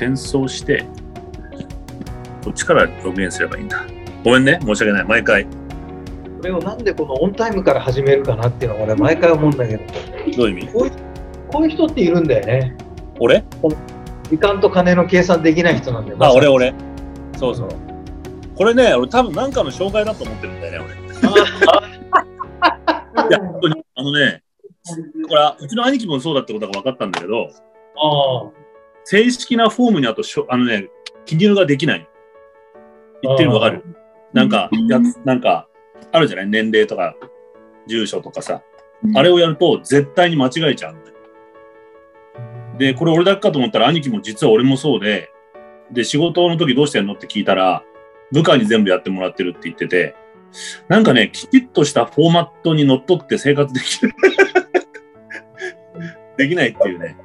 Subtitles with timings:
[0.00, 0.86] 転送して、
[2.42, 3.84] こっちからログインすればいいんだ。
[4.24, 5.04] ごめんね、申し訳ない。
[5.04, 5.44] 毎回。
[5.44, 5.50] こ
[6.42, 9.84] れをなんでこのオンタイムから始めるかなっていうのは俺毎回思うんだけど、
[10.38, 10.72] どういう意味？
[10.72, 10.92] こういう
[11.52, 12.74] こういう人っているんだよね。
[13.18, 13.44] 俺？
[14.30, 16.18] 時間と金の計算できない人なんだよ。
[16.20, 16.72] あ、俺、俺。
[17.36, 17.68] そうそう。
[18.56, 20.94] これね、俺多分なんかの障害だと思ってるんだよね、俺。
[23.28, 23.84] いや、本当に。
[23.96, 24.42] あのね、
[25.28, 27.50] これは、うちの兄貴もそうだってことが分かったんだけど、
[27.96, 28.50] ああ。
[29.04, 30.88] 正式なフォームにあとしょ、あのね、
[31.24, 32.08] 記入ができない。
[33.22, 33.84] 言ってるの分かる？
[34.32, 35.68] なんか、やつ、なんか、
[36.12, 36.46] あるじゃない？
[36.46, 37.16] 年齢とか、
[37.86, 38.62] 住所とかさ。
[39.14, 41.16] あれをやると絶対に間違えちゃうんだよ。
[42.78, 45.30] で、これ俺だけかと思ったら兄貴も実は俺もそうで、
[45.90, 47.82] で、仕事の時どうしてんのって聞いたら、
[48.30, 50.14] 部下に全部やってもらってるって言ってて、
[50.88, 54.12] なんかね、きちっとしたフォーマットにのっとって生活できる。
[56.36, 57.16] できないっていうね。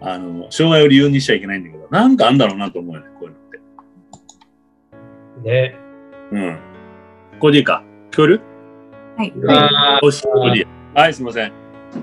[0.00, 3.40] あの、障害を理由にしちゃいけないんだけど、なんかあんだろうなと思うよね、こういうのっ
[5.42, 5.50] て。
[5.50, 5.76] ね。
[6.32, 6.58] うん。
[7.40, 8.40] これでいいか聞こえる？
[9.16, 9.32] はい。
[9.48, 10.62] あよし、これでいい
[10.94, 11.02] や。
[11.02, 11.48] はい、すいません。
[11.48, 11.52] あ、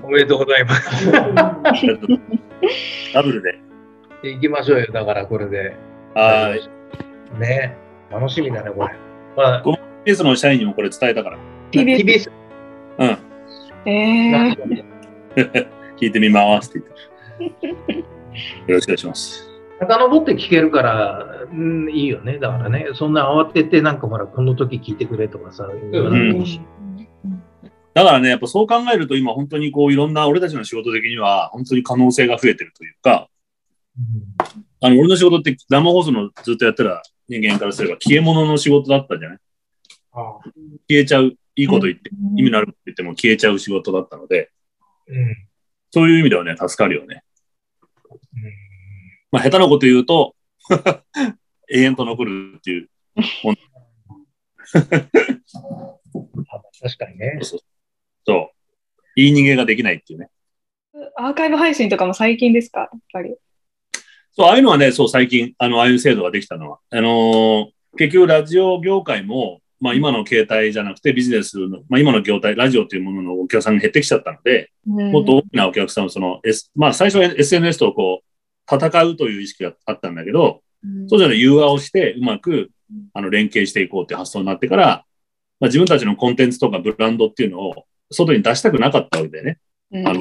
[0.02, 1.10] おめでとうございます。
[3.12, 3.58] ダブルで。
[4.22, 5.76] 行きましょうよ、だからこれで。
[6.14, 7.38] はい。
[7.38, 7.76] ね。
[8.10, 8.94] 楽しみだね、これ。
[9.36, 9.62] まあ、
[10.04, 11.38] TBS の社員にもこれ伝えたから。
[11.72, 11.98] TBS。
[12.04, 12.30] TBS
[12.98, 13.18] うん。
[13.90, 14.84] えー、
[15.96, 17.00] 聞いてみますって言って。
[17.38, 19.48] よろしくお願いします。
[19.78, 22.38] 遡って聞けるから、うん、いいよね。
[22.38, 26.60] だからね、そんな慌てて、なんかほら、この時聞いてくれとかさ、言わなくていいし
[27.94, 33.28] だからね、やっぱそう考えると今本当にこういろんな俺たちの仕事的には本当に可能性が増えてるというか、
[34.82, 39.38] あの俺の仕事って生放送のずっとやってた人間からすれば消え物の仕事だったじゃない？
[40.88, 44.50] 消えちゃう、いいこと言って、意味のあること言っても消えちゃう仕事だったので、
[45.08, 45.36] うん
[45.92, 47.22] そういう意味ではね、助かるよね。
[49.30, 50.34] まあ下手なこと言うと、
[51.70, 52.88] 永遠と残るっていう。
[56.48, 57.38] あ確かにね。
[57.42, 57.60] そう。
[59.16, 60.28] 言い逃げができないっていうね。
[61.16, 62.80] アーカイブ配信とかも最近ですか？
[62.80, 63.34] やっぱり。
[64.32, 66.78] そう、ああいうのはね、そう、最近、あの、ああいう制度ができたのは。
[66.90, 67.66] あのー
[67.98, 78.25] 結局、ラジオ業界も、まあ、今の携帯じゃなくて、ビジネスの、まあ、今の業態、ラジオというもののお客さんが減ってきちゃったので、もっと大きなお客さんを、その、S、まあ、最初は SNS とこう、
[78.70, 81.08] 戦うという意識があったんだけど、うん。
[81.08, 82.70] そうじゃない融和をして、うまく、
[83.14, 85.04] あの、連携していこうっていう発想になってから、
[85.58, 89.58] まあ、自分たちのコンテンツとかブランドっていうのを、外に出したくなかったわけだよね。
[89.92, 90.08] うん。
[90.08, 90.20] あの、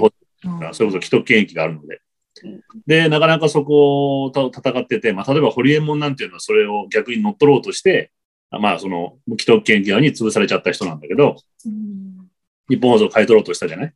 [0.74, 2.02] それこそ既得権益があるので。
[2.44, 2.62] うん。
[2.88, 8.12] で、なかなかそこと戦ってて、まあ、例えばホリエモンなんていうのはそれを逆に乗っ取ろうとして、
[8.50, 11.36] あまあ、その、既得権益側に潰されちゃった人なんだけど、
[11.66, 12.28] うん。
[12.70, 13.94] 日本放送を買い取ろうとしたじゃない？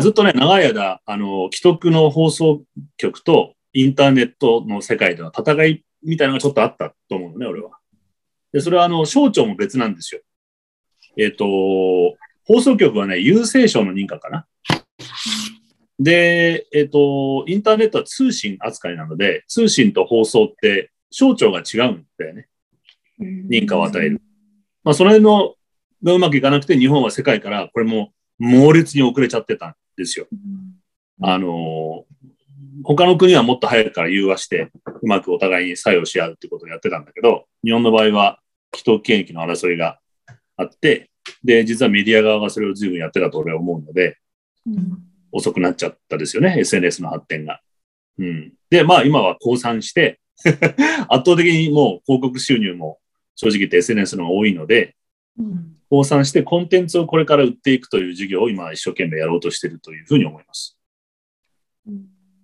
[0.00, 2.62] ずっとね、長い間、あの、既得の放送
[2.96, 7.78] 局とインターネットの世界での戦いみたいなのがちょっとあったと思うのね、俺は。
[8.52, 10.20] で、それはあの、省庁も別なんですよ。
[11.16, 11.44] えっ、と、
[12.44, 14.46] 放送局はね、郵政省の認可かな。
[15.98, 22.48] で、えっ、と、インターネットは通信扱いなので、通信と放送って省庁が違うんだよね。
[23.20, 24.20] 認可を与える。
[24.84, 25.54] まあ、その辺の
[26.02, 30.26] がうまくいかなくて、日本は世界からこれも猛烈に遅れちゃってたんですよ。
[31.20, 32.04] あの、
[32.84, 34.70] 他の国はもっと早くから融和して、
[35.02, 38.40] うまくお互いに作用し合うっていうことをやってたんだけど、日本の場合は
[38.74, 39.98] 既得権益の争いが
[40.56, 41.10] あって、
[41.44, 44.18] で、実はメディア側がそれを随分やってたと俺は思うので、
[44.66, 47.62] うん遅くなっちゃったですよね、SNS の発展が。
[48.18, 48.52] うん。
[48.68, 52.98] で、まあ今は降参して、 圧倒的にもう広告収入も
[53.34, 54.94] 正直言って SNS の方が多いので、
[55.38, 60.78] うん降参してコンテンツをこれから売っていくという事業を今一生懸命やろうとしているというふうに思います。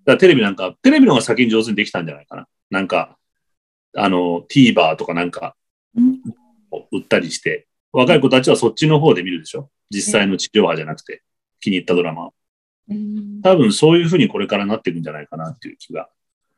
[0.08, 2.46] からテレビなんか、テレビの方が先に上手にできたんじゃないかな。
[2.70, 3.18] なんか、
[3.94, 5.56] あの、TVer とかなんか
[5.96, 6.20] うん
[6.92, 11.22] 売ったりして、若い子たちはそっちの方で見るでしょ実際の地上波じゃなくて、
[11.60, 12.34] 気に入ったドラマを。
[12.90, 16.08] うん多分そういうふうにこれからなっていくんじゃないかなっていう気が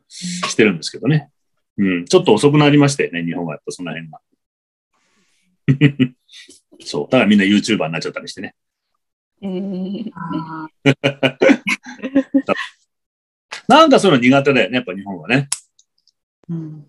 [0.09, 1.31] してるんですけどね。
[1.77, 4.21] うん、ちょっと遅くなりましたよね、日本はやっぱその辺が。
[6.81, 7.05] そう。
[7.05, 8.55] だからみんな YouTuber になっちゃったりしてね。
[9.43, 10.69] うんあ
[13.71, 15.49] なんかそういうの苦手だよね、やっぱ日本はね。
[16.51, 16.87] ーうん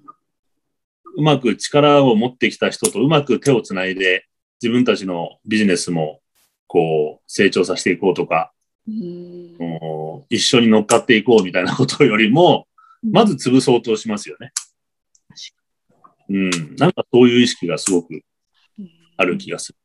[1.14, 4.26] うまく力を持ってきた人とうまく手をつないで
[4.62, 6.22] 自分たちのビジネスも
[6.68, 8.54] こう成長させていこうとか、
[8.88, 12.68] うん一緒に乗っかっていこうみたいなことよりも、
[13.04, 14.54] まず潰そうとしますよね。
[16.30, 16.76] うん。
[16.78, 18.22] なんかそういう意識がすごく
[19.18, 19.78] ある気がする。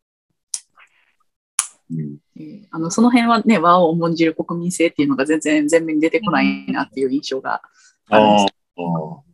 [1.91, 7.63] うんえーあのその辺はね、和を重んじる国民性っていうのが全然前面に出てこないなっていう印象が
[8.09, 8.83] あるんですあ
[9.21, 9.27] あ。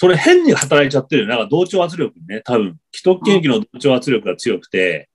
[0.00, 1.36] それ変に働いちゃってるよね。
[1.36, 5.10] なんか同調圧力にね、多分、既得権益の同調圧力が強くて、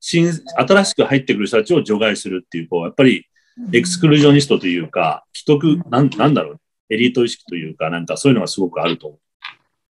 [0.00, 3.26] 新、新しく入ってくる人たちを除外するっていう、こう、やっぱり、
[3.72, 9.20] エクスクルージョニストというか、既得、なん、なんだろう、エリート意識というか、なんかそういうのがすごくあると思う。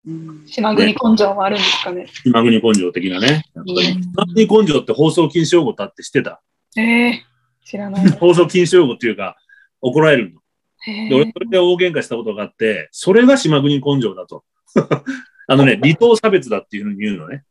[0.06, 2.08] うん島国根性もあるんですかね。
[2.24, 3.46] 島国根性的なね。
[3.56, 6.42] やっぱり、うん島国根性って放送禁止用語だって知ってた？
[6.78, 7.24] ええ
[7.66, 8.10] 知らない。
[8.12, 9.38] 放送禁止用語っていうか、
[9.82, 10.42] 怒られるの。
[10.86, 14.44] へで、俺、それで大喧嘩したことがあって、それが島国根性だと。
[15.48, 17.44] あのね、離島差別だっていうふうに言うのね。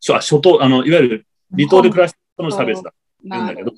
[0.00, 3.72] しょあ諸島、あの、いわゆる離島で暮らす人の差別だって言うんだけど、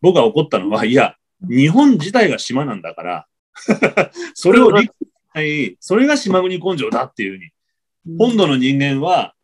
[0.00, 1.16] 僕が怒ったのは、いや、
[1.48, 3.26] 日本自体が島なんだから、
[4.34, 4.96] それを理解
[5.42, 9.34] い、それが島国根性だっていうふうに、本土の人間は、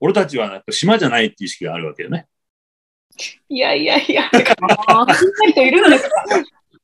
[0.00, 2.26] 俺たちは島じゃないっていう意識があるわけよね。
[3.48, 5.14] いやいやいや、そんな
[5.48, 6.10] 人いるんですか？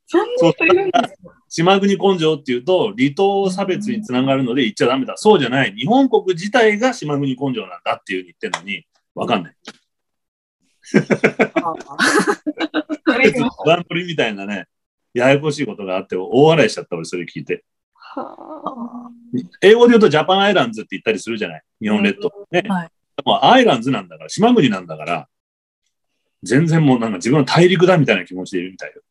[0.07, 1.35] そんな人いるんですか？
[1.49, 5.19] 島国根性っていうと、離島差別につながるので言っちゃダメだ。
[5.19, 5.75] そうじゃない。
[5.75, 9.55] 日本国自体が島国根性なんだっていうふうに言ってるのに、わかんない。
[9.63, 11.83] あー
[13.05, 14.67] それ言いましたグランプリみたいなね、
[15.13, 17.65] ややこしいことがあって、大笑いしちゃった、俺、それ聞いて。
[18.21, 19.11] は
[19.63, 21.63] 英語で言うとジャパンアイランズって言ったりするじゃない？
[21.81, 22.31] 日本列島。
[22.51, 22.63] ね。
[22.69, 25.29] はいでもアイランズなんだから、島国なんだから、
[26.43, 29.03] 全然もうなんか自分は大陸だみたいな気持ちでいるみたいよ。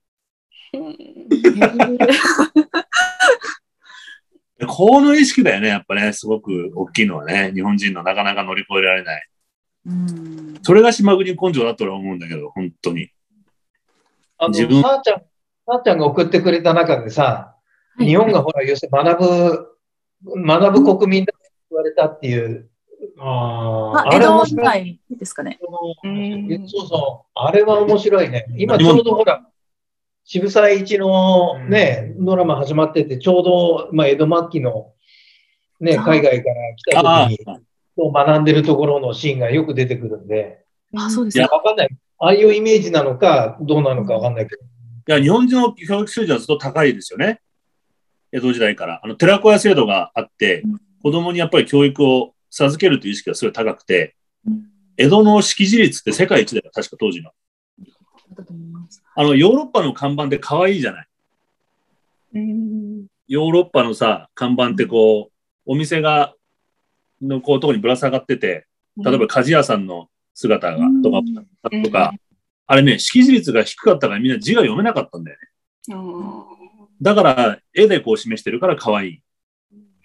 [4.67, 9.27] こ の意識だよね、やっぱね、すごく大きいのはね、日本人のなかなか乗り越えられない。
[9.85, 13.09] うんそれが島国根性だと俺は思うんだけど、本当に。
[14.39, 15.25] あの、自分さあちゃん、さ
[15.67, 17.50] あちゃんが送ってくれた中でさ、はい
[18.05, 22.69] 日本がほら、要するに学ぶ、学ぶ国民だって言われたっていう、
[23.19, 24.65] ああ江戸時れ面白い。
[24.65, 25.59] 代ですかね。
[26.03, 28.45] うんそうそう、あれは面白いね。
[28.57, 29.47] 今ちょうどほら、
[30.23, 34.93] 渋沢一のね、ドラマ始まってて、ちょうど、まあ、江戸末期の、
[35.79, 37.39] ね、海外から来た時
[37.97, 40.63] に、学んでるところのシーンがよく出てくるんで、
[40.95, 41.47] あ、そうでいや。
[41.47, 41.89] わかんない。
[42.19, 44.63] ああいうイメージなのか、どうなのかわかんないけど。
[44.63, 44.65] い
[45.07, 47.41] や、日本人の教育水準はずっと高いですよね。
[48.31, 49.01] 江戸時代から。
[49.03, 57.31] あの、寺子屋制度があってうん、子供にやっぱり教育を授けるという意識がすごい高くて、うん江戸の識字率って世界一だよ、確か当時の。
[59.15, 61.07] あの、ヨーロッパの看板って可愛いじゃない。
[62.35, 65.31] うんヨーロッパのさ、看板ってこう、
[65.65, 66.35] お店が、
[67.21, 68.67] のこう、とこにぶら下がってて、
[68.97, 71.19] 例えば鍛冶屋さんの姿が、とか、
[71.71, 72.13] うんとか、
[72.67, 75.47] あれね、識字率が低かったからみんな字が読めなかったんだよね。
[77.01, 79.23] あだから、絵でこう示してるから可愛い。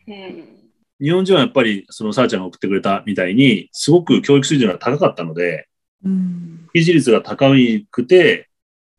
[0.09, 0.57] ーうん
[0.99, 5.69] 日本人はやっぱり、そのさあちゃんが送ってくれたみたいに、すごく教育水準が高かったので、
[6.03, 7.53] うん識字率が高
[7.91, 8.49] くて、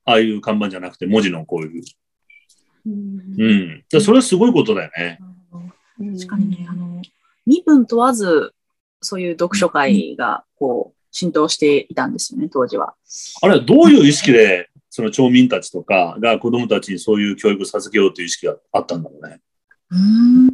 [0.05, 1.83] ああいう看板じゃなくて文字のこういう。
[2.85, 3.83] うん。
[3.89, 5.19] でそれはすごいことだよね。
[5.99, 7.01] うん確かにね、あの、
[7.47, 8.53] 身分問わず、
[9.01, 12.93] そういう読書会が、こう、浸透していたんですよね、当時は。
[13.41, 19.41] あれはどういう意識で、その町民たちとかが子供たちにそういう教育を授けようという意識があったんだろうね。
[19.91, 20.47] うん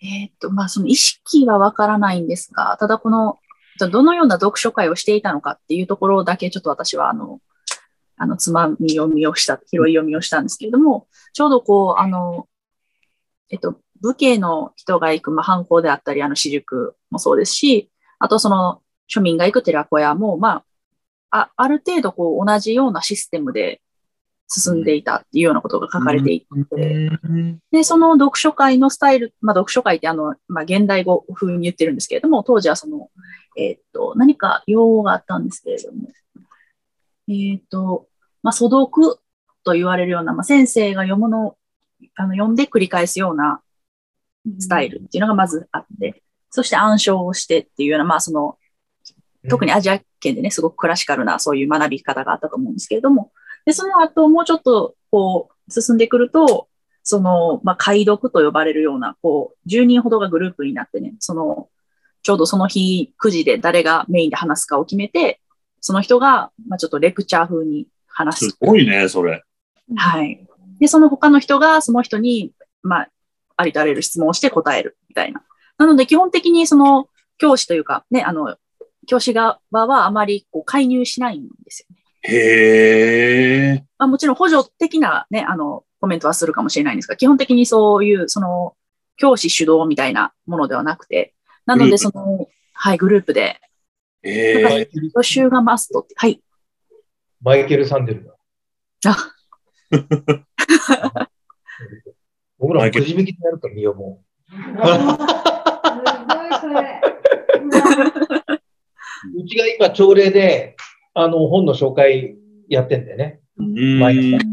[0.00, 3.40] えーっと、まあ、その意識はわからないんですが、ただこの、
[3.80, 7.40] どのような読書会をしていたのかっていうところだけ、ちょっと私は、あの、
[8.16, 12.46] あの、つまみ読みをした、拾い読みをしたんですけれども、ちょうどこう、あの、
[13.50, 18.82] えっと、武家の人が行く、まあ、藩校であったり、あの、私塾もそうですし、あとその、
[19.12, 20.64] 庶民が行く寺子屋も、まあ、
[21.30, 23.80] あ、ある程度こう、同じようなシステムで
[24.48, 27.10] 進んでいたっていうようなことが書かれていて、
[27.70, 33.10] で、その読書会のスタイル、まあ、読書会ってあの、まあ、現代語風に言ってるんですけれども、当時はその、
[33.56, 36.08] えーっと、何か用語があったんですけれども、
[37.28, 38.06] えーっと、
[38.42, 39.18] まあ、素読
[39.64, 41.56] と言われるような、まあ、先生が読むのを、
[42.14, 43.60] あの、読んで繰り返すような
[44.58, 48.57] スタイルっていうのがまずあって、そして暗唱をしてっていうような、まあ、その、
[49.48, 53.32] 特にアジア圏でね、すごくクラシカルなそういう学び方があったと思うんですけれども、
[53.66, 56.68] で、その後もうちょっとこう進んでくると、
[57.02, 61.70] その、まあ、解読と呼ばれるような、こう、10人ほどがグループになってね、その、
[62.22, 65.40] ちょうどその日9時で誰がメインで話すかを決めて、
[65.80, 68.56] その人が、まあ、ちょっとレクチャー風に話すす。
[68.60, 69.42] ごいね、それ。
[69.96, 70.46] はい。
[70.80, 72.52] で、その他の人がその人に、
[72.82, 73.10] まあ、
[73.56, 75.42] ありとあらゆる質問をして答えるみたいな。
[75.78, 78.56] なので、基本的にその教師というか、ね、あの、
[79.08, 82.02] 教師側はあまりこう介入しないんですよね。
[82.22, 83.84] へえ。
[83.98, 88.76] まあ、もちろん補助的なね、あの、コメントはするかもしれないんですが、基本的にそういう、その、
[89.16, 91.34] 教師主導みたいなものではなくて、
[91.66, 93.60] なので、グループその、はい、グループで
[94.22, 96.14] ええ予習がマストって。
[96.16, 96.42] はい。
[97.40, 98.34] マイケル・サンデルだ。
[99.06, 99.16] あ、
[102.58, 104.48] 僕らもくじ引きでやるから見ようもう。
[109.36, 110.76] うちが今朝礼で、
[111.14, 112.36] あの、本の紹介
[112.68, 113.40] やってんだよね。
[113.56, 113.98] うん。
[113.98, 114.44] 毎朝。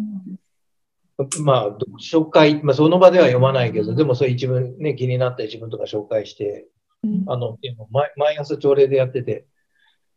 [1.44, 6.68] まあ、読書会、まあ、その場では読まないけど、でもそういう一文ね、気になった一文とか紹介して、
[7.28, 9.46] あの、っていうのを毎毎朝朝礼でやってて、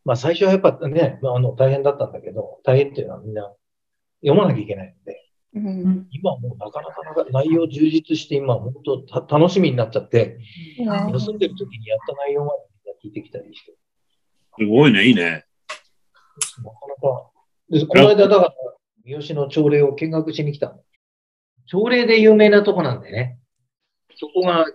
[0.04, 3.52] まあ最初はやっぱね、まあ、あの大変だったんだけど、大変っていうのはみんな
[4.22, 6.06] 読まなきゃいけないので、うん。
[6.10, 10.38] 今はもうなかなかなか内容充実して、今は本当た楽しみになっちゃって、
[10.78, 12.52] 休んでる時にやった内容ま
[12.84, 13.74] で聞いてきたりして、
[14.58, 15.22] すごいね、いいね。
[15.24, 15.44] なか
[16.62, 17.30] なか。
[17.70, 18.54] で、この間だから、
[19.04, 20.82] 三好の朝礼を見学しに来たの。
[21.66, 23.38] 朝礼で有名なとこなんでね。
[24.16, 24.66] そこが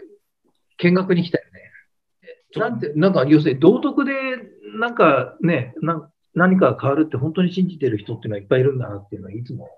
[0.77, 1.61] 見学に来たよね。
[2.55, 4.13] なんて、なんか、要するに道徳で、
[4.77, 9.69] なんかね、な何か変わるって本当に信じてる人っていうのはいっぱいいるんだなっていうのはいつも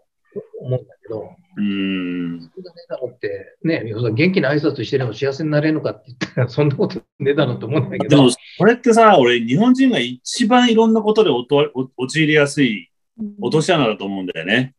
[0.66, 2.42] 思うんだけど、うん。
[2.42, 11.30] それがねえだろって、ね、元気な挨拶してれば幸せになれるのかって言ったら、 そんなことねえだろうと思うんだけどでも、、これってさ、俺、日本人が一番いろんなことで
[11.98, 12.90] 陥りやすい
[13.40, 14.74] 落とし穴だと思うんだよね。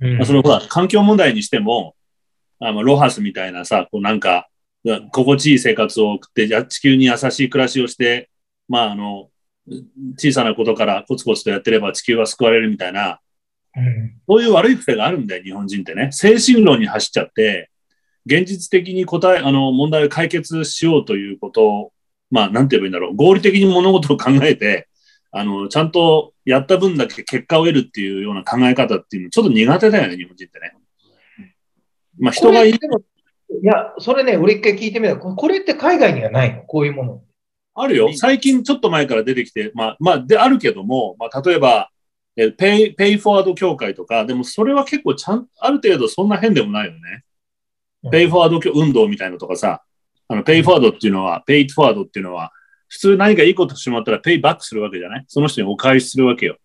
[0.00, 1.94] うんまあ、そのほら、環境問題にしても、
[2.60, 4.48] あのロハスみたいなさ、こうなんか、
[5.12, 8.30] 心地いい生活を送って、地球に優しい暮らしをして、
[8.68, 9.30] まあ、あの、
[10.16, 13.20] 小さなことからコツコツとやってれば地球は救われるみたいな、
[13.76, 16.10] うんそういう悪い癖があるんだよ、日本人ってね。
[16.12, 17.70] 精神論に走っちゃって、
[18.26, 21.92] 現実的に答え、あの、問題を解決しようということを、
[22.30, 23.16] まあ、なんて言えばいいんだろう。
[23.16, 24.88] 合理的に物事を考えて、
[25.30, 30.72] あの、ちゃんとやった分だけ結果を得るっていうような考え方っていうの、ちょっと苦手だよね、日本人ってね。
[32.18, 32.76] まあ、人がいいい
[33.62, 36.62] や、それね、俺一回聞いてみたここれって海外にはないの？
[36.62, 37.22] こういうもの。
[37.74, 38.10] あるよ。
[38.14, 41.90] 最近ちょっと前から出てきて、まあ、まあ、で、あるけども、まあ、例えば、
[42.40, 47.24] え、 pay、pay forward 協会とか、でもそれは結構ちゃん、ある程度そんな変でもないよね。
[48.12, 49.82] pay forward 運動みたいなのとかさ、
[50.28, 52.52] あの、 pay forward っていうのは、 pay forward っていうのは、
[52.86, 55.24] 普通何かいいことしてもらったらペイバックするわけじゃない？
[55.26, 56.56] その人にお返しするわけよ。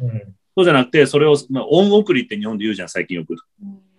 [0.00, 0.10] うん
[0.54, 3.36] そうじゃなくて、それを、まあ、恩送りって日本で言うじゃん、最近よく。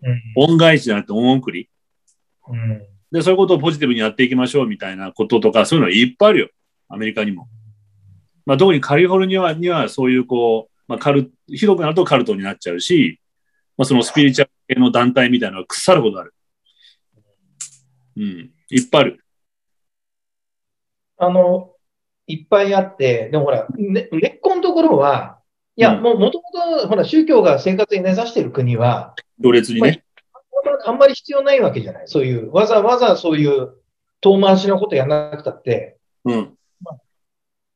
[0.04, 1.70] うん恩返しじゃなくて恩送り。
[2.48, 2.82] うん
[3.12, 6.50] で、そういうことをポジティブにやっていきましょうみたいなこととか、そういうのいっぱいあるよ。
[6.90, 7.48] アメリカにも。
[8.46, 13.20] まあ、特にカリフォルニアにはそういうこう、まあ、カル、ひどくなるとカルトになっちゃうし、
[13.78, 16.34] まあ、そのスピリチュアル系の団体みたいなのが腐るほどある。
[18.18, 18.52] うん。
[18.70, 19.24] いっぱいある。
[21.18, 21.74] あの、
[22.28, 25.40] いっぱいあって、でもほら、ね、根っこのところは、
[25.76, 30.04] いや、うんもう元々、ほら、宗教が生活に根ざしている国は、行列にね。
[30.86, 32.08] あんまり必要ないわけじゃない。
[32.08, 33.76] そういう、わざわざそういう
[34.22, 36.58] 遠回しのことやらなくたって、うん。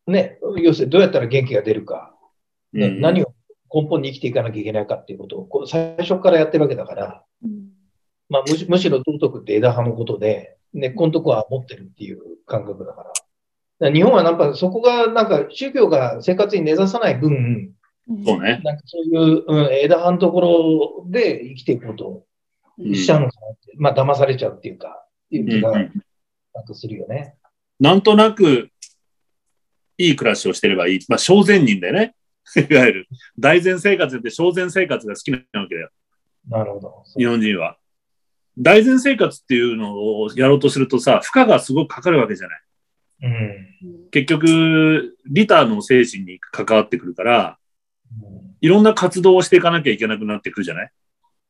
[0.07, 2.10] ね、要するにどうやったら元気が出るか、
[2.73, 3.33] ねうん何を
[3.73, 7.23] 根本に生きていかなきゃいけないかっていうことをこう最初からやってるわけだから、
[8.29, 13.07] まあ、むしむしろ道徳って枝葉のことで、根っこのとこは持ってるっていう感覚だから。
[13.07, 13.15] だか
[13.79, 17.71] ら日本はなんかそこがなんか宗教が生活に根ざさない分、
[18.25, 18.61] そうね。
[18.63, 22.25] なんかそういう、うん、枝葉のところで生きていこうと
[22.93, 27.35] しちゃうのかなって、まあ騙されちゃうっていうか、なんかするよね。
[27.79, 28.69] なんとなく、
[29.97, 30.99] いい暮らしをしてればいい。
[31.07, 32.15] まあ、小善人だよね。
[32.69, 35.89] いわゆる、大善生活って小善生活が好きなわけだよ。
[36.49, 37.03] なるほど。
[37.17, 37.77] 日本人は。
[38.57, 42.61] 大善生活っていうのをやろうとするとさ、負荷がすごくかかるわけじゃない。
[43.23, 44.09] うん。
[44.11, 47.57] 結局、リターの精神に関わってくるから、
[48.23, 50.91] うんいろんな活動をしていかなきゃいけなくなってくるじゃない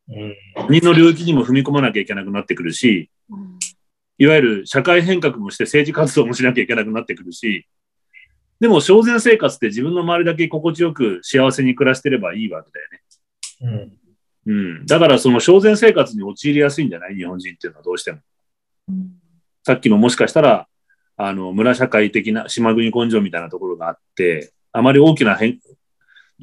[0.10, 3.10] うん国の領域にも踏み込まなきゃいけなくなってくるし、
[4.17, 7.67] いわゆる社会変革もして政治活動もしなきゃいけなくなってくるし、
[8.62, 13.91] でも、小善生活って自分の周りだけ心地よく幸せに暮らしてればいいわけだよね。
[14.46, 14.86] うんうん。
[14.86, 17.15] だから、その小善生活に陥りやすいんじゃない？
[17.15, 18.20] 日本人っていうのはどうしても。
[19.63, 20.68] さっきのもしかしたら、
[21.18, 25.60] あの、村社会的な島国根性みたいなところがあって、あまり大きな変、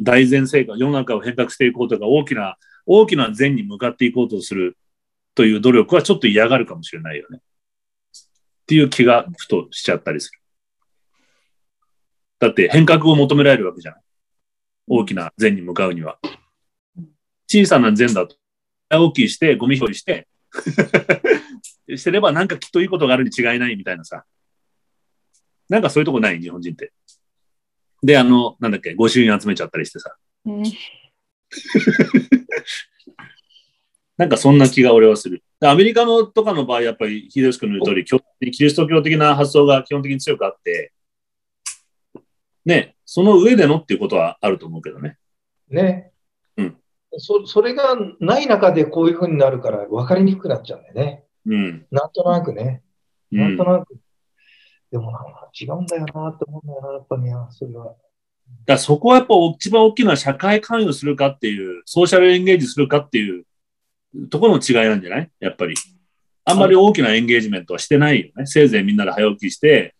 [0.01, 2.57] 大善生活、世の中を変革していこうとか、大きな、
[2.87, 4.77] 大きな善に向かっていこうとする
[5.35, 7.39] という努力はちょっと嫌がるかもしれないよね。
[7.39, 7.43] っ
[8.67, 10.38] ていう気がふとしちゃったりする。
[12.39, 14.01] だって変革を求められるわけじゃない。
[14.87, 16.19] 大きな善に向かうには。
[17.47, 18.37] 小さな善だと、
[18.91, 20.29] 大きいして、ゴミ拾いして、
[21.97, 24.25] してればなんかきっといいことがあるに違いないみたいなさ。
[25.69, 26.93] なんかそういうとこない日本人って。
[28.03, 30.17] で、あの、なんだっけ、御朱印集めちゃったりしてさ。
[30.47, 30.63] うん
[34.19, 35.45] なんかそんな気が俺はする。
[35.61, 40.93] でアメリカのとかの場合、やっぱり秀吉君の言う通り、キリスト教的な発想が基本的に強くあって、
[42.69, 45.17] ね、その上でのっていうことはあると思うけどね。
[45.71, 46.13] ね。
[46.59, 46.77] うん。
[47.17, 51.25] そそれがない中でこういうふうになるから分かりにくくなっちゃうんだよね。
[51.47, 51.87] うん。
[51.91, 52.83] なんとなくね。
[53.33, 53.65] うんなんと。
[53.65, 53.97] なく。
[54.91, 55.19] でもな、
[55.59, 57.95] 違うんだよなって思うんだよな、やっぱりな、それは。
[58.67, 63.45] だそこはやっぱ一番大きいのは社会関与するかっていう、ソーシャルエンゲージするかっていう
[64.29, 65.31] ところの違いなんじゃない？
[65.41, 65.75] やっぱり。
[66.45, 68.47] あんまり大きなエンゲージメントはしてないよね。
[68.47, 69.95] せいぜいみんなで早起きして、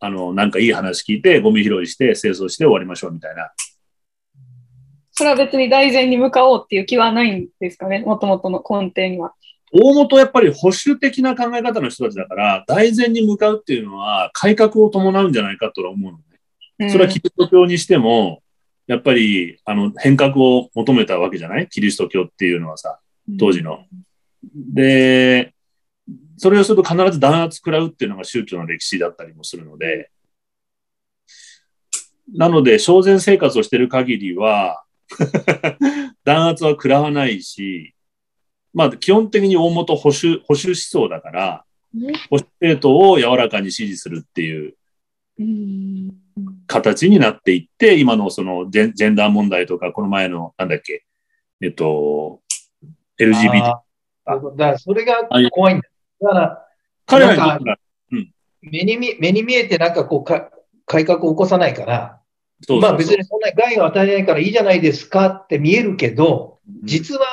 [0.00, 3.52] あの、なんかいい話聞いて、ゴミ拾いして、清掃して終わりましょうみたいな。
[5.12, 9.34] それは別に大前に向かおうっていう気はないんですかね、もともとの根底には。
[9.72, 16.18] 大元やっぱり保守的な考え方の人たちだから、大前に向かうっていうのは改革を伴うんじゃないかとは思うの
[16.78, 16.90] ね。
[16.90, 18.42] それはキリスト教にしても、
[18.86, 21.68] やっぱり、あの、変革を求めたわけじゃない？
[21.68, 22.98] キリスト教っていうのはさ、
[23.38, 23.84] 当時の。
[24.54, 25.53] で、
[26.36, 30.10] それをすると必ず弾圧食らうっていうのが宗教の歴史だったりもするので、
[32.32, 34.82] なので、正然生活をしている限りは、
[36.24, 37.94] 弾圧は食らわないし、
[38.72, 41.64] まあ、基本的に大元保守、保守思想だから、
[42.30, 44.74] 保守政党を柔らかに支持するっていう
[45.38, 46.10] うん
[46.66, 51.04] 形になっていって、今のそのジェンジェンダー問題とか、この前の、なんだっけ、
[51.60, 52.40] えっと、
[53.20, 53.60] LGBT。
[53.60, 53.82] だ
[54.24, 55.93] からそれが怖いんだよ。
[56.20, 56.66] だから、
[57.06, 57.76] 彼らにとっては、
[58.62, 60.50] 目に見目に見えてなんかこうか
[60.86, 62.20] 改革を起こさないから、
[62.62, 62.90] そうそうそう。
[62.90, 67.26] まあ別にそんな害を与えないからいいじゃないですかって見えるけど、実は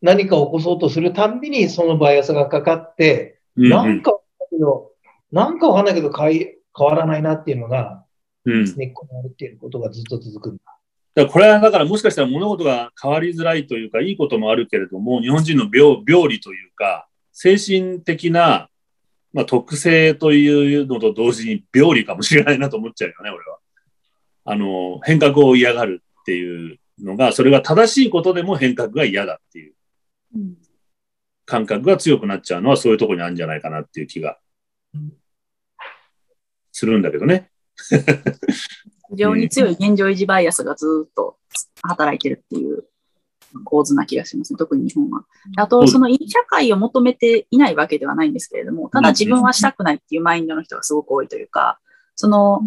[0.00, 4.92] 何かを起こそうとするたんびにそのバイアスがかかって、うんなんかわかんないけど、
[5.32, 8.04] なんかわかんないけど変え変わらないなっていうのが
[8.44, 10.62] うん、根っこにあるっていうことがずっと続くんだ。
[11.14, 17.08] らこれはだからもしかしたら物事が変わりづらいというか、いいこともあるけれども、日本人の病病理というか、
[17.42, 18.68] 精神的な、
[19.32, 23.58] まあ、特性というのと同時に病理かもしれないなと思っちゃうよね、俺は。
[24.44, 29.72] あの、変革を嫌がるっていうのが、それが正しいことでも変革が嫌だっていう
[31.46, 34.38] 感覚が強くなっちゃうのはそういうとこにあるんじゃないかなっていう気が
[36.72, 37.50] するんだけどね。
[39.12, 41.38] 非常に強い現状維持バイアスがずっと
[41.80, 42.84] 働いてるっていう
[43.64, 45.24] 構図な気がしますね、特に日本は。
[45.56, 51.78] あと、そのいい社会を求めていないわけではないんですけれども、ただ自分はしたくないっていうマインドの人がすごく多いというか、
[52.14, 52.62] その、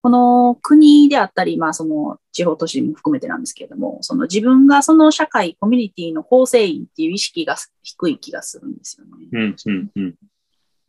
[0.00, 9.28] この国であったり、まあその地方都市も含めてなんですけれども、その自分がその社会、コミュニティの構成員っていう意識が低い気がするんですよね。
[9.32, 10.14] うん、うん、うん。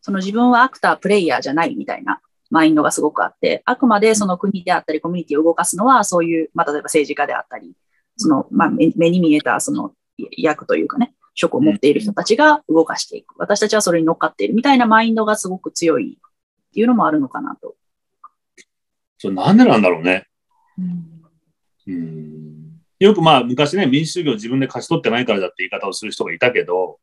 [0.01, 7.73] その自分はアクター、プレイヤーじゃないみたいなマインドがすごくあって、あくまでその国であったりコミュニティを動かすのは、そういう、まあ、例えば政治家であったり、
[8.19, 9.93] その、まあ、目目に見えたその
[10.38, 13.36] 役というかね、職を持っている人たちが動かしていく。
[13.38, 17.75] 私たちはそれに乗っかっているみたいなマインドがすごく強いっていうのもあるのかなと。
[19.17, 20.27] それなんでなんだろうね。
[20.77, 21.19] うん
[22.99, 26.99] よくまあ昔ね、民主主義を自分で勝ち取ってないからだって言い方をする人がいたけど、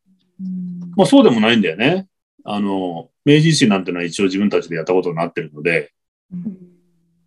[0.95, 2.07] まあそうでもないんだよね。
[2.43, 5.91] あの、明治維新なんてのは一応自分たちでやったことになってるので、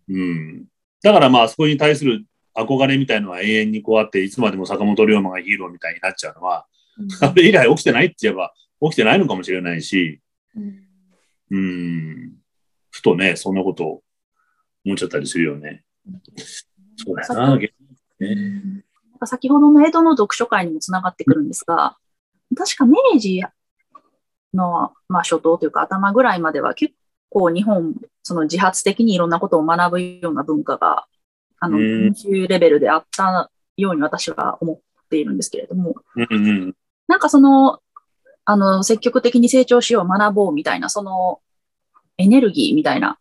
[0.09, 0.65] うん。
[1.03, 2.25] だからまああそこに対する
[2.55, 6.65] 憧れみたいのは永遠にこうあって、いつまでも坂本龍馬がヒーローみたいになっちゃうのは、
[7.21, 10.21] あれ以来起きてないって言えば起きてないのかもしれないし、
[11.49, 12.33] うん。
[12.89, 14.03] ふとね、そんなことを
[14.85, 15.83] 思っちゃったりするよね。
[16.97, 17.57] そうだよな。
[17.57, 18.83] ね
[19.25, 21.97] 先ほどの江戸の読書会にもつながってくるんですが、
[22.55, 23.43] 確か明治
[24.53, 26.93] の、まあ、初頭というか頭ぐらいまでは結
[27.29, 31.05] 構日本、その自発的にいろんなことを学ぶような文化が、
[31.61, 36.75] あの、うん民衆レベルであったように私は思っているんですけれども、うんうん。
[37.07, 37.79] なんかその、
[38.43, 41.39] あの、積極的に成長しよう、学ぼうみたいな、その
[42.17, 43.17] エネルギーみたいな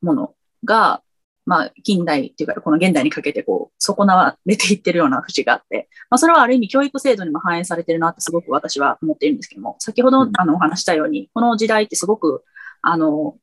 [0.00, 1.02] ものが、
[1.44, 10.32] まあ、近代っていうか、この現代にかけて、こう、損なわれていってるような節があって、まあ、それはある意味教育制度にも反映されてるなってすごく私は思っているんですけども、先ほどうん。
[10.36, 12.44] あのお話したように、この時代ってすごく、
[12.82, 13.36] あの、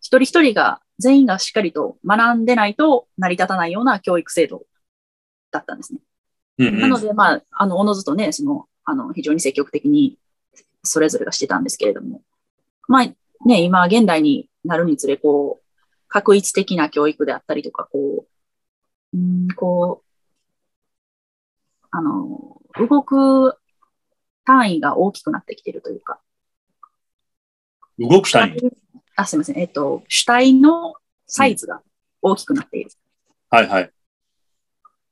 [0.00, 4.64] 一人一人が、全員がしっかりと学んでないと成り立たないような教育制度
[5.50, 6.00] だったんですね。
[6.58, 10.18] うんうんなので、まあ、あの、おのずとね、その、あの、非常に積極的に、
[10.82, 12.22] それぞれがしてたんですけれども、
[12.88, 13.04] まあ、
[13.46, 15.64] ね、今、現代になるにつれ、こう、
[16.08, 18.26] 確一的な教育であったりとか、こ
[19.12, 23.56] う、うん、こう、あの、動く
[24.44, 26.20] 単位が大きくなってきているというか、
[27.98, 28.60] 動く単位。
[29.18, 30.94] あ、すみません、えっと、主体の
[31.26, 31.82] サイズが
[32.22, 32.90] 大きくなっている。
[33.50, 33.82] はいはい。
[33.82, 33.88] っ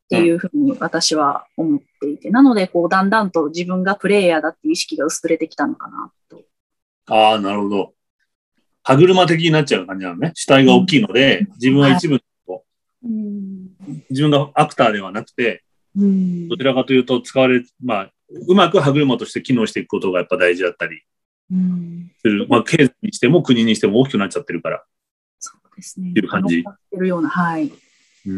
[0.09, 6.43] ていうふうに私は思っていて、なので、こう、だんだんと自分がプレイヤーだっていう意識が薄れてきたのかなと。
[7.07, 7.95] ああ、なるほど。
[8.85, 10.31] 歯車的になっちゃう感じなのね。
[10.37, 12.21] 主体が大きいので、自分は一部
[13.05, 13.71] うん
[14.11, 15.65] 自分がアクターではなくて、
[15.97, 18.11] うんどちらかというと使われ、まあ、
[18.47, 21.03] うまく歯車として機能していくことがやっぱ大事だったり
[21.53, 22.47] うんする。
[22.49, 24.85] まあ、経済にしても国にしても大きくなっちゃってるから。
[25.39, 26.11] そうですね。
[26.11, 27.67] っていう感じてるような、はい。
[27.67, 28.33] うー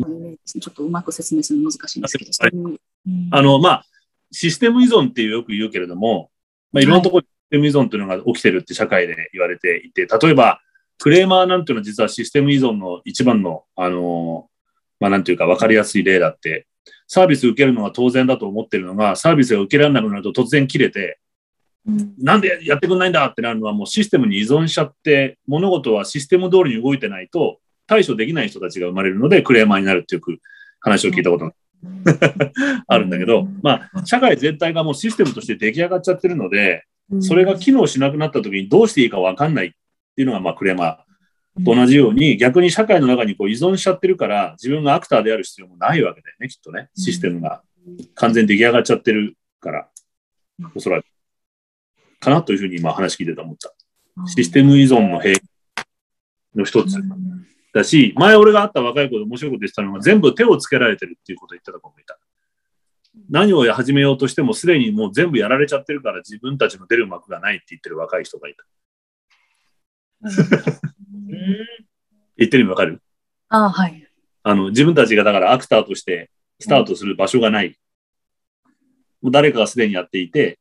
[0.00, 0.36] ん。
[0.44, 2.52] ちょっとうまく説明するの難しいんですけど、はい
[3.30, 3.86] あの、まあ、
[4.30, 6.30] システム依存っていうよく言うけれども、
[6.72, 10.60] まあ、いろんなところでシステム依存っていうのが起きてるって社会で言われていて、例えば、
[10.98, 14.48] クレーマーなんていうのは実はシステム依存の一番の、あの、
[14.98, 16.66] まあ、なんていうか分かりやすい例だって、
[17.08, 21.29] サービス受けるのが当然だと思ってるのが、サービスが受けられなくなると突然切れて、うん
[22.18, 30.22] なんでやってくんないんだってなるのはもうシステムに依存しちゃって、物事はシステム通りに動いてないと対処できない人たちが生まれるのでクレーマーになるっていう
[30.80, 31.52] 話を聞いたことが。
[32.86, 36.84] あるんだけど、まあ、社会全体がもうシステムとして出来上がっちゃってるので、
[37.20, 39.70] それが機能しなくなった時にどうしていいかわかんないっ
[40.14, 46.90] ていうのが、まあ、クレーマーと同じように、逆に社会の中にこう依存しちゃってるから、自分がアクターである必要もないわけだよね、きっとね。
[46.94, 47.62] システムが。
[48.14, 49.88] 完全に出来上がっちゃってるから、
[50.74, 51.06] おそらく。
[52.20, 53.74] かなというふうに今話聞いてて思った。
[54.26, 55.34] システム依存の弊
[56.54, 56.96] の一つ
[57.72, 62.18] だし、前俺が会った若い子で面白いこと言ってたのが、全部手をつけられてるっていうことを言ってた子もいた。
[63.28, 68.64] 何を始めようとしてもすでにもう全部やられちゃってるから自分たちの出る幕がないって言ってる若い人がいた。
[72.36, 73.02] 言ってる意味わかる？
[73.48, 74.06] ああ、はい。
[74.42, 76.30] あの、自分たちがだからアクターとして
[76.60, 77.76] スタートする場所がない。
[79.22, 80.59] もう誰かがすでにやっていて、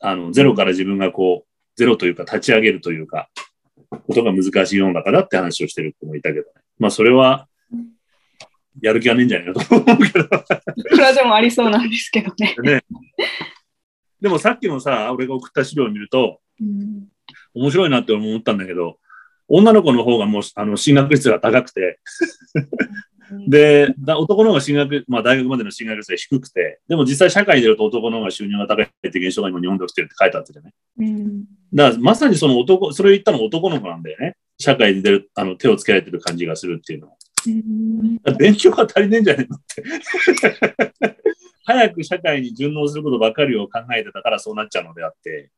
[0.00, 3.28] あの、ゼロから自分がこう、ゼロというか立ち上げるというか、
[3.90, 6.46] ことが難しい世の中だって話をしてる子もいたけどね。
[6.78, 7.48] まあそれは、
[8.80, 10.28] やる気はねえんじゃないかと思うけど
[10.90, 12.54] それはでもありそうなんですけどね。
[12.62, 12.84] ね。
[14.20, 17.08] でもさっきのさ、俺が送った資料を見ると、うん
[17.54, 18.98] 面白いなって思ったんだけど、
[19.48, 21.98] 女の子の方がもうあの進学率が高くて、
[23.48, 30.72] で、だ男の方が進学、まあ大学までの進学率が低くて、でも実際社会に出ると男の方が収入が高いって現象が今日本で起きてるって書いてあっててね。
[30.98, 34.36] うんだからまさにその男、それを言ったの男の子なんだよね。
[34.58, 37.14] 社会に出る、あの手をつけられてる感じがするっていうのは。
[37.46, 41.16] うん勉強が足りねえんじゃねえのって。
[41.64, 45.50] 早く社会に順応することばかりを考えてたからそうなっちゃうのであって、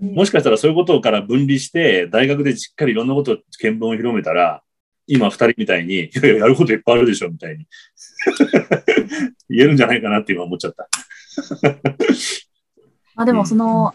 [0.00, 4.62] もしかしたらそういうことから分離して、大学でしっかりいろんなことを見聞を広めたら、
[5.08, 7.66] 今二人みたいに、いやいや、やることいっぱいあるでしょ、みたいに。
[9.48, 10.88] 言えるんじゃないかなって今思っちゃった。
[13.16, 13.94] まあでもその、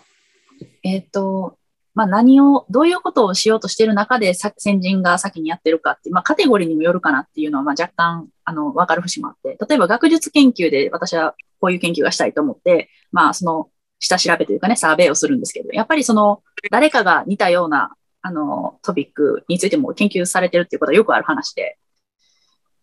[0.83, 1.57] えっ、と、
[1.93, 17.91] まあ何を、どういうことをしようとしている中でさ先人が先にやってるかっていう、まあカテゴリーにもよるかなっていうのは、まあ若干、あの、わかる節もあって、例えば学術研究で私はこういう研究がしたいと思って、まあその、下調べというかね、サーベイをするんですけど、やっぱりその、誰かが似たような、
[18.23, 21.77] あの、トピックについても研究されてるっていうことはよくある話で、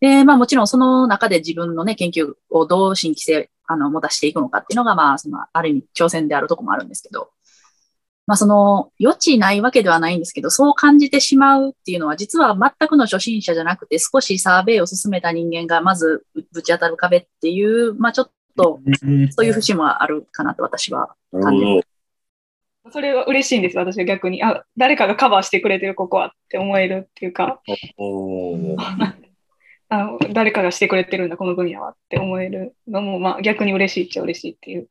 [0.01, 7.31] で、まあもちろんその中で自分のね、研究をどう新規性、あの、持たしていくのかっていうのが、まあ、その、ある意味挑戦であるとこもあるんですけど、
[8.27, 18.81] まあその、余地ないわけではないんですけど、そう感じてしまうっていうのは、実は全くの初心者じゃなくて、少しサーベイを進めた人間がまずぶち当たる壁っていう、まあちょっと、
[19.31, 21.15] そういう節もあるかなと私は。
[21.33, 21.90] なるほど。
[22.93, 24.43] それは嬉しいんです、私は逆に。
[24.43, 27.61] あ、誰かがカバーしてくれてる、ここはって思えるっていうか、
[29.93, 34.89] あの誰かがしてくれてるんだ、この分野はって思えるのも、まあ逆に嬉しいっちゃ嬉しいっていう。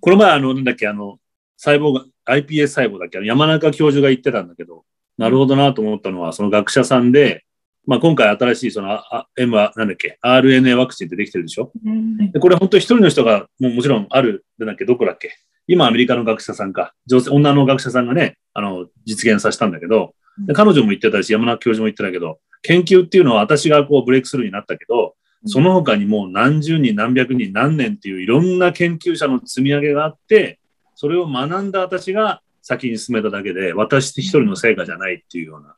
[0.00, 1.18] この前、あの、なんだっけ、あの、
[1.56, 4.84] 細胞が、iPS 細胞だっけ、山中教授が言ってたんだけど、
[5.18, 7.44] なるほどなと思ったのは、その学者さんで、
[7.86, 11.70] まあ今回新しいその、あ M は、なんだっけ、RNA ワクチンってできてるでしょ？
[11.84, 12.32] うん。
[12.32, 15.32] でこれ本当一人の人が、もうもちろんある、でなっけ、どこだっけ？
[15.66, 25.14] 今アメリカの学者さんか、女性、女の学者さんがね、あの、実現させたんだけど、で彼女も言ってたし、山中教授も言ってたけど、研究っていうのは私がこうブレイクスルーになったけど、
[25.46, 30.58] その他にもう何十人何百人何年っていういろんな研究者の積み上げがあって、
[30.94, 35.76] それを学んだ私が先に進めただけで、私一人の成果じゃないっていうような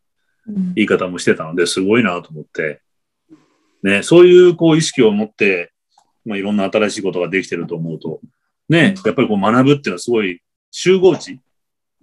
[0.75, 2.81] 言い方もしてたので、すごいなと思って、
[3.83, 5.72] ね、そういうこう意識を持って、
[6.25, 8.20] まあ、いろんな新しいことができてると思うと、
[8.68, 11.40] ね、やっぱりこう学ぶっていうのはすごい集合値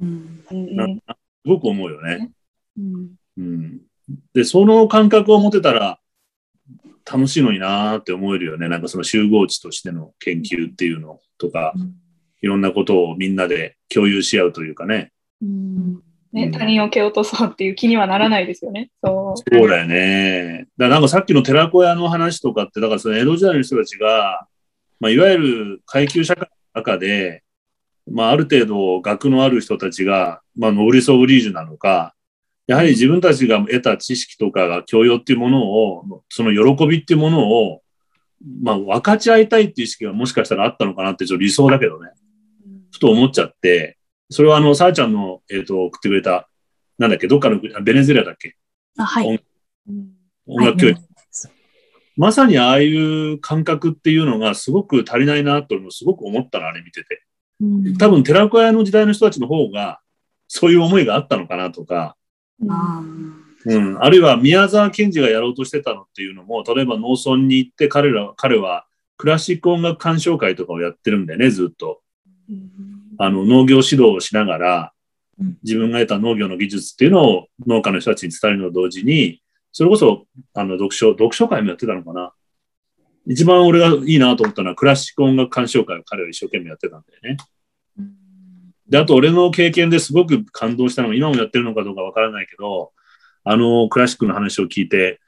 [0.02, 2.32] うんすごく思うよね。
[2.78, 3.82] うんうん。
[4.34, 6.00] で、その感覚を持てたら
[7.10, 8.70] 楽しいのになーって思えるよね。
[8.70, 11.74] なんかその集合値としての研究っていうのとか、
[12.42, 15.12] いろんなことをみんなで共有し合うというかね。
[15.42, 18.90] うんね、他人を蹴落とそうっていう気にはならないですよね。
[19.04, 19.38] そう。
[19.38, 20.66] そうだよね。
[20.78, 24.48] だからなんかさっきの寺子屋の話とかって、だからその江戸時代の人たちが、
[25.04, 26.48] まあ、いわゆる階級社会の
[26.82, 27.44] 中で、
[28.10, 32.16] まあ、ある程度学のある人たちが、まあ、ノブリス・オブリージュなのか、
[32.68, 37.82] やはり自分たちが得た知識とかが教養っていうものを、その喜びっていうものを、
[38.62, 42.12] まあ、分かち合いたいっていう意識がもしかしたらあったのかなってちょっと理想だけどね。
[42.94, 43.98] ふと思っちゃって、
[44.30, 46.48] それはあの、さあちゃんの、えっ、ー、と、送ってくれた、
[46.98, 48.56] なんだっけ、どっかの、ベネズエラだっけ？
[48.98, 49.44] あ、はい。
[50.46, 51.02] 音楽教育。
[52.18, 57.24] はい、まさにああいう感覚っていうのがすごく足りないなとすごく思ったの、あれ見てて。
[57.98, 60.00] 多分、寺子屋の時代の人たちの方が、
[60.48, 62.16] そういう思いがあったのかなとか、
[63.66, 68.86] うん、あるいは宮沢賢治がやろうとしてたのっていうのも、例えば農村に行って彼ら、彼は
[69.18, 72.02] クラシック音楽鑑賞会とかをやってるんでね、ずっと。
[73.18, 74.94] あの、農業指導をしながら、
[75.64, 79.42] 自分が得た農業の技術っていうのを農家の人たちに伝えるのと同時に、
[79.74, 82.32] それこそ、あの、読書、読書会もやってたのかな。
[83.26, 87.38] 一番俺がいいなと思ったのは、クラシック音楽鑑賞会を彼は一生懸命やってたんだよね。
[88.88, 92.92] で、あと俺の経験ですごく感動したのが、今もやってるのかどうかわからないけど、
[93.44, 95.20] あの、クラシックの話を聞いて、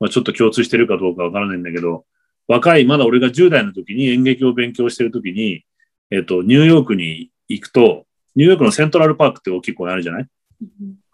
[0.00, 2.06] まあ、ちょっと共通してるかどうかわからないんだけど、
[2.48, 5.64] 若い、まだ俺が10代の時に演劇を勉強してる時に、
[6.10, 10.26] えっと、ニューヨークに行くと、ニューヨークのセントラルパークって大きい公園あるじゃない、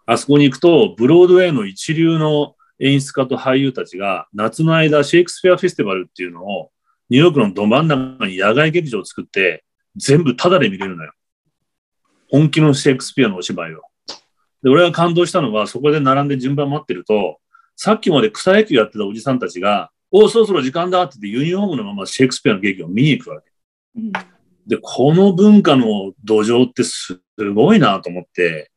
[0.05, 6.71] あそこに行くと、ブロードウェイの一流の演出家と俳優たちが、夏の間、シェイクスピアフェスティバルっていうのを、
[7.09, 9.65] ニューヨークのど真ん中に野外劇場を作って、
[9.95, 11.11] 全部タダで見れるのよ。
[12.29, 13.81] 本気のシェイクスピアのお芝居を。
[14.63, 17.39] で、俺が感動したのは、そこで並んで順番待ってると、
[17.75, 23.51] さっきまで草野球やってたおじさんたちが、おお、そろそろ時間だって言ってユニフォームのままシェイクスピアの劇を見に行くわけ。
[23.95, 24.11] うん、
[24.67, 27.21] で、この文化の土壌ってす
[27.55, 28.71] ごいなと思って、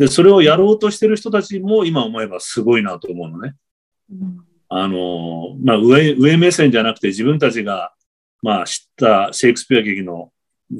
[0.00, 3.54] で、それをやろうとしてる人たちも今思えばすごいなと思うのね。
[4.10, 4.38] うん、
[4.70, 7.92] あの、まあ上、上目線じゃなくて自分たちが、
[8.40, 10.32] まあ知ったシェイクスピア劇の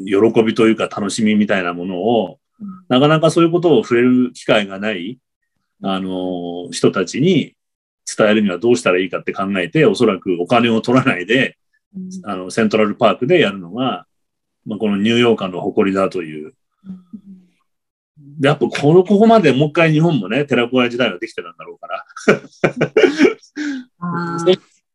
[0.06, 2.38] 喜びというか楽しみみたいなものを、
[2.88, 5.18] なかなかそういうことを触れる機会がない、
[5.82, 7.54] あの、人たちに
[8.06, 11.58] 伝えるにはどうしたらいいかって考えて、おそらくお金を取らないで、
[12.24, 14.06] あの、セントラルパークでやるのが、
[14.64, 16.54] まあ、このニューヨーカーの誇りだという。
[18.40, 22.04] で、やっぱこの、ここまでもう一回日本もね、寺子屋時代はできてたんだろうから。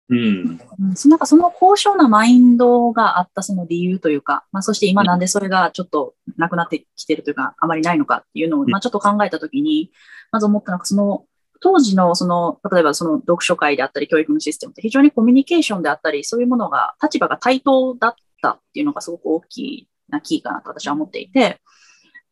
[0.08, 0.60] うん、
[1.06, 9.92] なんかその高尚なマインドがあったその理由というか、まあ、そして今なんでそれがちょっとなくなってきてるというか、あまりないのかっていうのを、まあ、ちょっと考えたときに、
[10.32, 11.26] まず思ったのが、その、
[11.60, 21.62] 当時のその、例えばその読書会であったり、教育のシステムって非常にコミュニケーションであったり、そういうものが、立場が対等だったっていうのがすごく大きなキーかなと私は思っていて、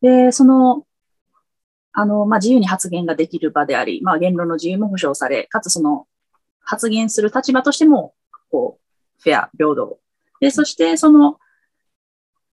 [0.00, 0.84] で、その、
[1.94, 6.06] あの、まあ、自由に発言ができる場であり、まあ、言論の自由も保障され、かつその、
[6.60, 8.14] 発言する立場としても、
[8.50, 9.98] こう、フェア、平等。
[10.40, 11.38] で、そしてその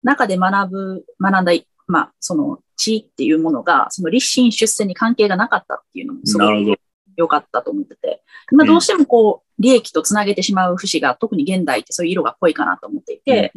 [0.02, 1.52] 中で学ぶ、学んだ、
[1.86, 6.80] まあ、その地っていうものが、その立身出世に関係がなかったっていうのもすごく
[7.16, 13.52] 良かったと思ってて、今どうしてもこう、利益とつなげてしまう節が、特に現代ってそういう色が濃いかなと思っていて、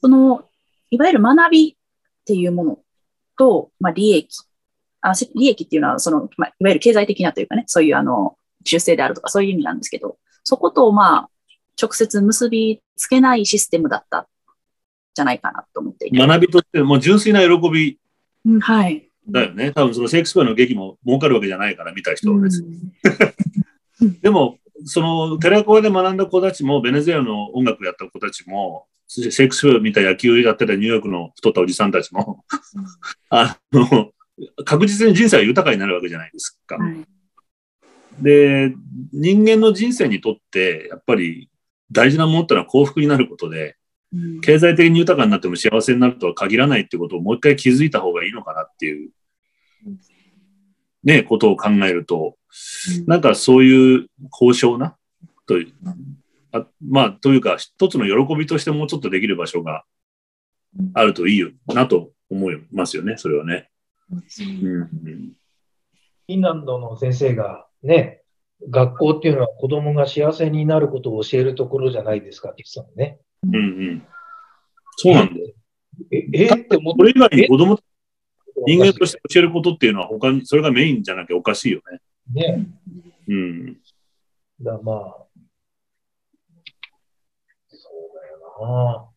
[0.00, 0.44] その、
[0.90, 1.74] いわゆる学びっ
[2.24, 2.78] ていうもの
[3.36, 4.28] と、まあ、利益、
[5.00, 11.30] あ利益っていうのは、その、まあ、いわゆる経済的なというかね、そういうあの、出世であるとかそういう意味なんですけど、そことまあ、
[11.80, 14.28] 直接結びつけないシステムだった
[15.14, 16.18] じゃないかなと思っていて。
[16.18, 17.98] 学びとしてもう純粋な喜び。
[18.44, 19.08] うん、はい。
[19.28, 19.72] だよね。
[19.72, 22.78] 多分そのシェイクスピアの劇も儲かるわけじゃないから、見た人は別に。
[24.00, 32.44] うん、 でも、その寺子屋で学んだ子たちも、ベネズエラの音楽やった子たちも、シェイクスピア見た野球やってたニューヨークの太ったおじさんたちも、
[33.30, 34.12] あの、
[34.64, 36.76] 確実に人生が豊かになるわけじゃないですか。
[36.76, 37.04] はい
[38.20, 38.74] で、
[39.12, 41.48] 人間の人生にとって、やっぱり
[41.90, 43.76] 大事なものってのは幸福になることで、
[44.42, 49.10] 経済的に豊かになっても幸せになるとは限らないってことをもう一回気づいた方がいいのかなっていう、
[51.04, 52.36] ね、ことを考えると、
[53.06, 54.96] なんかそういう高尚な、
[55.46, 55.72] という、
[56.52, 59.84] あまあ、というか、一つの喜びとしてもうちょっとできる場所が
[60.94, 63.70] あるといいよなと思いますよね、それはね。
[64.10, 68.22] うん、フィンランドの先生がね、
[68.68, 73.18] 学校っていうのは子供が幸せになることを教えるところじゃないですかって言ってたのね。
[73.44, 73.58] うんう
[73.94, 74.02] ん。
[74.96, 75.54] そうなんだよ。
[76.10, 76.98] え、えって思って。
[76.98, 77.78] これ以外に子供、
[78.66, 82.00] 人間として教えることっていうのは他に、それがメインじゃなきゃおかしいよね。
[82.34, 82.66] ね。
[83.28, 83.76] うん。
[84.60, 85.26] だまあ、
[87.68, 87.80] そう
[88.16, 89.08] だよな。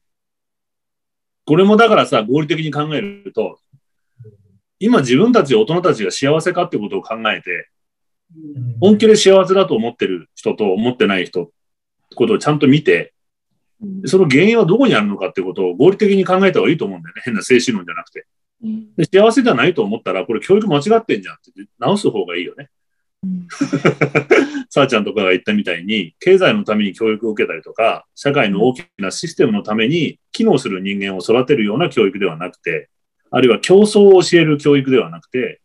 [1.46, 3.60] これもだからさ、合理的に考えると、
[4.82, 7.70] 今自分たち大人たちが幸せかってことを考えて、
[8.80, 11.52] 本気で幸せだと思ってる人と思ってない人って
[12.16, 13.14] ことをちゃんと見て、
[14.06, 17.22] その原因はどこにあるのかってことを合理的に考えた方がいいと思うんだよね。
[17.24, 18.26] 変な精神論じゃなくて。
[18.98, 22.70] で幸せじゃないと思ったら、これ教育間違ってんじゃんって直す方がいいよね。
[24.72, 32.90] さあちゃんとかが言ったみたいに、経済のために教育を受けたりとか、社会の大きなシステムのために機能する人間を育てるような教育ではなくて、
[33.32, 35.62] あるいは競争を教える教育ではなくて、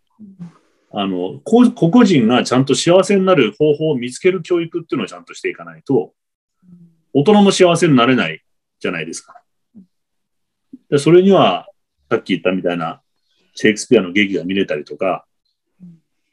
[0.93, 6.15] あの、個々人がちゃんと幸せになる方法を見つける教育っていうのをちゃんとしていかないと、
[7.13, 8.43] 大人も幸せになれない
[8.79, 9.43] じゃないですか。
[10.89, 11.69] でそれには、
[12.09, 13.03] さっき言ったみたいな、
[13.55, 15.27] シェイクスピアの劇が見れたりとか、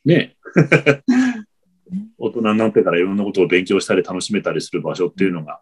[0.06, 0.36] ね、
[2.20, 5.62] 大人になってからいろんなことを勉強したり楽しめたりする場所っていうのが、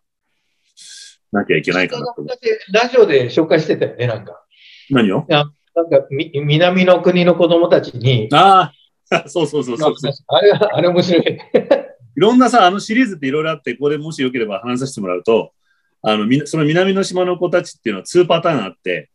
[1.32, 2.26] なきゃいけないかなと。
[2.74, 4.44] ラジオで紹介してたよね、なんか。
[4.90, 5.26] 何を？
[5.76, 8.30] なんかみ、南の国の子供たちに。
[8.32, 8.72] あ
[9.10, 9.94] あ、 そうそうそうそう。
[10.28, 11.24] あれ、あれ面白い。
[12.18, 15.54] いろんなさ、あのシリーズっていろいろあって、ここでもしよければ話させてもらうと、
[16.02, 19.10] あの、その南の島の子たちっていうのは2パターンあって、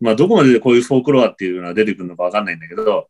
[0.00, 3.08] まあ、どこまでこういうフォークロアっていうのが出てくるのかわかんないんだけど、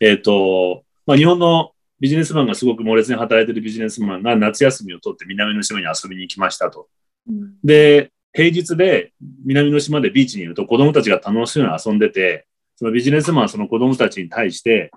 [0.00, 6.88] えっ、ー、と、まあ、日本のビジネスマンがすごく猛烈に働いてるビジネスマンが夏休みを取って南の島に遊びに行きましたと。
[7.28, 9.12] うん、で、平日で
[9.44, 14.90] 南の島でビーチにいると子供たちが楽しそうに遊んでて、そのビジネスマンはその子供たちに対して、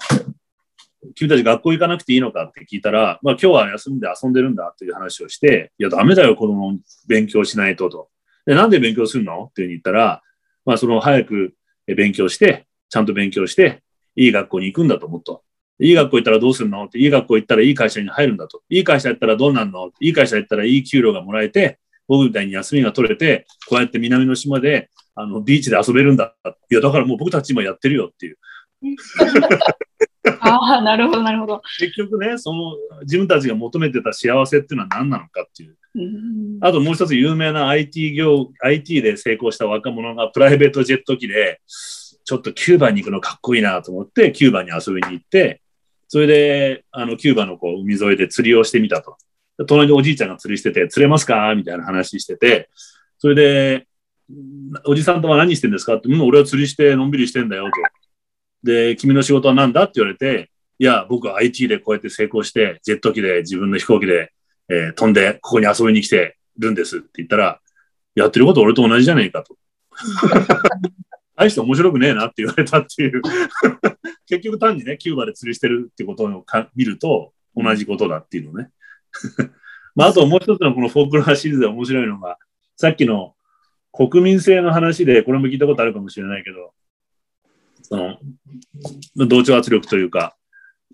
[1.16, 8.10] 君たち学校行かなくていいのかって聞いたら、まあ今日は休んで遊んでるんだっていう話をして、いやダメだよ子供勉強しないとと。
[8.46, 9.46] で、なんで勉強するの？
[9.46, 10.22] っていうに言ったら、
[10.66, 11.56] まあその早く
[11.88, 13.82] 勉強して、ちゃんと勉強して、
[14.16, 15.40] いい学校に行くんだと思った。
[15.80, 16.86] いい学校行ったらどうするの？
[16.86, 18.62] って、いい学校行ったらいい会社に入るんだと。
[18.70, 19.90] いい会社行ったらどうなんの？
[20.00, 26.36] いい会社行ったらいい給料がもらえて、僕みたいに休みが取れて、こうやって南の島で、あの、ビーチで遊べるんだ。
[26.70, 28.38] いや、だからもう僕たち今やってるよっていう。
[30.40, 31.62] ああ、なるほど、なるほど。
[31.80, 35.76] 結局ね、その自分たちが求めてた幸せっていうのは何なのかっていう。
[36.62, 45.62] あともう一つ有名な IT 業、IT で成功した若者がプライベートジェット機で、ちょっとキューバに行くのかっこいいなと思って、キューバに遊びに行って、
[46.08, 49.18] それで、あの、キューバのこう海沿いで釣りをしてみたと。
[49.68, 51.54] 隣におじいちゃんが釣りしてて、釣れますか？
[51.56, 52.70] みたいな話してて、
[53.18, 53.88] それで、
[54.86, 55.96] おじさんとは何してんですか？
[55.96, 57.72] って、うん、俺は釣りしてのんびりしてんだよと。
[58.64, 59.84] で、君の仕事は何だ？
[59.84, 64.32] って言われて、いや、僕は IT でこうやって成功して、ジェット機で自分の飛行機で、
[64.70, 67.60] えー、飛んで、ここに遊びに来てるんですって言ったら、
[68.16, 69.58] やってること俺と同じじゃねえかと。
[71.36, 73.22] 大して面白くねえなって言われたっていう
[74.28, 76.46] 結局単にね、キューバで釣りしてるってことを
[76.76, 78.70] 見ると、同じことだっていうのね。
[79.96, 82.38] まあ、あともう一つのこのフォークロアシリーズで面白いのが、
[82.78, 83.36] さっきの
[83.92, 86.74] 国民性の話で、これも聞いたことあるかもしれないけど、
[87.84, 88.18] その、
[89.16, 90.36] 同調圧力というか、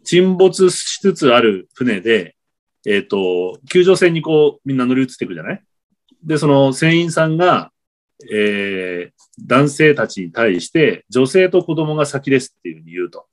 [0.03, 2.35] 沈没しつつある船で、
[2.85, 5.63] えっ、ー、と、救助船にこう、みんな乗り移っていくじゃない？
[6.23, 7.71] で、その船員さんが、
[8.31, 13.27] えー、男性たちに対して、女性と子供が先ですっていうふうに言うと。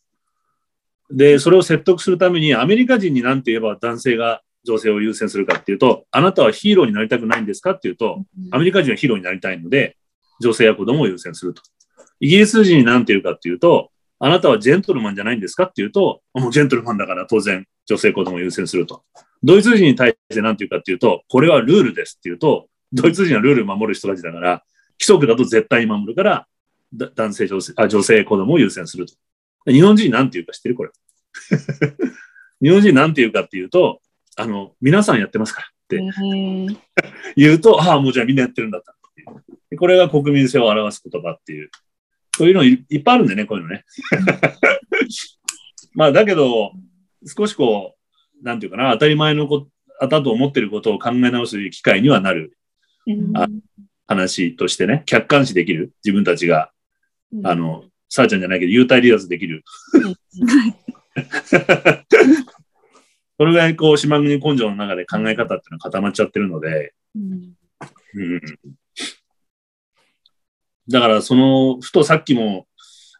[1.11, 9.97] で、それを説得するために、アメリカ人に何て言えば男性が女性を優先するかっていうと、あなたはヒーローになりたくないんですかっていうと、アメリカ人はヒーローになりたいので、
[10.41, 11.63] 女性や子供を優先すると。
[12.21, 19.03] イギリス人に何て言うかっていうと、あなたはジェントルマンじゃないんですかっていうと、もうジェントルマンだから当然女性子供を優先すると。
[19.43, 24.65] ドイツ人に対して何て言うかっていうと、これはルールですっていうと、ドイツ人はルールを守る人たちだから、
[24.99, 26.47] 規則だと絶対に守るから、
[26.93, 29.15] 男性女性、あ、女性子供を優先すると。
[29.67, 30.91] 日本人なんて言うか知ってるこれ。
[32.63, 34.01] 日本人なんて言うかっていうと、
[34.37, 36.01] あの、皆さんやってますからって
[37.37, 39.79] 言うと、ああ、もうじゃあみんなやってるんだったっていう。
[39.79, 41.71] これが国民性を表す言葉っていう。
[42.37, 43.85] そういうのいっぱいあるんでね、こういうのね。
[45.95, 46.73] まあ、だけど、
[47.27, 47.95] 少しこ
[48.43, 49.69] う、なんていうかな、当たり前のこと、
[50.09, 52.59] だと思ってることを考え直す機会にはなる、
[53.35, 53.47] あ
[54.07, 56.71] 話としてね、客観視できる、自分たちが、
[57.45, 59.65] あの、さあちゃんじゃないけど、幽体離脱できる。
[63.37, 67.53] それぐらいこう島国根性の中で考え方っていうのは固まっちゃってるので、うん、
[68.15, 68.41] うん、
[70.89, 72.67] だからその、ふとさっきも、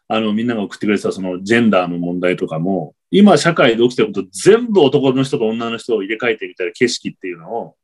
[0.07, 7.75] あの、みんなが送ってくれてたそのジェンダーの問題とかも、今社会で起きてること全部男の人と女の人を入れ替えてみたいな景色っていうのを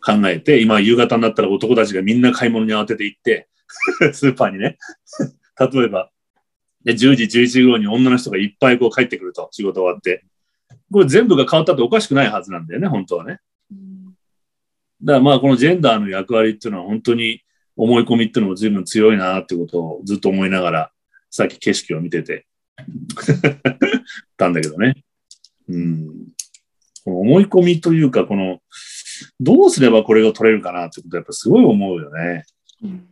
[0.00, 3.48] 考えて、今夕方になったら男たちがみんな買い物に慌てて行って
[4.12, 4.78] スーパーにね。
[5.58, 6.10] 例えば、
[6.84, 10.24] で10時、11時頃に女の人がいっぱいこう帰ってくると、仕事終わって。
[10.92, 13.40] これ全部が変わったっておかしくないはずなんだよね、本当はね。
[15.02, 17.42] だからまあこのジェンダーの役割っていうのは本当に
[17.76, 20.92] 思い込みっていうのも随分強いなってことをずっと思いながら、
[21.30, 22.46] さっき景色を見てて
[24.36, 24.94] たんだけどね。
[25.68, 26.06] うん。
[27.04, 28.60] この思い込みというか、この、
[29.40, 32.44] どうすればこれが取れるかなってことはやっぱすごい思うよね。
[32.82, 33.06] うん、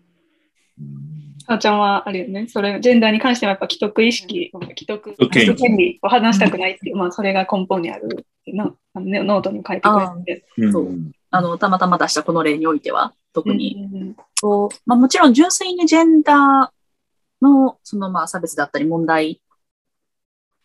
[1.46, 5.54] あーちゃんはあれよね、それ、ジェンダーに関してはやっぱ既得意識、既得権利。
[5.54, 10.46] 権利を離したくないっていう、まあそれが根本にあるっていうのあのねノートに書いてくれて。
[10.58, 10.72] うん。
[10.72, 10.88] そう。
[11.30, 14.16] あの、たまたま出したこの例においては、特うんに、うん。
[14.40, 19.40] こうまあ、もちろん純粋にジェンダーの、そのまあ差別だったり問題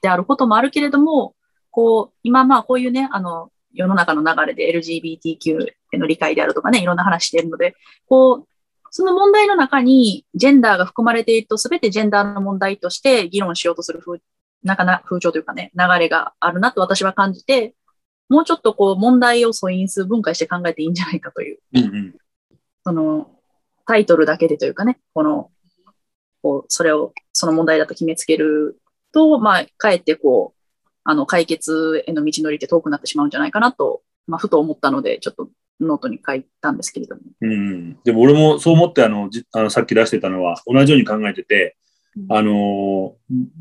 [0.02, 1.36] であることもあるけれども、
[1.72, 7.76] こう、今まあこういうね、あの、世の中の流れで LGBTQ への理解であるとかね、いろんな話しているので、
[8.08, 8.48] こう、
[8.92, 14.20] その問題の中にジェンダーが含まれていると、すべてジェンダーの問題として議論しようとする風、
[14.64, 17.76] なかな風潮というかね、流れがあるなと私は感じて、
[18.30, 22.16] もうちょっとこう問題を素因数分解して考えていいんじゃないかといううんうん。
[22.84, 23.32] その、
[23.86, 25.52] タイトルだけでというかね、この、
[26.42, 28.80] こう、それを、その問題だと決めつける
[29.12, 30.60] と、まあ、かえってこう、
[31.04, 35.50] あの、解決への道のりって遠くなってしまうんじゃないかなと、まあ、ふと思ったので、ちょっと
[35.80, 37.22] ノートに書いたんですけれども。
[37.42, 41.78] うん、でも俺もそう思ってあのじあのさっき出してたのは同じように考えてて、
[42.30, 43.12] あのー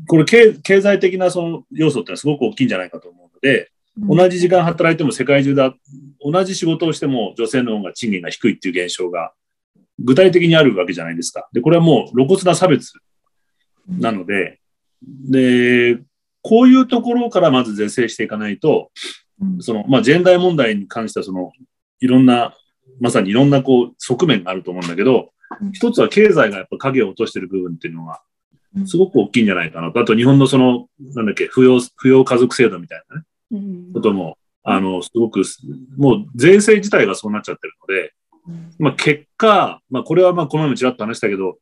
[0.07, 5.73] これ経経済的なその要素ってすごく大きいんじゃないかと思うので、同じ時間働いても世界中だ、
[6.23, 9.33] 同じ仕事をしても女性の方が賃金が低いっていう現象が
[9.99, 11.49] 具体的にあるわけじゃないですか。
[11.53, 12.93] で、これはもう露骨な差別
[13.87, 14.59] なので、
[15.01, 15.99] で、
[16.41, 18.91] こういうところからまず是正していかないと、
[19.41, 21.51] うんその、まあ、ジェンダー問題に関しては、その、
[21.99, 22.55] いろんな、
[22.99, 25.31] まさにいろんなこう、側面があると思うんだけど
[25.61, 28.21] うん、一つは経済がやっぱ影を落としてる部分っていうのが
[28.75, 29.99] う、んすごく大きいんじゃないかなと。
[29.99, 35.41] あと、日本のその、なんだっけ、扶養、扶養家族制度みたいなね、うんことも、あの、すごく、
[35.97, 38.13] もう税制自体がそうなっちゃってるので、
[38.77, 41.57] まあ、結果、まあ、これはまあ、この前もちらっと話したけど、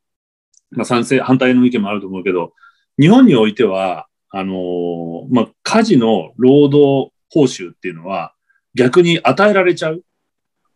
[0.72, 2.54] まあ、賛成、反対の意見もあると思うけど、
[3.00, 8.34] 日本においては、あのーまあ、家事の労働報酬っていうのは、
[8.76, 10.04] 逆に与えられちゃう。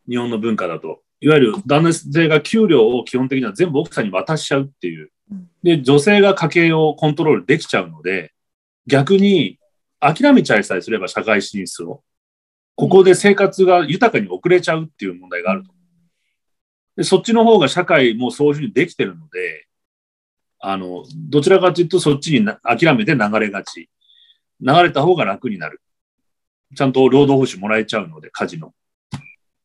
[0.10, 1.02] 日本の文化だと。
[1.20, 5.50] いわゆる男性が給料を基本的には全部奥さんに渡しちゃうっていううん。
[5.64, 8.34] で、女性が家計をコントロールできちゃうので、
[8.88, 9.60] 逆に
[10.00, 12.04] 諦めちゃいさえすれば社会進出を。
[12.76, 15.72] ここで生活が豊かに遅れちゃうっていう問題があると。
[16.98, 19.68] でそっちの方が社会もそういうふうにできてるので、
[20.60, 23.90] あの、どちらかというとそっちにな諦めて流れがち。
[24.60, 25.82] 流れた方が楽になる。
[26.76, 28.74] ちゃんと労働報酬もらえちゃうので、家事の。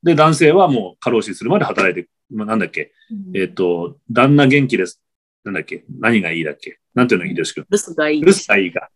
[0.06, 2.92] で、男性はもう過労死するまで働いて、まあ、なんだっけ、
[3.34, 5.02] えっ、と、旦那元気です。
[5.44, 5.84] なんだっけ？
[6.00, 6.78] 何がいいだっけ？
[6.94, 7.26] なんていうの？
[7.26, 7.66] いいですけど。
[7.70, 8.20] 留守がいい。
[8.20, 8.88] 留守がいいか。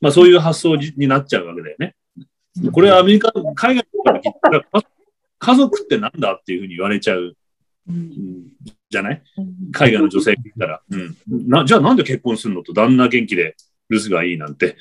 [0.00, 1.94] まあそういう発想になっちゃうわけだよね。
[2.72, 4.82] これはアメリカ、海外から聞いたら、か
[5.38, 7.36] 家族ってなんだっていうふうに言われちゃう、
[7.88, 8.46] うんうん
[8.88, 9.22] じゃない？
[9.38, 10.82] うん海外の女性聞いたら。
[10.90, 11.16] うん。
[11.48, 13.56] なじゃあなんで結婚するのと旦那元気で
[13.88, 14.76] 留守がいいなんて。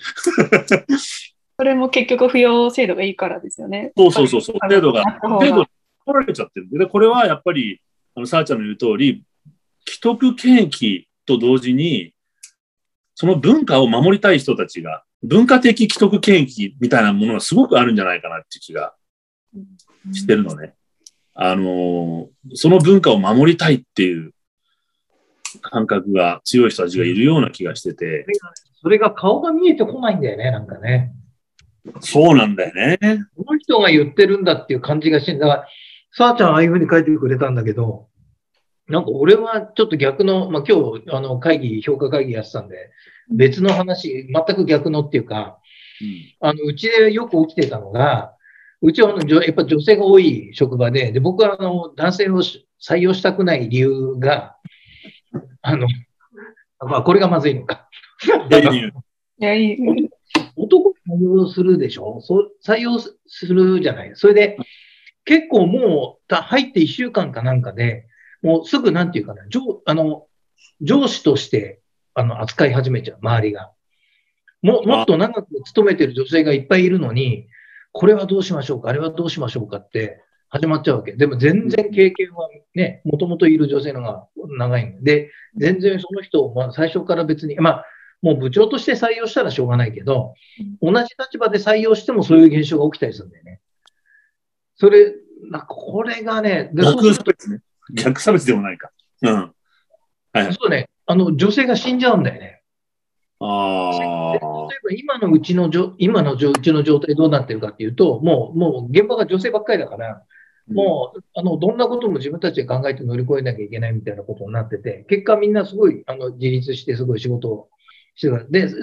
[1.59, 3.91] それも結局扶養制度がいいからですよね。
[3.97, 4.57] そうそうそうそう。
[4.69, 5.03] 制度が
[5.41, 5.65] 制度
[6.05, 7.81] 取られちゃってるんで、でこれはやっぱり、
[8.15, 9.25] あの、さあちゃんの言う通り、
[9.85, 12.13] 既得権益と同時に、
[13.13, 18.93] その文化を守りたい人たちが、文化的既得権益みたいなものがすごくあるんじゃないかなっていう気が
[20.13, 20.75] してるのね。
[21.33, 24.31] あのーその文化を守りたいっていう
[25.59, 28.25] 感覚が強い人たちがいるような気がしてて、
[28.81, 31.13] それが顔が見えてこないんだよね、なんかね。
[32.01, 32.97] そうなんだよね。
[33.35, 35.67] この人が言ってるんだっていう感じがして、だから、
[36.11, 38.07] さあちゃんああいうふうに書いてくれたんだけど、
[38.87, 42.91] なんか俺はちょっと逆の、まあ今日、あの、会議、評価会議やってたんで、
[43.31, 45.59] 別の話、全く逆のっていうか、
[46.39, 48.33] あの、うちでよく起きてたのが、
[48.81, 54.55] うちはあのじょやっぱ女性が多い職場で、で、僕はあの、男性をし採用したくない理由が、
[55.61, 55.87] あの、
[56.79, 57.89] まあ、これがまずいのか。
[60.55, 62.21] 男採用するでしょ？
[62.21, 64.57] そう採用するじゃないそれで、
[65.25, 68.05] 結構もう、た入って1週間かなんかで、
[68.41, 70.27] もうすぐなんていうかな、上、あの、
[70.81, 71.81] 上司として、
[72.13, 73.71] あの、扱い始めちゃう、周りが。
[74.61, 77.47] も、もっと長く勤めてる女性がいっぱいいるのに、
[77.91, 81.13] これはどうしましょうか、あれはどうしましょうかって始まっちゃうわけ。
[81.13, 87.85] でも全然経験はね、もともといる女性の方が長いんで、全然その人を、まあ、最初から別に、まあ、
[88.21, 90.33] もう部長として採用したらしょうがないけど、
[90.81, 93.61] 同じ立場で採用してもそういう現象が起きたりするんだよね。
[94.75, 95.13] それ、
[95.49, 97.61] なんかこれがね、逆差別ね。
[97.93, 98.91] 逆差別でもないか。
[99.21, 99.53] うん。
[100.33, 100.53] はい。
[100.53, 102.61] そうね、あの、女性が死んじゃうんだよね。
[103.41, 104.35] あで例あ。
[104.35, 110.23] えば今のうちのじょ、今のうちの状態どうなってるかっていうと、もう、もう現場が女性ばっかりだから、
[110.67, 117.69] もう、あの、どんなことも自分たちで考えて乗り越えなきゃいけないみたいなことになってて、結果みんなすごい、あの、自立してすごい仕事を
[118.19, 118.47] してる。
[118.49, 118.73] で、で、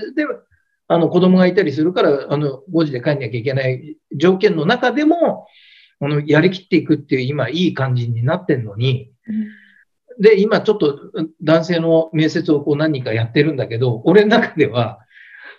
[0.89, 5.47] あの、子供がいたりするから、あの、5時で帰んなきゃいけない条件の中でも、
[6.01, 9.11] あの、やりきっていくっていう今いい感じになってんのに、
[10.19, 11.13] で、今ちょっと
[11.43, 15.01] 男性の面接をこう何人かやってるんだけど、俺の中では、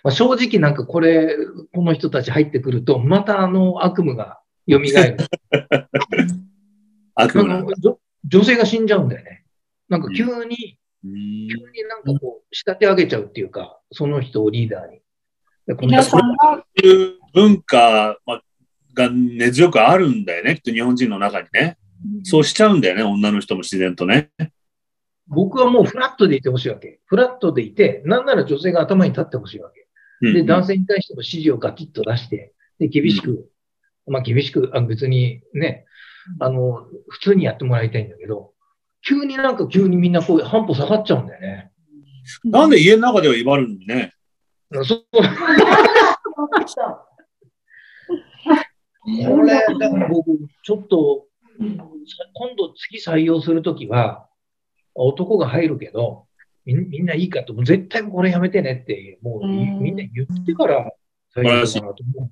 [0.02, 1.36] まあ、正直なんかこれ、
[1.72, 4.88] この人たち入ってくると、またあの悪夢が蘇る。
[7.14, 7.64] 悪夢。
[8.24, 9.44] 女性が死んじゃうんだよね。
[9.88, 11.54] なんか急に、急に
[11.88, 15.00] なんかこう、仕立て上げちゃうっていうか、その人をリーダーに。
[15.80, 16.64] 皆さんが。
[16.82, 18.16] いう文化
[18.94, 21.76] が根強くあるんだよね、きっと日本人の中にね。
[22.24, 24.30] そうしちゃうんだよね、女の人も自然とね。
[25.26, 27.00] 僕はもうフラットでいてほしいわけ。
[27.06, 30.32] フラットでいて、なんなら女性が頭に立ってほしいわけ。
[30.32, 33.48] で、男性に対しても指示をガキッと出して、で、厳しく、
[34.06, 35.84] まあ厳しく、あ別にね、
[36.40, 38.52] あの、普通にやってもらいたいんだけど、
[39.06, 41.70] 急になんか急にみんなこう半歩下がっちゃうんだよね。
[42.44, 44.12] なんで家の中では威張るのにね。
[44.84, 45.02] そう。
[49.26, 50.30] これ、だから僕、
[50.62, 51.26] ちょっと、
[51.58, 51.76] 今
[52.56, 54.28] 度次採用するときは、
[54.94, 56.26] 男が入るけど、
[56.66, 60.92] みみんないいかと、もう絶対これやめてねって、もうみんな言ってから
[61.34, 62.30] 採用かなと思う。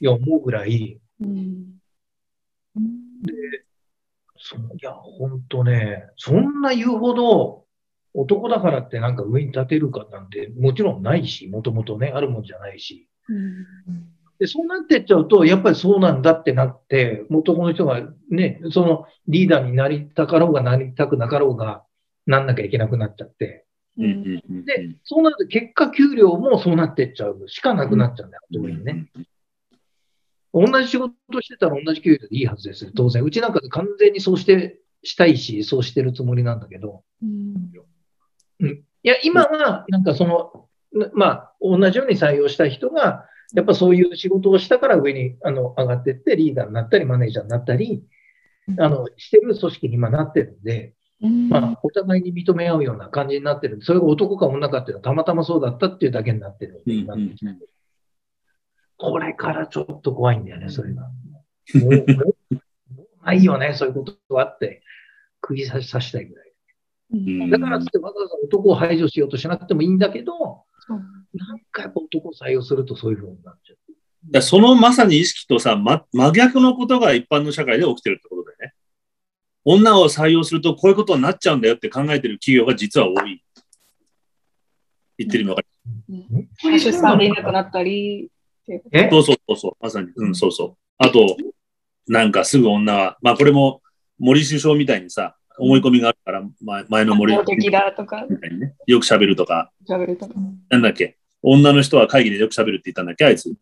[0.00, 1.00] いや、思うぐらい。
[3.22, 3.32] で、
[4.48, 7.64] そいや、ほんとね、そんな言うほど、
[8.14, 13.08] 男だからってなんか上に立てるかなんて、もちろんないし、もともとね、あるもんじゃないし。
[14.38, 21.82] で、そうなってっちゃうと、やっぱりそうなんだってなって、男の人がね、そのリーダーになりたかろうがなりたくなかろうが、
[22.26, 23.66] なんなきゃいけなくなっちゃって。
[23.98, 29.08] で、そうなると結果給料もそうなってっちゃうしかなくなっちゃうんだよ、特にね。
[30.52, 33.22] 同じ仕事してたら同じ給料でいいはずですよ、当然。
[33.22, 37.02] うちなんかで完全にそうしてしたいし、そうしてるつもりなんだけど。
[38.60, 40.66] うん、いや、今は、なんかその、
[41.12, 48.02] まあ、同じように採用した人が、やっぱそういう仕事をしたから上にあの上がっていってリーダーになったりマネージャーになったり、
[48.78, 53.76] あの、してる組織に今なってるんで、まあ、お互いに認め合うような感じになってる。
[53.76, 57.28] んで、それが男か女かっていうのはたまたまそうだったっていうだけになってるんで、今の
[58.96, 61.02] これからちょっと怖いんだよね、それが。
[61.02, 61.10] も
[61.74, 62.56] う、もう
[63.24, 64.82] ないよね、そういうことはって、
[65.40, 66.46] 釘刺ししたいぐらい。
[67.50, 70.64] だからつってわざわざ男を排除しようとしなくてもいいんだけど、
[71.34, 73.78] なんかやっぱ男を採用するとそういうふうになっちゃう。
[74.28, 78.74] だそのまさに意識とさ、ま、真逆のことが一般の社会で起きてるってことだよね。
[79.64, 83.42] 女を採用するとこういうことになっちゃうんだよって考えてる企業が実は多い。
[85.18, 85.62] 言ってる意味わか
[86.70, 88.30] る出産でいなくなったり。
[89.10, 90.08] そうそうそうそう、まさに。
[90.16, 90.76] うん、そうそう。
[90.98, 91.36] あと、
[92.08, 93.82] なんかすぐ女は、まあこれも
[94.18, 99.70] 森首相みたいにさ、思い込みがあるから、前前の森首相とか、ね、よく喋るとか。
[99.88, 100.34] 喋るとか。
[100.70, 101.16] なんだっけ？
[101.42, 103.24] 女の人は会議でよく喋るって言ったんだっけ？
[103.24, 103.52] あいつ。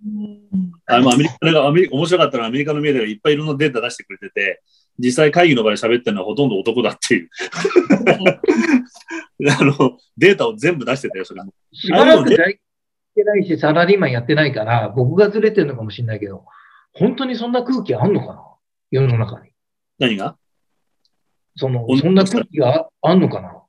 [0.86, 4.62] あのアメリカがアメリカ面白かったのはアメリカのメディアがいっぱいいろんなデータ出してくれてて、
[4.98, 7.28] 実際会議の場で喋ってるのはほとんど男だっていう。
[9.50, 11.52] あの、データを全部出してたよ、それも。
[11.72, 12.30] しばらく
[13.14, 16.44] てないし、サラリーマンやってないから、僕がずれてるのかもしれないけど、
[16.92, 18.44] 本当にそんな空気あんのかな？
[18.90, 19.50] 世の中に。
[19.98, 20.36] 何が？
[21.56, 23.62] その、そんな空気があんのかな？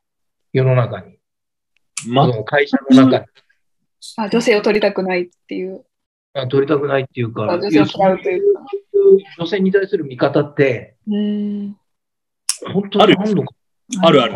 [0.54, 1.18] 世の中に。
[2.08, 3.26] まあ、会社の中に。
[4.18, 5.86] あ女性を取りたくないっていう。
[6.34, 8.62] あ取りたくないっていうか、女性を嫌うというか。
[9.38, 11.78] 女性に対する見方って、うん
[12.74, 13.56] 本当にあるのか
[14.02, 14.36] あるある。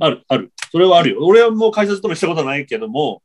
[0.00, 0.52] ある、ある。
[0.70, 1.24] それはあるよ。
[1.24, 3.22] 俺はもう会社勤めしたことはないけども、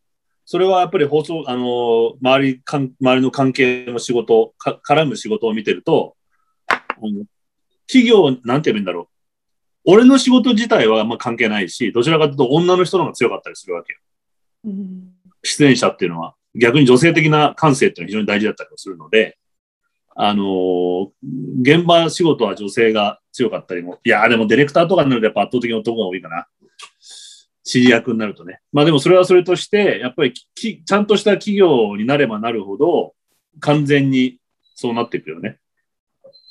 [0.51, 6.17] それはやっぱり放送、あの、周り、かん周りの関係の仕事か、絡む仕事を見てると、
[7.87, 9.91] 企業、なんて言うんだろう。
[9.93, 13.99] 俺の仕事自体はあんま関係ないし、どちらかというと女の人の方が強かったりするわけよ。
[14.65, 19.37] うん、出演者っていうのは、逆に女性的な感性っていうのは非常に大事だったりするので、
[20.17, 21.07] あのー、
[21.61, 26.45] 現場仕事は女性が強かったりも、いや、でもディレクターとかになるとやっぱ圧倒的に男が多いかな。
[27.65, 28.59] 指示役になるとね。
[28.71, 33.13] まあでもそれはそれとして、やっぱりきちゃんとした企業になればなるほど、
[33.59, 34.39] 完全に
[34.75, 35.59] そうなっていくよね。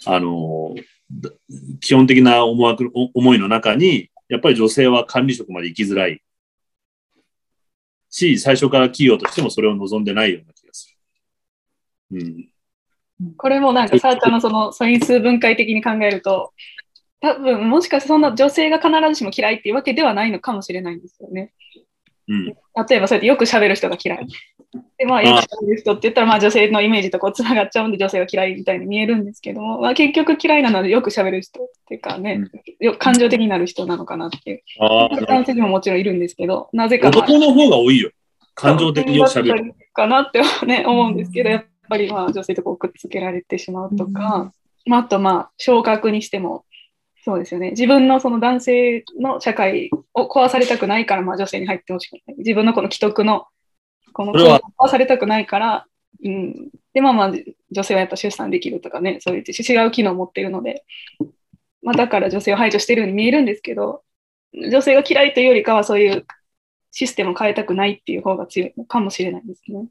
[0.07, 6.23] あのー、基本的な思惑、思いの中に、やっぱり女性は管理職まで行きづらい
[8.11, 10.97] し、最初から企業としてもそれを望んでないような気がす
[12.13, 12.21] る。
[12.21, 13.35] うん。
[13.37, 16.53] これもなんか、さあちゃんのその素因数分解的に考えると、
[17.21, 21.53] 多分もしかしてそんな女性が必ずしも嫌いっていうわけではないのかもしれないんですよね。
[22.29, 22.55] うん、例
[22.97, 24.27] えばそうやってよく喋る人が嫌い。
[24.99, 32.49] で、まあ、よく喋る人って言ったら、まあ、女性のイメージとこうつながっちゃうんで、女性が嫌いみたいに見えるんですけども、まあ、結局嫌いなのでよく喋る人っていうかね、
[32.79, 34.63] うん、よ感情的になる人なのかなっていう。
[35.27, 38.11] 男性にももちろんいるんですけど、なぜか、まあ、男の方が多いよ。
[38.55, 39.75] 感情的に喋る。
[39.93, 44.53] かなって、ね、思うんですけど、やっぱりまあ女性とこうくっつけられてしまうとか、うん、
[44.87, 46.65] まあ、あとまあ昇格にしても
[47.23, 47.71] そうですよね。
[47.71, 52.37] 自分のその男性の社会を壊されたくないから、まあ女性に入ってほしくない。
[52.39, 53.47] 自分のこの既得の、
[54.13, 55.87] この壊されたくないから、
[56.25, 56.71] うん。
[56.95, 57.33] で、まあまあ
[57.71, 60.85] 女性はやっぱ出産できるとかね、そういう違う機能を持っているので、
[61.83, 64.03] まあだから女性を排除しているように見えるんですけど、
[64.53, 66.27] 女性が嫌いというよりかはそういう
[66.91, 69.87] システムを変えたくないっていう方が強いのかもしれないですね。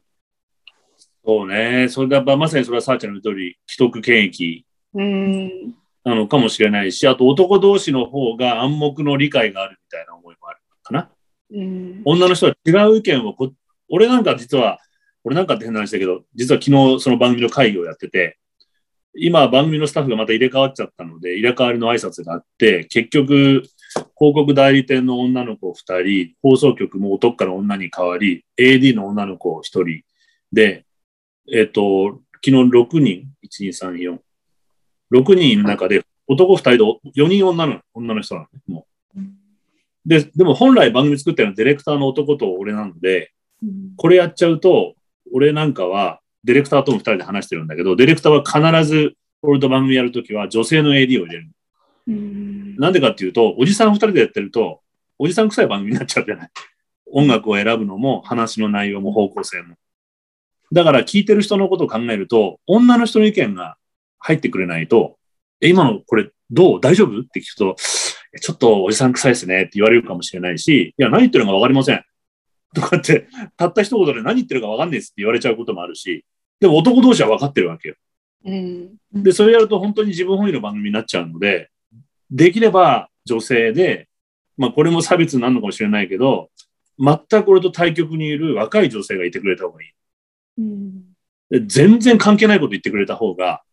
[1.23, 1.87] そうね。
[1.89, 5.75] それが、まさにそれはさあちゃんの通り、既得権益うん。
[6.03, 11.09] なのかもしれないし、あと男同士の方が暗黙の理解があるみたいな思いもあるかな。
[11.51, 12.01] うん。
[12.05, 13.51] 女の人は違う意見をこ、
[13.89, 14.79] 俺なんか実は、
[15.23, 18.37] 俺なんかって変な話だけど、実は昨日その番組の会議をやってて、
[19.15, 30.03] 今番組のスタッフがまた入れ替わっちゃったので、入れ替わりの挨拶があって、結局、広告代理店の女の子2人、放送局も男から女に変わり、AD の女の子1人
[30.53, 30.85] で、
[31.51, 34.19] えっ、と、昨日6人、1、2、3、4、
[35.11, 36.77] 6人の中で男2人で
[37.21, 38.85] 4人女の女の人なのね、も
[39.15, 39.19] う。
[40.05, 43.31] で、でも本来番組作ってるのはディレクターの男と俺なので、
[43.63, 44.95] うんこれやっちゃうと、
[45.33, 51.49] 俺なんかは、ディレクターとも二人で話してるんだけど、ディレクターは必ず、俺と番組やるときは女性の AD を入れる。
[52.07, 52.75] うん。
[52.77, 54.79] なんでかっていうと、おじさん二人でやってると、
[55.17, 56.49] おじさん臭い番組になっちゃうじゃない。
[57.11, 59.75] 音楽を選ぶのも、話の内容も方向性も。
[60.71, 63.75] だから聞いてる人のことを考えると、女の人の意見が
[64.19, 65.17] 入ってくれないと、
[65.61, 66.81] え、今のこれどう？
[66.81, 67.19] 大丈夫？
[67.19, 67.75] って聞くと、
[68.33, 72.03] えちょっとおじさん臭いですねって言われるかもしれないし、いや、何言ってるのかわかりません。
[72.73, 76.25] とかって、たった一言で何言ってるかわかんないですって言われちゃうこともあるし、
[76.59, 77.95] でも男同士は分かってるわけよ。
[78.45, 78.95] うん。
[79.13, 81.69] で、それやると本当に自分本位の番組になっちゃうので、
[82.29, 84.07] できれば女性で、
[84.57, 86.49] まあこれも差別になるのかもしれないけど、
[86.99, 89.89] 全くこれと対極にいる若い女性がいてくれた方がいい。
[90.59, 91.03] うん。
[91.49, 93.63] で全然関係ないこと言ってくれた方が、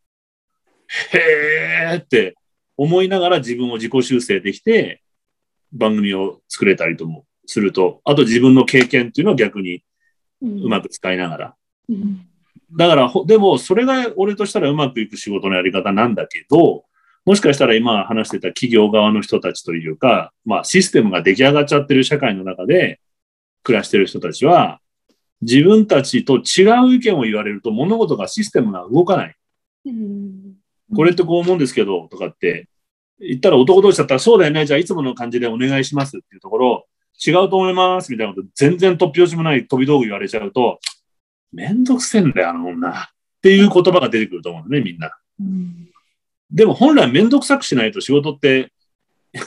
[1.13, 2.35] へーって
[2.77, 5.03] 思いながら自分を自己修正できて、
[5.73, 9.83] 番組を作れたりともすると、あと自分の経験っていうのは逆に
[10.43, 11.55] うまく使いながら。
[11.89, 12.27] うん。
[12.73, 16.85] だから、ほでも、それが俺としたらうまくいく仕事のやり方なんだけど、
[17.25, 23.01] もしかしたら今話してた企業側の人たちというか、まあシステムが出来上がっちゃってる社会の中で
[23.63, 24.81] 暮らしてる人たちは、
[25.43, 29.37] 自分たちと違う意見を言われると物事がシステムが動かない。
[29.87, 30.46] うん。
[30.95, 32.69] これってこう思うんですけど、とかって
[33.21, 34.67] 言ったら男同士だったらそうだよね。
[34.67, 36.87] じゃあいつもの感じでお願いしますっていうところ、
[37.25, 40.79] 違うと思いますみたいなこと全然突拍子もない飛び道具言われちゃうと、
[41.53, 42.91] めんどくせえんだよ、あの女。
[42.91, 43.07] っ
[43.43, 45.17] ていう言葉が出てくると思うのね、みんな。
[45.41, 45.87] うん
[46.51, 48.73] でも本来めんどくさくしないと仕事って
[49.33, 49.41] い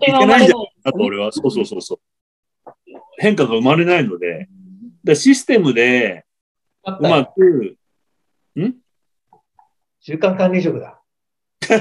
[0.00, 2.98] けないんじゃないかと俺は、そうそうそうそう。
[3.18, 4.48] 変化が生まれないので、
[5.04, 6.24] でシステムで
[6.86, 7.76] うまく、
[10.08, 11.02] 中間管理職だ。
[11.60, 11.76] 中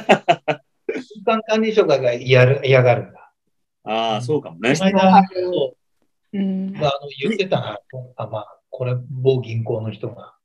[1.26, 3.32] 間管理職が嫌る 嫌がるんだ。
[3.86, 4.84] ああ、そうかもねこ。
[4.84, 5.78] のう
[6.34, 6.74] うん。
[6.74, 7.80] まあ、あの言ってたな、
[8.18, 10.36] あまあ、これ、某銀行の人が、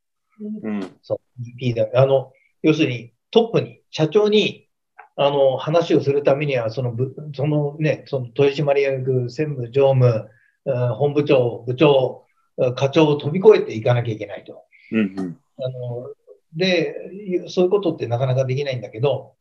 [0.63, 0.97] うん。
[1.03, 1.21] そう、
[1.61, 2.01] EP だ。
[2.01, 4.69] あの、要するに、トップに、社長に、
[5.17, 10.31] あの、話をするためには、その部、そのね、その取締役、専務、常務、
[10.67, 12.27] うん本部長、部長、
[12.59, 14.63] うん課長を飛び越えていかなきゃいけないと。
[14.93, 15.39] うんうん。
[15.59, 16.11] あの、
[16.55, 19.35] で、そういうことってなかなかできないんだけど、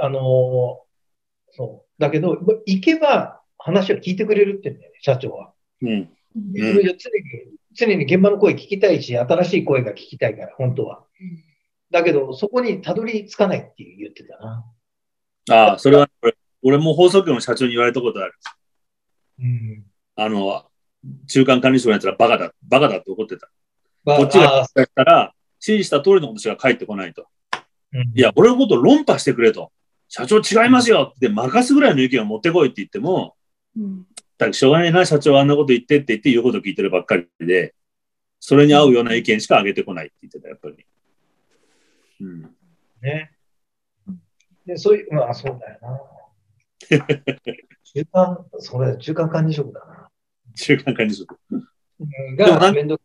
[0.00, 0.80] あの、
[1.52, 2.00] そう。
[2.00, 5.52] だけど、行けば話を聞いてくれるって言うんだよね、社長は。
[5.82, 5.88] うん。
[5.90, 6.96] うん常に、
[7.72, 11.04] 常に現場の声聞きたいし、新しい声が聞きたいから、本当は。
[11.90, 14.64] だけど、そこにたどり着かないって言ってたな。
[15.50, 18.32] ああ、それは、俺俺も放送局の社長に言われたことある。
[19.38, 19.84] うん。
[20.16, 20.64] あの、
[21.28, 23.50] 中間管理職のやつらバカだ、バカだって怒ってた。
[24.04, 25.34] まあこっちがあ言ったら、
[25.66, 27.26] 指示した通りのことしか返ってこないと。
[27.92, 29.70] うんいや、俺のこと論破してくれと。
[30.08, 33.36] 社長違いますよって任すぐらいの意見を持ってこいって言っても、
[33.76, 34.06] うん。
[34.36, 37.74] だしょうがないな、社長はあんなこと言ってって言って言うこと聞いてるばっかりで、
[38.40, 40.84] それに合うような意見しか上げてこないって言ってた、やっぱり。
[42.20, 42.42] うん。
[43.00, 43.30] ね。
[44.66, 46.00] で、そういう、まあ、そうだよな。
[47.84, 50.10] 中間、それ、中間管理職だな。
[50.54, 51.38] 中間管理職。
[52.36, 53.00] が面倒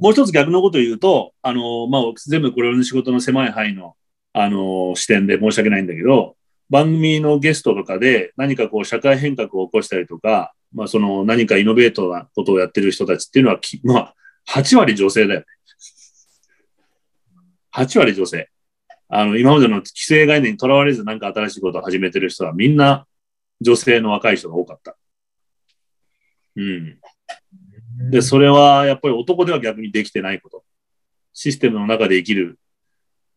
[0.00, 3.96] もう一つ逆のことを言うと、あの、まあ、全部これの仕事の狭い範囲の、
[4.32, 6.36] あの、視点で申し訳ないんだけど、
[6.70, 14.14] 番組のゲストとかで何かこう社会変革を起こしたりとか、まあ、その何かイノベートなことをやってる人たちっていうのは、まあ、
[14.50, 15.46] 8割女性だよね。
[17.74, 18.50] 8割女性。
[19.08, 23.06] あの、今までの既成概念にとらわれず何か新しいことを始めてる人はみんな
[23.60, 24.96] 女性の若い人が多かった。
[26.56, 26.98] うん。
[28.10, 30.64] で、それはやっぱり男では逆にできてないこと。
[31.32, 32.58] システムの中で生きる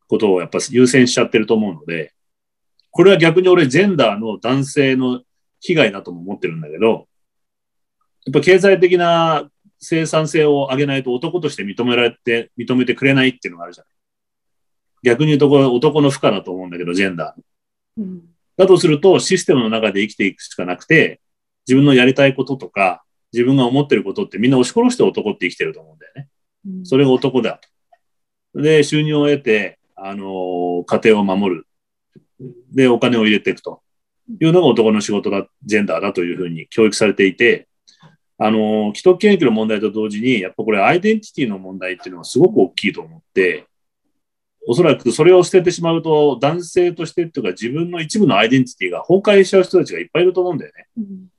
[0.07, 2.13] ことをやっぱ優先しちゃってると思うので、
[2.91, 5.21] これは逆に俺、ジェンダーの男性の
[5.59, 7.07] 被害だとも思ってるんだけど、
[8.25, 9.49] やっぱ経済的な
[9.79, 13.93] 生産性を上げないと男として認められて、認めてくれないっていうのがあるじゃない。
[15.03, 18.01] 逆に言うとこれ男の負荷だと思うんだけど、ジェンダー。
[18.01, 21.19] うんだとすると、システムの中で生きていくしかなくて、
[21.67, 23.03] 自分のやりたいこととか、
[23.33, 26.27] 自分が思ってることってみんな押し殺して男って生きてると思うんだよね。
[26.67, 27.59] うんそれが男だ
[28.53, 28.61] と。
[28.61, 31.67] で、収入を得て、あのー家庭を守る。
[32.73, 33.81] で、お金を入れていくと
[34.39, 37.67] いうのが男の仕事だ、ジェンダーだというふうに教育されていて、
[38.37, 43.65] あのー既得権益の問題と同時に、やっぱこれアイデンティティの問題っていうのはすごく大きいと思って、
[44.67, 50.87] おそらくそれを捨ててしまうと、男性としてっていうか自分の一部のアイデンティティが崩壊しちゃう人たちがいっぱいいると思うんだよね。
[50.97, 51.30] うん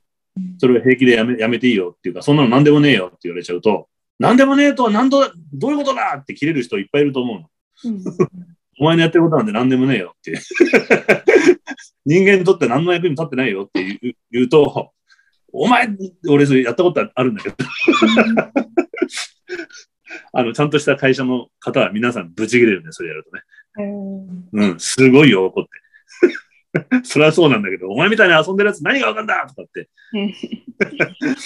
[0.57, 3.87] それを平気でやめやめていいよっていうか、そんなの何でもねえよって言われちゃうと、
[4.19, 7.49] 何でもねえとは何度、どういうことだって切れる人いっぱいいると思うの。
[7.85, 8.03] うん
[8.79, 10.33] お前のやってることなんて何でもねえよって。
[12.05, 14.91] 人間にとって何の役に立ってないよって言う言うと、
[15.51, 15.87] お前、
[16.27, 17.55] 俺それやったことあるんだけど、
[20.33, 23.41] あの、ちゃんとした会社の方は皆さんブチ切れるね、それやるとね。
[24.53, 25.69] うんうん、すごいよ、怒って。
[27.03, 29.89] それはそうなんだけど、お前みたいに遊んでるやつ何がわかんだとかって。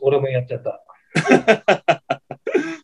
[0.00, 0.82] 俺もやっちゃった。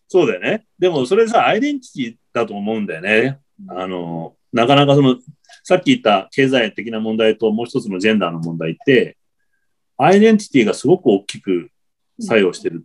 [0.08, 0.66] そうだよね。
[0.78, 3.40] でもそれさ、アイデンティティだと思うんだよね。
[3.68, 5.16] あの、なかなかその、
[5.62, 9.16] さっき言った経済的な問題ともう一つのジェンダーの問題って、
[9.96, 11.70] アイデンティティがすごく大きく
[12.20, 12.84] 作用してる。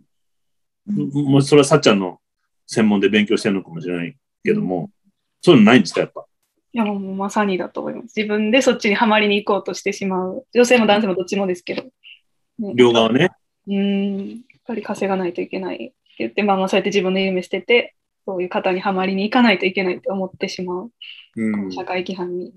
[0.86, 2.20] もうそれはさっちゃんの
[2.66, 4.90] 専門で勉強してるのかもしれないけども、
[5.42, 6.24] そういうのないんですか、やっぱ？
[6.72, 8.14] いやもうまさにだと思います。
[8.16, 10.46] 自分でそっちにはまりに行こうとしてしまう。
[10.54, 11.82] 女性も男性もどっちもですけど。
[12.58, 13.30] ね両側ね。
[13.66, 17.94] うん、やっぱり稼がないといけないって言って、まあまあそうやって自分の夢捨てて、
[18.24, 20.92] そういう方にはまりに行かないといけないって思ってしまう。
[21.36, 21.72] うん。
[21.72, 22.52] 社会規範に。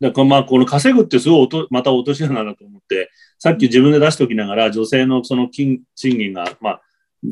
[0.00, 6.82] だからまあ、この稼ぐってすごいおとまた落とし穴だと思って、さっき自分で出しておきながら、女性のその金賃金が、まあ、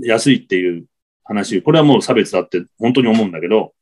[0.02, 0.86] 安いっていう
[1.24, 3.72] 話、これはもう差別だって本当に思うんだけど、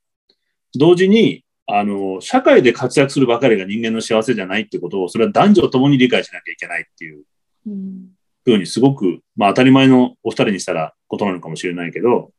[0.74, 7.24] 同時に、あの、社会で活躍するばかりが人間の幸せじゃないってことを、それは男女ともに理解しなきゃいけないっていう
[7.66, 12.30] うんふうにすごく、まあ当たり前のお二人にしたらことなのかもしれないけど、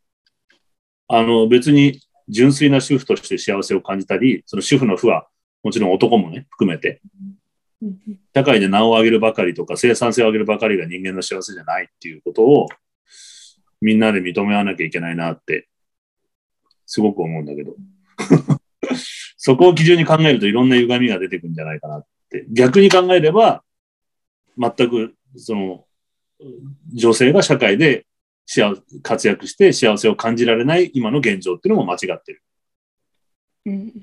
[1.09, 1.99] あの別に
[2.29, 5.27] 純粋な主婦として幸せを感じたり、その主婦の負は
[5.63, 7.01] もちろん男もね、含めて、
[7.81, 7.91] うん
[8.33, 12.67] 社会で名を上げるばかりとか生産性を上げるばかりが人間の幸せじゃないっていうことを
[13.81, 15.67] みんなで認め合わなきゃいけないなって
[16.85, 17.75] すごく思うんだけど。
[19.47, 22.45] そこを基準に考えるといろんな歪みが出てくるんじゃないかなって。
[22.51, 23.63] 逆に考えれば、
[24.57, 25.85] 全くその
[26.93, 28.05] 女性が社会で
[28.45, 32.43] 幸活躍して幸せを感じられない今の現状っていうのも間違ってる。
[33.67, 33.93] うん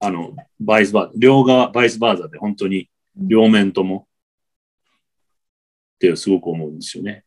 [0.00, 4.08] あの、バイスバー、両側、バイスバーザで本当に両面とも
[5.94, 7.22] ってすごく思うんですよね。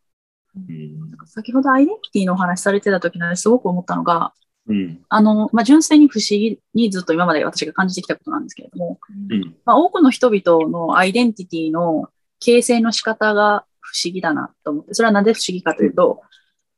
[0.58, 0.98] うん。
[1.28, 4.34] 先ほどアイデンティティのお話されてた時にすごく思ったのが、
[4.68, 5.00] うん。
[5.10, 9.00] あの、まあ、純粋に不思議にずっと今まで私が感じてきたことなんですけれども、
[9.30, 9.56] うん。
[9.66, 12.10] まあ、多くの人々のアイデンティティの
[12.40, 16.22] 形成の仕方が不思議だなと思って、それはなぜ不思議かというと、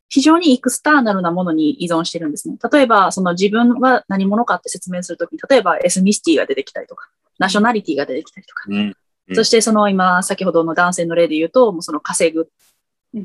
[0.10, 2.58] 非常にエクスターナルなものに依存してるんですね。
[2.72, 7.10] 例えば、その自分は何者かって説明するときに、例えばエスニシティが出てきたりとか、
[7.40, 8.76] ナショナリティが出てきたりとか、うん。
[8.78, 8.96] うん
[9.34, 12.48] そしてその今、先ほどの男性の例で言うと、もうその稼ぐ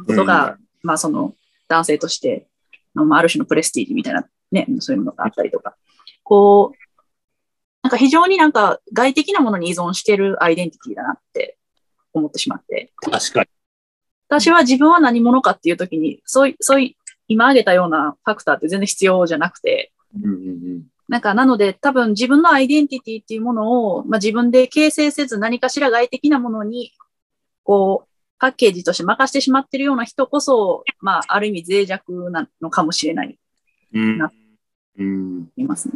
[0.06, 1.34] ことが、まあその
[1.68, 2.46] 男性として、
[2.94, 5.76] まあある種のプレステージみたいなね、そういうのがあったりとか、
[6.22, 6.76] こう、
[7.82, 11.56] なんか非常になんか外的なものに依存してるアイデンティティだなって
[12.12, 13.46] 思ってしまって、確かに。
[14.28, 16.96] 私は自分は何者かっていうときに、そうい、そうい、
[17.26, 26.92] 今挙げたようなファクターって全然必要じゃなくて、うんうんなんか、なので、多分自分のアイデンティティっていうものを、まあ、自分で形成せず何かしら外的なものに、
[27.64, 33.36] こう、パッケージとして任せてしまってるような人こそ、まあ、ある意味脆弱なのかもしれない、
[33.92, 34.18] うん。
[34.98, 35.48] うん。
[35.56, 35.94] いますね。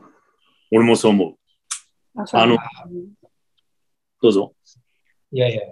[0.72, 1.34] 俺もそう思う。
[2.16, 2.56] ああの
[4.22, 4.54] どうぞ。
[5.32, 5.62] いやいや、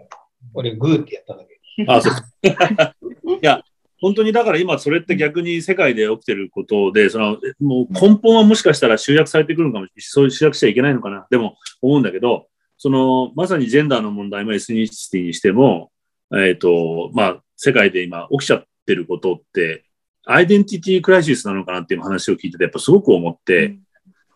[0.54, 1.60] 俺グーってやっただけ。
[1.86, 2.14] あ、そう。
[3.36, 3.62] いや、
[4.00, 10.02] 本当にだから今それって逆に世界で起きてることで、そのもう根本はもしかしたら集約されてくるのかもしれない。
[10.02, 11.26] そういう集約しちゃいけないのかな。
[11.30, 15.92] でも思うんだけど、そのまさにジェンダーの問題もエスニシティにしても、
[16.34, 19.84] えっ、と、まあ世界で今起きちゃってることって、
[20.26, 23.76] アイデンティティクライシスなのかなっていう話を聞いてて、やっぱすごく思って、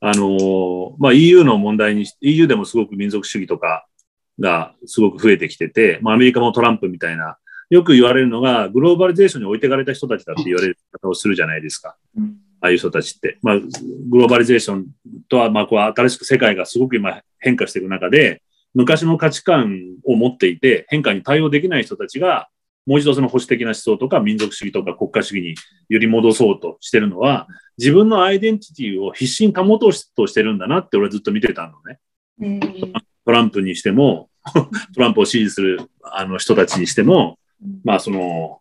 [0.00, 3.86] あの、まあ EU の問題にし、EU でもすごく民族主義とか
[4.40, 7.38] がすごく増えてきてて、まあアメリカもトランプみたいな、
[7.70, 11.96] よく言われるのが、グローバリゼーションに置いてかれた人たちだって言われる方をするじゃないですか。
[12.60, 13.38] ああいう人たちって。
[13.42, 14.86] まあ、グローバリゼーション
[15.28, 18.42] とは、まあ、こう、新しく世界がすごく今変化していく中で、
[18.74, 22.48] 昔の価値観を持っていて、変化に対応できない人たちが、
[22.86, 25.54] もう一度その保守的な思想とか民族主義とか国家主義に
[25.88, 31.98] 揺り戻そうとしてるのは、自分のアイデンティティを必死に保とうとしてるんだなって俺はずっと見てたのね。
[32.40, 32.60] うん。
[33.24, 34.30] トランプにしても、
[34.94, 37.38] トランプを支持するあの人たちにしても、
[37.84, 38.60] まあその、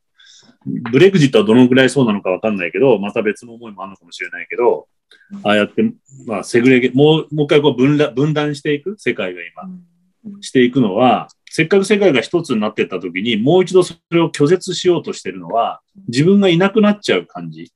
[0.66, 4.88] ブレグジットはどのぐらいそうなのかわかんないけど、また別の思いもあるのかもしれないけど、
[5.44, 5.94] ああやって、
[6.26, 9.42] まあセグレゲ、もう、もう一回こう分断分断していく、世界が
[10.24, 15.80] 今、していくのは、せっかく世界が一つになっていった時に、もう一度それを拒絶しようとしてるのは、
[16.10, 17.72] 自分がいなくなっちゃう感じ。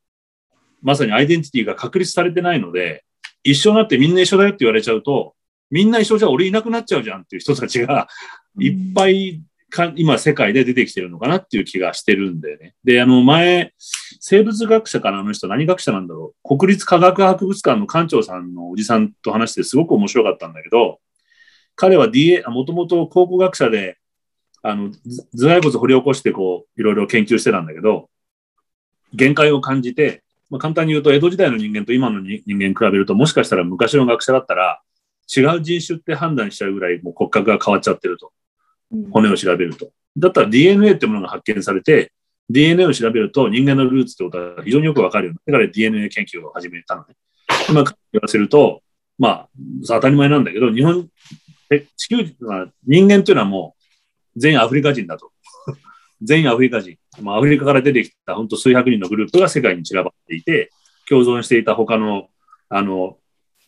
[0.82, 3.06] まさにアイデンティティが確立されてないので、
[3.42, 5.34] 一緒になってみんな一緒だよって言われちゃうと、
[5.72, 8.10] みんな一緒じゃ俺いなくなっちゃうじゃんっていう人たちが
[8.60, 12.76] いっぱいか今世界で出てきてるのかなっていう気がしてるんだよね。
[12.84, 13.72] で、あの前、
[14.20, 16.58] 生物学者からあの人何学者なんだろう。
[16.58, 21.00] 国立科学博物館の館長さんのおじさんと話してすごく面白かったんだけど、
[21.80, 23.98] 彼は DA、もともと考古学者で、
[24.62, 28.10] あの、ず頭蓋骨掘り起こしてこう、いろいろ研究してたんだけど、
[29.14, 34.82] 限界を感じて、まあ、簡単に言うと、江戸時代の人間と今の人間に比べると、もしかしたら昔の学者だったら、
[35.34, 38.34] 違う人種って判断しちゃうぐらいもう骨格が変わっちゃってると。
[39.12, 39.92] 骨を調べると。
[40.18, 42.12] だったら DNA ってものが発見されて、
[42.50, 45.34] DNA を調べると人間のルーツってことは非常によくわかるよ。
[45.46, 47.16] だから DNA 研究を始めたのね。
[47.70, 48.82] 今言わせると、
[49.18, 49.50] まあ、
[49.88, 51.08] 当たり前なんだけど、日本、
[51.72, 55.32] え地球人は人間っていうのはもう全アフリカ人だと。
[56.22, 56.98] 全アフリカ人。
[57.22, 60.72] まあ、アフリカから出てきた本当数百人のグループが世界に散らばっていて、
[61.08, 62.30] 共存していた他の、
[62.70, 63.18] あの、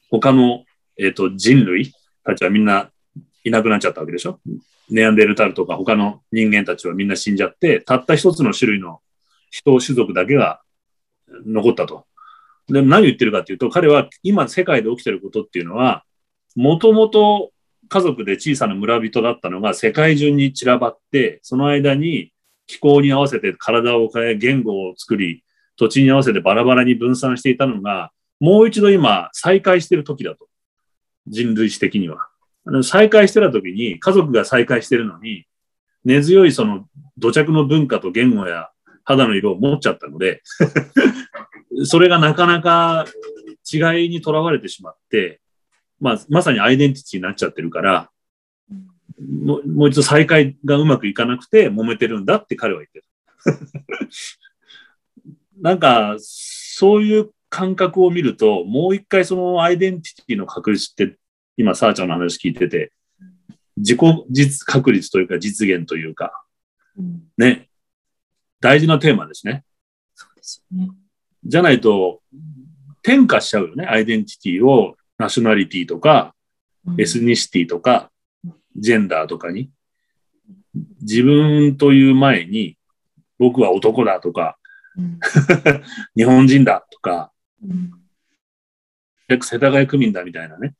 [0.10, 0.66] 他の、
[0.97, 1.93] えっ、と、人類
[2.24, 2.91] たちはみんな
[3.43, 4.39] いなくなっちゃったわけでしょ
[4.89, 8.99] ネアンデルタルとか他の人間たちはみんな死んじゃって、たった一つの種類の
[9.49, 10.62] 人種族だけが
[11.45, 12.06] 残ったと。
[12.68, 16.04] で何言ってるかっていうと、彼は今世界で起きてることっていうのは、
[16.56, 17.51] もともと
[17.92, 22.32] 家族で小さな村人だったのが世界中に散らばって、その間に
[22.66, 25.44] 気候に合わせて体を変え、言語を作り、
[25.76, 30.48] 土地に合わせてバラバラに分散していたのが、もう一度今再開してる時だと。
[31.28, 32.30] 人類史的には。
[32.82, 35.44] 再開してた時に家族が再開してるのに、
[36.06, 36.86] 根強いその
[37.18, 38.70] 土着の文化と言語や
[39.04, 40.44] 肌の色を持っちゃったので、
[41.84, 43.06] それがなかなか
[43.70, 45.41] 違いにとらわれてしまって、
[46.02, 48.10] まあ、まさにアイデンティティになっちゃってるから、
[49.20, 53.06] もうもう一度再開がうまくいかなくて揉めてるんだって彼は言ってる。
[55.62, 61.20] なんか、そういう感覚を見ると、もう一回そのアイデンティティの確立って、
[61.56, 62.91] 今、サーちゃんの話聞いてて、
[63.78, 63.99] 自己
[64.32, 66.43] 実確率というか実現というか、
[66.97, 67.70] うんね、
[68.60, 69.64] 大事なテーマですね。
[70.16, 70.89] そうですよね。
[71.43, 72.24] じゃないと、
[73.04, 76.36] 転化しちゃうよね、アイデンティティをナショナリティとか、
[76.97, 78.11] エスニシティとか、
[78.76, 79.72] ジェンダーとかに、
[81.01, 82.78] 自分という前に、
[83.38, 84.57] 僕は男だとか、
[84.97, 85.19] うん。
[86.17, 87.32] 日本人だとか、
[87.63, 87.91] うん。
[89.41, 90.76] 世田谷区民だみたいなね。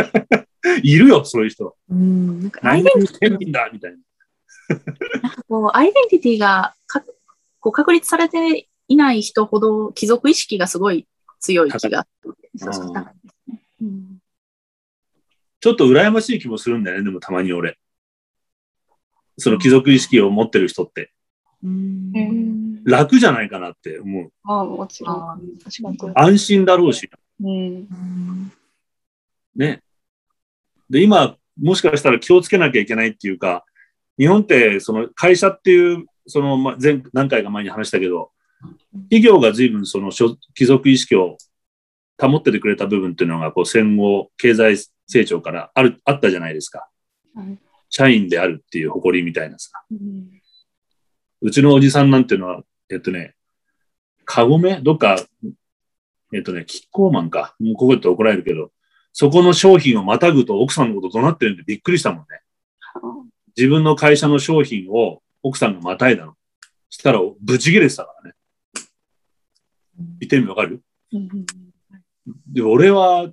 [0.82, 1.76] いるよ、そういう人。
[1.88, 2.40] うん。
[2.42, 3.98] なんかアイ何デンティティだみたいな。
[5.22, 7.02] なんかこうアイデンティティがか
[7.60, 11.06] こう確立されていない人ほど貴族意識がすごい
[11.40, 12.06] 強い気が
[12.56, 12.92] そ
[13.80, 14.18] うん
[15.62, 17.78] ちょっと羨ましい気もするんだよね、でもたまに俺。
[19.36, 21.12] その貴族意識を持ってる人って。
[21.62, 24.32] うんうん楽じゃないかなって思う。
[24.44, 25.42] ああ、もちろあん。
[26.14, 27.10] 安心だろうし。
[27.42, 27.48] うん。
[27.48, 28.52] うん
[29.54, 29.82] ね。
[30.88, 33.66] で、今、もしかしたら気をつけなきゃいけないっていうか、
[34.18, 38.30] 日本って、その会社っていう、その、ま、前、何回か前に話したけど、
[39.10, 41.36] 企業が随分その所貴族意識を
[42.20, 46.88] 保っててくれた部分っていうのが、こう戦後経済成長からある、あったじゃないですか。
[47.34, 47.58] はい
[47.92, 49.72] 社員であるっていう誇りみたいなさ。
[49.90, 50.30] うん
[51.42, 53.34] うちのおじさんなんていうのは、えっとね、
[54.24, 54.78] カゴメ？
[54.80, 55.16] どっか、
[56.32, 57.56] えっとね、キッコーマンか。
[57.58, 58.70] もうここで怒られるけど、
[59.12, 62.26] そこの商品をまたぐと奥さんのことどうなってるんでびっくりしたもんね。
[63.56, 66.34] 自分の会社の商品を奥さんがまたいだの。
[66.90, 68.36] したら、ブチギレてたからね。
[70.20, 70.80] 言ってみわかる？
[71.12, 71.28] うん
[72.46, 73.30] で、俺は、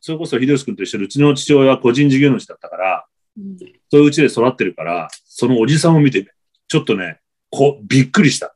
[0.00, 3.56] それこそ秀吉君と一緒で、うちの父親は個人事業主だったから、うん
[3.92, 6.32] そういううちで育ってるから、そのおじさんを見て、
[6.68, 7.20] ちょっとね、
[7.50, 8.54] こう、びっくりした。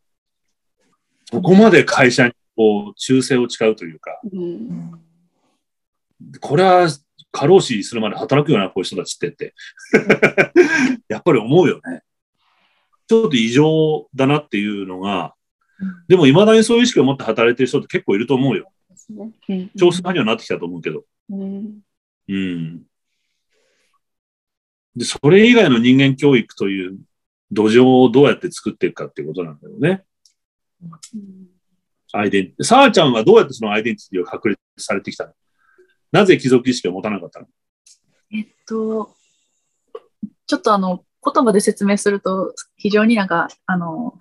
[1.30, 5.00] そこまで会社にこう、忠誠を誓うというか、うん
[6.40, 6.88] これは
[7.32, 9.54] 過労死するまで働くよな、こういう人たちってって。
[11.08, 12.02] やっぱり思うよね。
[13.08, 15.34] ちょっと異常だなっていうのが、
[16.08, 18.72] でも未だにそういう意識を持って働いてる人って結構いると思うよ。
[19.08, 19.32] ですね。
[19.48, 21.04] うん少数派にはなってきたと思うけど。
[21.30, 21.80] うん
[22.28, 22.82] うん。
[24.96, 26.98] で、それ以外の人間教育という
[27.50, 30.04] 土壌をどうやって作っていくかっていうことなんだよね。
[32.12, 32.64] アイデンティティ。
[32.64, 35.32] さあちゃんはどうやってそのアイデンティティを確立されてきたの？
[36.12, 37.46] なぜ貴族意識を持たなかったの？
[38.32, 39.14] えっと、
[40.46, 44.14] ちょっとあの、言葉で説明すると、非常になんか、あの、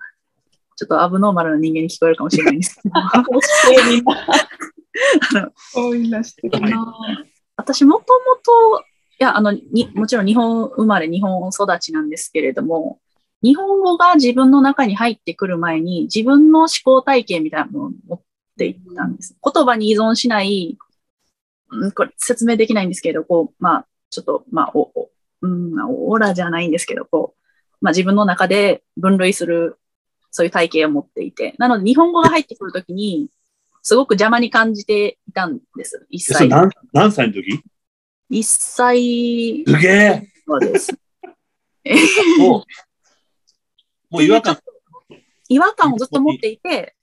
[0.76, 2.94] ちょっとアブノーマルな人間に聞こえるかもしれないんですけど、
[5.20, 6.94] あみんな、のそうみんなしてあの
[7.56, 8.36] 私もとも
[8.76, 8.84] と、
[9.20, 13.00] いや、あの、に、もちろん日本生まれ、日本育ちなんですけれども、
[13.42, 18.20] 日本語が自分の中に入ってくる前に、自分の思考体系みたいなものを持っ
[18.58, 19.36] ていったんです。
[19.42, 20.78] 言葉に依存しない、
[21.70, 25.10] うん、これ説明できないんですけど、こう、まあ、ちょっと、まあ、お、お
[25.42, 27.44] うん、オーラじゃないんですけど、こう、
[27.80, 29.78] まあ自分の中で分類する、
[30.30, 33.28] そういう体系を持っていて、なので日本語が入ってくるときに、
[33.84, 36.06] すごく邪魔に感じていたんです。
[36.08, 36.48] 一歳。
[36.48, 37.62] 何何歳の時？
[38.30, 40.98] 一歳すげえそうです。
[42.40, 42.64] も
[44.10, 44.58] う、もう違和感。
[45.50, 46.96] 違和感をずっと持っていて、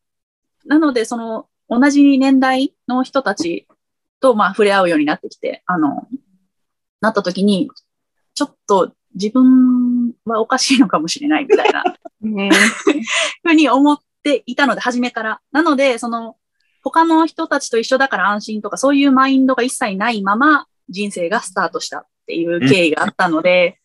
[0.65, 3.67] なので、その、同じ年代の人たち
[4.19, 6.07] と、まあ、触れ合うようになってきて、あの、
[6.99, 7.69] なった時に、
[8.33, 11.83] ちょっと自分はおかしいのかもしれないみたいな
[12.23, 12.49] うん
[13.43, 15.41] ふうに思っていたので、初めから。
[15.51, 16.37] なので、その、
[16.83, 23.79] 他の人たちと一緒だから安心とか、そういうマインドが一切ないまま人生がスタートしたっていう経緯があったので、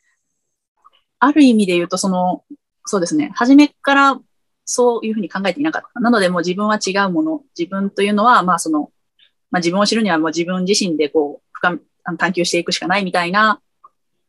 [1.18, 2.44] ある意味で言うと、その、
[2.84, 4.20] そうですね、初めから
[4.64, 6.00] そういうふうに考えていなかった。
[6.00, 7.42] なので、もう自分は違うもの。
[7.58, 8.90] 自分というのは、まあその、
[9.50, 11.78] まあ自分を知るにはもう自分自身でこう、深
[12.18, 13.60] 探求していくしかないみたいな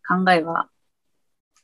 [0.08, 0.70] 考えは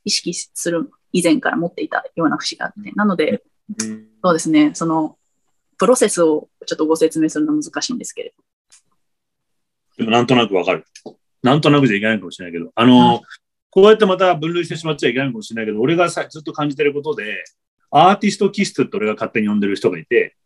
[0.04, 2.92] 意識する以前から持っていたような節があって。
[2.92, 3.44] なので、
[3.80, 4.72] うんそうですね。
[4.74, 5.18] その、
[5.84, 8.34] プロセスをちょっとご説明するのは難しいんですけれ
[9.98, 10.86] でもなんとなくわかる。
[11.42, 13.22] なんとなくじゃいけないかもしれないけど、あの、
[13.70, 17.44] こうやってまた分類してしまっちゃいけないかもしれないけど、俺がさずっと感じてることで、
[17.92, 20.38] アーティスト気質って俺が勝手に呼んでる人がいて、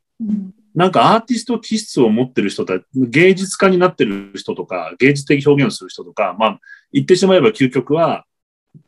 [0.73, 6.59] なんかアーティスト気質を持ってる人た芸術家になってる人とか、芸術的表現をする人とか、まあ、
[6.91, 8.25] 言ってしまえば究極は、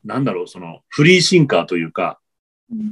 [0.04, 2.20] なんだろう、その、フリーシンカーというか、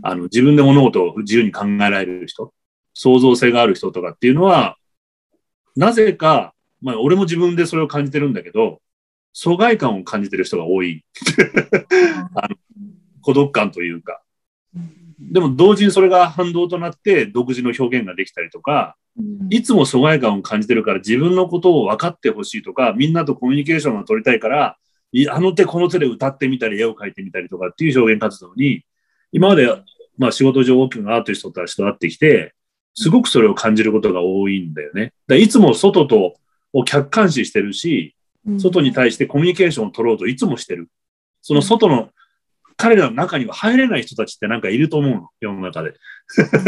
[0.03, 2.53] あの、自分で物事を自由に考えられる人、
[2.97, 4.75] 創造性がある人とかっていうのは、
[5.75, 8.81] なぜか、まあ、俺も自分でそれを感じてるんだけど、
[9.33, 11.05] 疎外感を感じてる人が多い。
[12.33, 12.55] あ の
[13.21, 14.23] 孤独感というか。
[15.19, 18.95] でも同時にそれが反動となって独自の表現ができたりとか、
[19.51, 24.77] いつも疎外感を感じてるから自分のことを分かってほしいとか、みんなとコミュニケーションが取りたいから、
[25.11, 28.83] いあの手この手で歌ってみたり、絵を描いてみたりとかっていう表現活動に、
[29.31, 29.67] 今まで、
[30.17, 32.55] まあ仕事上大きなアーティストたちと会ってきて、
[32.99, 35.13] すごくそれを感じることが多いんだよね。
[35.27, 36.33] だいつも外と
[36.73, 38.15] を客観視してるし、
[38.57, 40.89] 外に対してコミュニケーションを取ろうといつもしてる。
[41.43, 42.09] その外の、
[42.75, 45.93] 彼らの中には入れない人たちってなんかいると思うの、世の中で。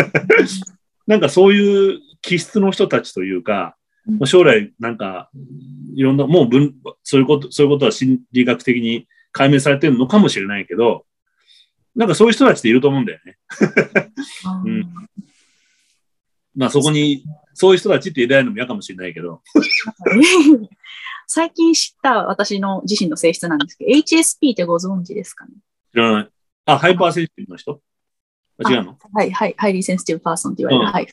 [1.08, 3.76] なんかそういう気質の人たちというか、
[4.08, 5.30] うん将来なんか、
[5.96, 11.06] いろんな、もう分、そういうこと、そういうことは心理学的に解明されてるのかもしれないけど、
[11.96, 13.38] なんかそういう人たちっていると思うんだよね。
[14.66, 14.90] うん
[16.60, 19.42] まあそこに、そういう人たちって入れられるのも嫌かもしれないけど、
[21.26, 25.52] 最近知った私の自身の性質なんですけど、HSP ってご存知ですかね？
[25.94, 26.30] 知らない。
[26.66, 27.80] あ、ハイパーセンシティブの人？
[28.62, 28.98] あ違うの？
[29.14, 30.84] はい、はい、ハイリーセンシティブパーソンって言われる。
[30.84, 30.92] うん。
[30.92, 31.08] はい。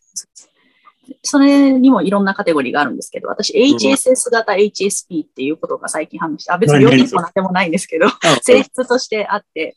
[1.22, 8.08] それにもいろんなカテゴリーがあるんですけど、私、HSS 型 HSP っていうことが最近判明して、あ、別に病気でもなんでもないんですけど、
[8.42, 9.76] 性質としてあって、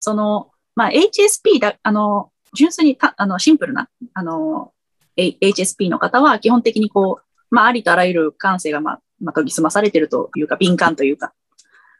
[0.00, 4.72] その、まあ、HSP だ、あの、純粋にた、あの、シンプルな、あの、
[5.16, 11.32] HSP の方は基本的にこう、まあ、ありとあらゆる感性が、まあ、まあ、研ぎ澄まされてるというか、敏感というか、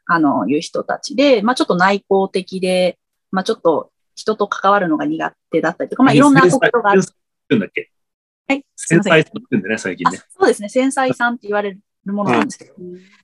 [0.06, 2.98] あの、いう人たちで、まあ、ちょっと内向的で、
[3.30, 7.02] まあ、ちょっと人と関わるのが苦手だったりとか、まあ、いろんな特徴がある。
[8.46, 8.64] はい。
[8.76, 10.18] 繊ません細って言うんだね、最近あね。
[10.18, 10.68] そうですね。
[10.68, 12.74] 繊細さんって言われるものなんですけど、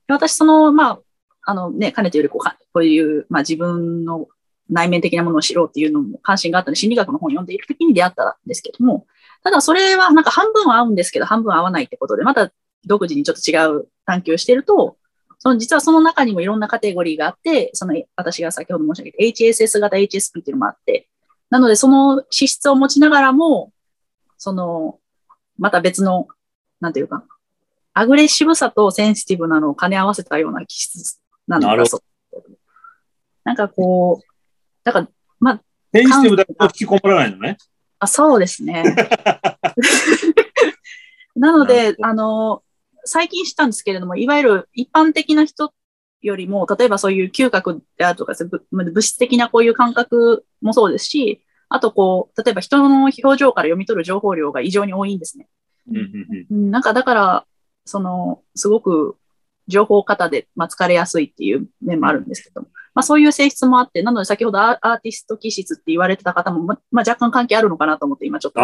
[0.07, 0.99] 私、その、まあ、
[1.43, 4.27] あのね、かねてよりこうか、こういう、まあ自分の
[4.69, 9.05] 内面的なものを知ろうっていうのも関心があったので、心理学の本を読んでいる時に出会ったんですけども、
[9.43, 12.51] ただそれはなんか半分は合うんですけど、半分は合わないってことで、また
[12.85, 14.97] 独自にちょっと違う探求をしていると、
[15.39, 21.07] その実はその中にもいろんなカテゴリーがあって、その私が先ほど申し上げた HSS 型 HSP っていうのもあって、
[21.49, 23.71] なのでその資質を持ちながらも、
[24.37, 24.99] その、
[25.57, 26.27] また別の、
[26.79, 27.23] なんていうか、
[27.93, 32.03] アグレッシブさとセンシティブなのを兼ね合わせたような気質なのなるほかそ
[32.37, 32.57] う。
[33.43, 34.25] なんかこう、
[34.83, 35.07] だから、
[35.39, 35.61] まあ、
[35.93, 37.57] センシティブだと引きこもらないのね。
[38.01, 38.83] あそうですね。
[41.35, 42.63] なので、あの、
[43.05, 45.71] 最近知ったんですけれども、いわゆる一般的な人
[46.23, 48.33] よりも、例えばそういう嗅覚であるとか、
[48.71, 55.47] 物質的なこういう感覚もそうですし、あとこう、例えば人の表情から読み取る情報量が異常に多いんですね。
[55.87, 57.45] うん、なんかだから、
[57.85, 59.15] その、すごく
[59.67, 68.61] 情報型で、まあ、疲れやすいっていう面もあるんですけども、まあ、そういう性質もあって、なので先ほどアーティスト気質って言われてた方も、まあ、若干関係あるのかなと思って、今ちょっと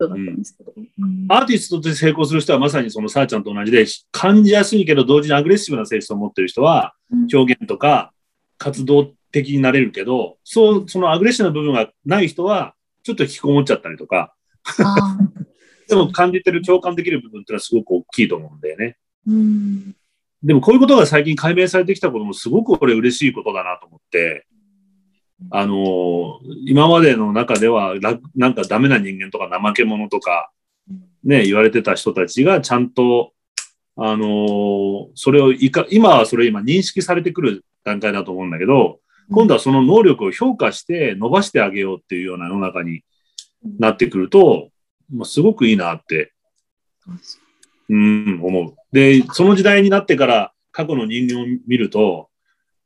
[0.00, 6.94] うん、アーティストとして成功する人はまさにそのさあちゃんと同じで感じやすいけど同時にアグレッシブな性質を持ってる人は
[7.32, 8.12] 表現とか
[8.58, 14.34] 活動的になれるけど、そうそのアグレッシブな部分がない人はちょっと引きこもっちゃったりとか。
[15.86, 18.96] でも感じてる共感できる部分っていうのはすごく大きいと思うんだよね。
[19.26, 19.94] うん
[20.44, 24.46] でもこういうことが最近解明されてきたこともすごくこれ嬉しいことだなと思って、
[25.50, 27.94] あの、今までの中では、
[28.34, 30.50] なんかダメな人間とか怠け者とか、
[31.24, 33.32] ね、言われてた人たちがちゃんと、
[33.96, 43.02] あの、それをいか、今はそれ今認識されてくる段階だと思うんだけど、今度はその能力を評価して伸ばしてあげようっていうような世の中に
[43.78, 44.68] なってくると、
[45.10, 46.32] まあ、すごくいいなって、
[47.88, 48.74] うん、思う。
[48.94, 52.30] で、その時代になってから過去の人間を見ると、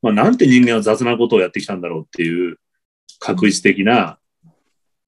[0.01, 2.57] まあ、なんて人間は雑なことをやってきたんだろうっていう
[3.19, 4.19] 確実的な、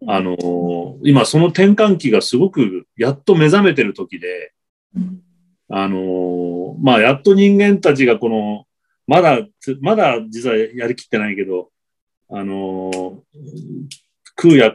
[0.07, 4.53] あのー、今その転換期がすごくやっと目覚めてる時で、
[5.71, 8.67] あのー、まあ、やっと人間たちがこの、
[9.07, 9.39] まだ、
[9.81, 11.71] まだ実はやりきってないけど、
[12.29, 13.21] あのー、
[14.37, 14.75] 空や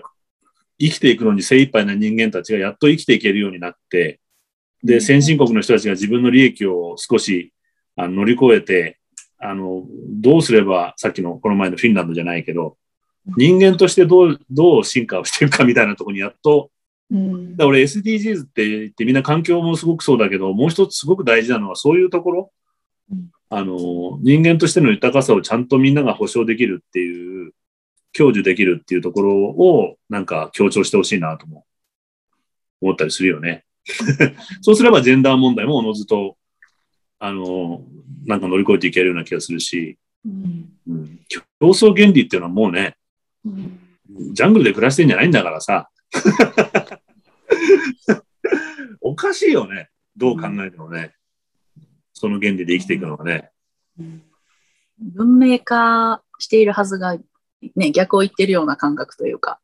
[0.79, 4.19] 生きていくのに精一杯な人間たちがやっと生きていけるようになって、
[4.85, 7.51] で、先進国の人たちが自分の利益を少し
[7.95, 8.99] あの乗り越えて、
[9.39, 12.77] あの、どうすれば、さっきのこの前のフィンランドじゃないけど、
[13.35, 16.69] 人間としてどう、どう進化をしていくかみたいなところにやっと、
[17.11, 22.51] うん、だ俺 SDGs って言ってみんな環境もすごくそうだけど、もう一つすごく大事なのはそういうところ、
[23.11, 27.53] うん、あの、人間としての豊かさをちゃんとみんなが保障できるっていう、
[28.17, 31.65] 享受できるっていうところをなんか強調してほしいなとも
[32.81, 33.65] 思ったりするよね。
[34.61, 36.37] そうすればジェンダー問題もおのずと、
[37.19, 37.83] あの、
[38.25, 42.97] なんか乗り越えていけるような気がするし、うん、うん、競争原理っていうのはもうね、
[43.45, 43.79] うん、
[44.33, 45.89] ジャングルで暮らしてんじゃないんだからさ。
[49.01, 49.89] おかしいよね。
[50.17, 51.13] どう考えてもね。
[52.13, 53.51] その原理で生きていくのはね。
[54.99, 57.17] 文明化しているはずが、
[57.75, 59.59] ね、逆を言ってるような感覚というか、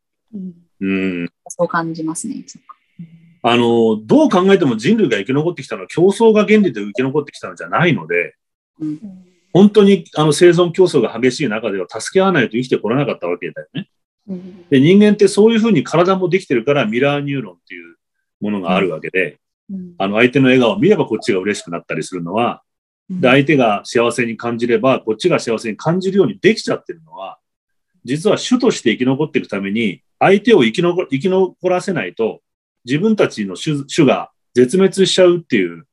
[0.79, 2.45] うん、そう感じますね。
[3.43, 8.35] あの、どう考えても人類が生き残ってきたのは競争が原理で生き残ってきたのじゃないので、
[8.79, 8.99] うん、
[9.53, 13.89] 本当にあの生存競争が激しい中では助け合わないと生きてこれなかったわけだよね。
[14.27, 17.95] うん、で人間ってそういうふうに体もできてるからミラーニューロンっていう
[18.39, 19.39] ものがあるわけで、
[19.69, 22.61] うん、あの相手の笑顔を見ればこっちが嬉しくなったりするのは、
[23.09, 27.39] で相手が幸せに感じればこっちが幸せに感じるようにできちゃってるのは、
[28.05, 32.41] 実は種として生き残っていくために相手を生き残生き残らせないと
[32.85, 35.85] 自分たちの種種が絶滅しちゃうっていう、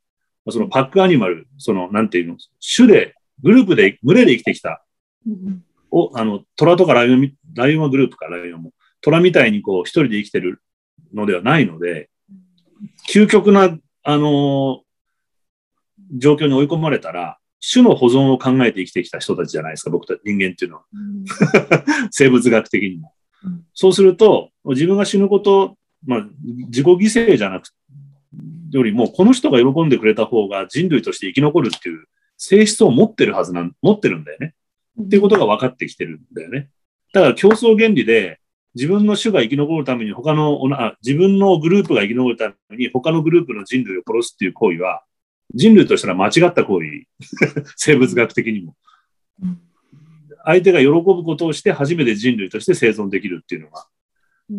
[0.51, 2.37] そのパックアニマル、その、なんていうの、
[2.77, 4.85] 種で、グループで、群れで生きてきた。
[5.91, 8.73] お、あの、虎とかライオン、ライオンはグループか、ライオンも。
[9.01, 10.63] 虎みたいにこう、一人で生きてる
[11.13, 12.11] のではないので、
[13.09, 14.81] 究極な、あのー、
[16.15, 20.85] 状況に追い込まれたら、種の保存を考えて生きてきた人たちじゃないですか、僕たち人間っていうのは。
[22.11, 23.13] 生物学的にも。
[23.75, 27.69] そうすると、自分が死ぬことまあ、自己犠牲じゃなく
[28.71, 32.07] よりも、この人が喜んでくれた方が人類として生き残るっていう
[32.37, 34.55] 性質を持ってるはずなん、持ってるんだよね。
[35.01, 36.69] っていうことが分かってきてるんだよね。
[37.13, 38.41] だから競争原理で、
[38.75, 45.03] 自分の種が生き残るために他のあ、自分のグループが生き残るために他のグループの人類を殺すっていう行為は、
[45.55, 47.07] 人類としたら間違った行為。
[47.77, 48.77] 生物学的にも。
[50.45, 53.87] 相手が喜ぶことをして初めて人類として生存できるっていうのが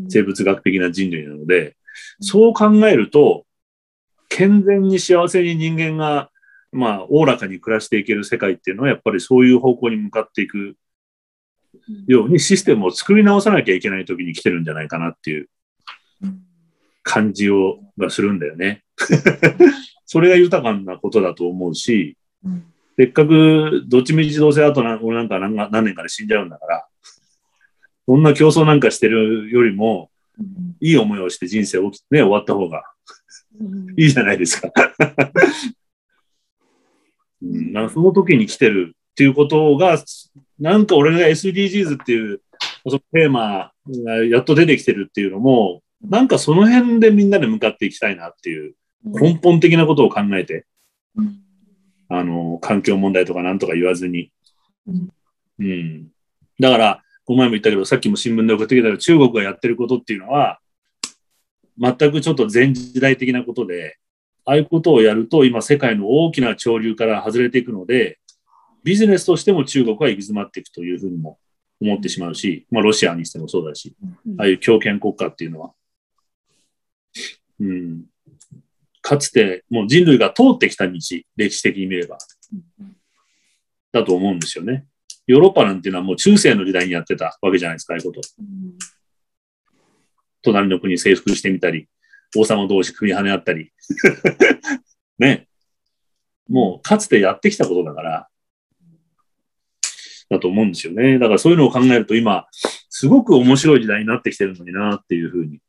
[0.08, 1.76] 生物学的な人類なので、
[2.22, 3.46] そう考えると、
[4.30, 6.30] 健全に幸せに人間が、
[6.72, 10.76] まあ、おおらかに暮らしていける世界っていうのは、やっぱりそういう方向に向かっていく
[12.08, 15.50] ようにシステムを作り直さなきゃいけない時に来てるんじゃないかなっていう
[17.04, 18.84] 感じを、がするんだよね。
[20.06, 22.18] それが豊かなことだと思うし、
[22.98, 26.88] せっかくどっちみちどうせあと何なんか何年かで死んじゃうんだから、
[28.10, 30.10] そんな競争なんかしてるよりも、
[30.80, 32.82] いい思いをして人生を、ね、終わった方が
[33.98, 34.72] いいじゃないですか。
[37.44, 40.04] うん、なんかその時に来てるっていうことが、
[40.58, 42.42] なんか俺が SDGs っていう
[42.88, 48.74] そのテーマがやっと出てきてるっていうのも、なんかその辺でみんなで向かっていきたいなっていう
[49.06, 50.66] 根本的なことを考えて、
[52.08, 54.32] あの、環境問題とかなんとか言わずに。
[55.60, 56.08] うん。
[56.60, 60.60] だから、この前も言ったけど、さっきも新聞で送ってきたけど、中国がやってることっていうのは、
[61.78, 64.00] 全くちょっと前時代的なことで、
[64.46, 68.18] ああいうことをやると、今世界の大きな潮流から外れていくので、
[68.84, 71.38] ビジネスとしても中国は行き詰まっていくというふうにも
[71.80, 73.96] 思ってしまうし、まあロシアにしてもそうだし、
[74.40, 75.74] ああいう強権国家っていうのは。
[77.60, 78.06] うん。
[79.04, 80.94] かつてもう人類が通ってきた道、
[81.36, 82.18] 歴史的に見れば。
[83.92, 84.88] だと思うんですよね。
[85.30, 88.22] ヨーロッパなんていうのはもう中世の時代にやってたわけじゃないですか、ああいうこと。
[90.42, 91.88] 隣の国征服してみたり、
[92.36, 93.72] 王様同士首跳ね合ったり。
[95.20, 95.48] ね。
[96.50, 98.28] もうかつてやってきたことだから、
[100.32, 101.20] だと思うんですよね。
[101.20, 105.60] だからそういうのを考えると今、すごく面白い時代になってきてるのになっていうふうに、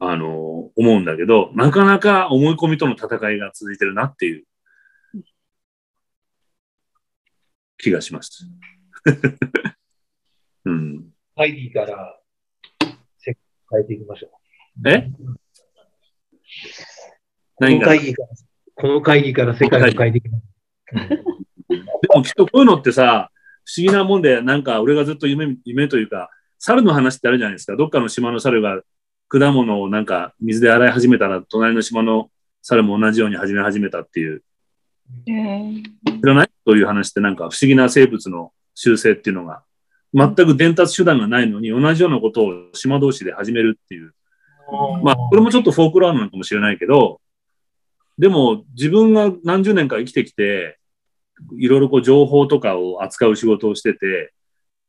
[0.00, 4.47] あの、思うんだけど、なかなか思い込みとの戦いが続いてるなっていう
[7.78, 8.48] 気がします。
[10.64, 11.04] うん。
[11.36, 12.18] 会議から
[13.70, 14.30] 変えていきましょ
[14.82, 14.88] う。
[14.88, 15.10] え？
[17.60, 18.28] 何この会議から、
[18.74, 20.44] この会議から世界を変えていきます。
[20.88, 23.30] でもきっとこういうのってさ、
[23.64, 27.76] 不思議なもんで、なんか俺がずっと夢、夢というか、猿の話ってあるじゃないですか。
[27.76, 28.80] どっかの島の猿が
[29.28, 32.30] 果物をなんか水で洗い始めたら、隣の島の
[32.62, 34.42] 猿も同じように始め始めたっていう。
[35.24, 35.32] 知
[36.22, 36.50] らない？
[36.64, 39.62] という話ってなんか不思議な生物の習性っていうのが、
[40.14, 44.14] 全く伝達手段がないのに同じようなことを島同士で始めるっていう。
[45.02, 47.20] まあ、これもちょっとフォークラーなのかもしれないけど、
[48.18, 50.78] でも自分が何十年か生きてきて、
[51.56, 54.34] いろいろこう情報とかを扱う仕事をしてて、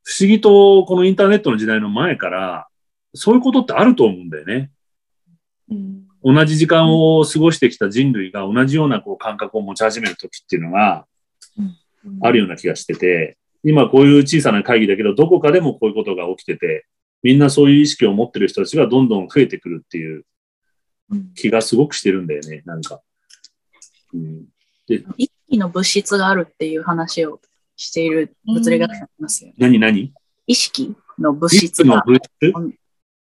[0.04, 2.68] 不思議とこのインターネットの時代の前から、
[3.14, 4.72] そういうことってあると思うんだよね。
[5.72, 11.06] うん、同じ時間を過ごしてきた人類が同じようなこう感覚を持ち始める時っていうのが
[12.22, 16.86] あるような気がしてて、今こういう小さな会議だけど、どこかでもこういうことが起きてて、
[17.24, 20.26] みんなそういう意識を持ってる人たちがどんどん増えてくるっていう
[21.36, 23.02] 気がすごくしてるんだよね、なんか。
[24.14, 24.46] うん、
[24.88, 27.42] で一気の物質があるっていう話を
[27.76, 29.56] している物理学者いますよね。
[29.58, 30.14] 何何？
[30.48, 32.04] 意識の物質が。
[32.06, 32.54] 物質？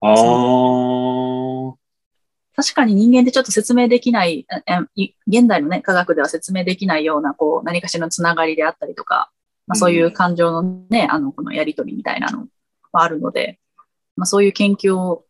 [0.01, 1.00] ああ。
[2.55, 4.45] 確かに人間ってちょっと説明できない、
[5.27, 9.31] 現代のね、科学では説明できないような、こう、何かしらのつながりであったりとか、
[9.67, 12.47] まあ、そういう感情のね、あの、このやりとりみたいなの
[12.91, 13.59] はあるので、
[14.17, 15.21] まあ、そういう研究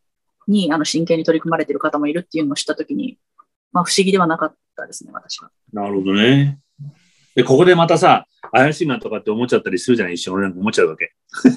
[0.48, 3.20] に、あの、真剣に取り組まれている方もいるっていうのを知ったときに、
[3.72, 5.52] まあ、不思議ではなかったですね、私は。
[5.74, 6.60] なるほどね。
[7.36, 11.14] で、ここでまたさ、怪しいなとかって思っちゃったりするじゃない一瞬俺なんか思っちゃうわけ。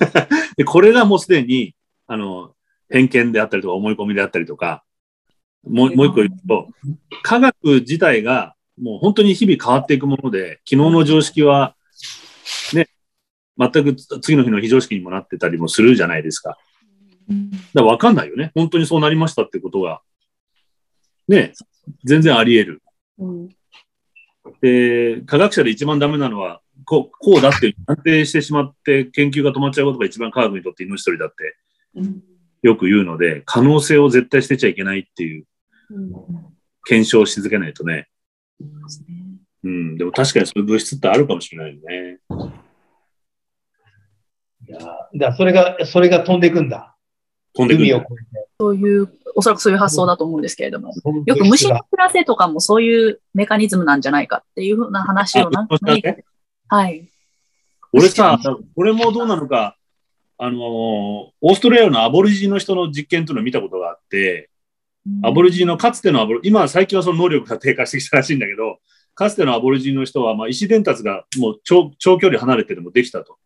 [0.57, 1.75] で、これがもうすでに、
[2.07, 2.55] あの、
[2.89, 4.85] 偏見であったりとか思い込みであったりとか、
[5.67, 6.69] もうもう一個言うと、
[7.23, 11.77] 科学自体がもう本当に日々変わっていくもので、昨日の常識は、
[12.73, 12.89] ね、
[13.59, 16.59] 全く次の日の非常識にもなってたりもするじゃないですか。
[17.75, 18.53] だから分かんないよね。
[18.55, 20.03] 本当にそうなりましたってことが。
[21.29, 21.53] ね、
[22.05, 22.83] 全然あり得る。
[23.19, 23.49] うん、
[24.61, 31.57] で、科学者で一番ダメなのは、こうこうだって安定してしまって研究が止まっちゃうことが一番科学にとって命取りだって
[32.63, 35.45] よく言うので、可能性を絶対捨てちゃいけないっていう
[36.85, 38.09] 検証し続けないとね。
[39.65, 42.19] うん、でも確かにそういう物質ってあるかもしれないよね。
[44.67, 44.81] いや
[45.15, 46.97] だそれが、それが飛んでいくんだ。
[47.55, 47.81] 飛んでいく。
[47.81, 48.49] 海を越えて。
[48.59, 50.93] そういう、おそらくそういう発想だと思うんですけれども、
[51.27, 55.77] よく虫の暮らせとかもそういうメカニズムなんじゃないかっていうふうな話をなんか、
[56.69, 57.09] はい。
[57.93, 58.39] 俺さ、
[58.75, 59.77] これもどうなのか、
[60.37, 64.51] あの、オーストラリアのアボリジの人の実験というのを見たことがあって、
[65.23, 68.79] アボリジのかつてのアボリ、今最近はその能力が低下してきたらしいんだけど、
[69.15, 73.39] かつてのアボリジの人は、まあ、意思伝達がもう長長距離離れてでもできたと。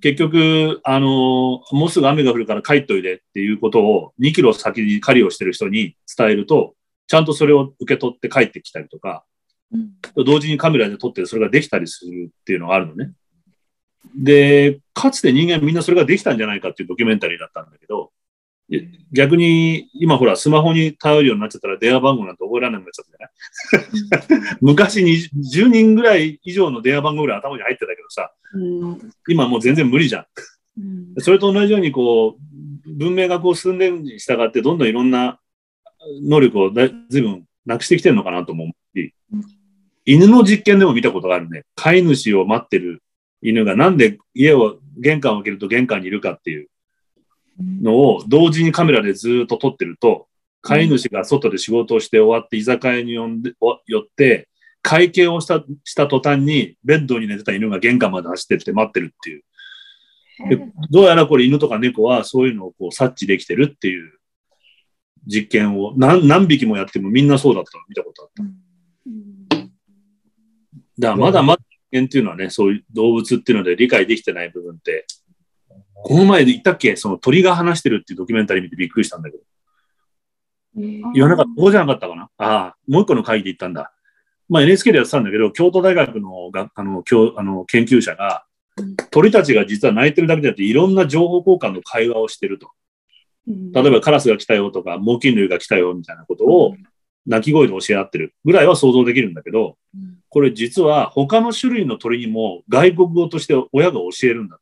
[0.00, 6.74] 結局、あの、もうすぐ雨が降るから帰っといでっていうことを2キロ先に狩りをしてる人に伝えると、
[7.06, 9.24] ちゃんとそれを受け取って帰ってきたりとか、
[10.14, 13.12] 同時にカメラで撮ってそれができたりするっていうのがあるのね。
[14.16, 18.12] で、かつて人間みんなそれができたんじゃないかっていうドキュメンタリーだったんだけど、
[19.12, 24.56] 逆に今ほらスマホに頼るようになっちゃったら電話番号なんて覚えられなくなっちゃったじゃない？
[24.60, 25.12] 昔に
[25.54, 28.98] 10人ぐらい以上の電話番号ぐらい頭に入ってたけどさ、うん、
[29.28, 30.26] 今もう全然無理じゃん。
[30.78, 35.38] うん、それと同じようにこう、文明がこう進んでるに従ってどんどんいろんな
[36.22, 39.14] 能力をだ随分なくしてきてるのかなと思うし、
[40.04, 41.64] 犬の実験でも見たことがあるね。
[41.76, 43.02] 飼い主を待ってる
[43.42, 46.68] 犬がなんで家を、玄関を開けると玄関にいるかっていう
[47.58, 50.28] のを同時にカメラでずっと撮ってると、
[50.62, 53.52] 飼い主が外で仕事をして終わって居酒屋に呼んで
[53.86, 54.48] 寄って、
[54.82, 59.42] 会計をしたした途端にベッドに寝てた犬が玄関まで走ってって待ってるっていう。
[60.48, 60.58] で
[60.90, 64.12] どうやらこれ犬とか猫はそういうのをこう察知できてるっていう
[65.26, 68.66] 実験を何何匹もやってもみんなそうだったの見たことあった。
[70.98, 75.06] だからまだまだ人間っていうのはね、そういう動物っていうので理解できてない部分って、
[76.02, 76.94] この前で言ったっけ？
[76.96, 79.42] その鳥が話してるっていうドキュメンタリー見てびっくりしたんだけど。
[81.14, 82.28] 言わなかった、ここじゃなかったかな？
[82.38, 83.92] ああ、もう一個の会議で言ったんだ。
[84.48, 88.44] まあ NHK でやってたんだけど、京都大学のがあの教あの研究者が、
[89.10, 92.70] 鳥たちが実は鳴いてるだけじゃなくて、いろんな情報交換の会話をしてると。
[93.46, 96.76] 例えばカラスが来たよとか、猛禽類が来たよみたいなことを、
[97.26, 99.78] 鳴き声で教え合ってるぐらいは想像できるんだけど、
[100.28, 104.60] これ実は他の種類の鳥にも外国語として親が教えるんだ。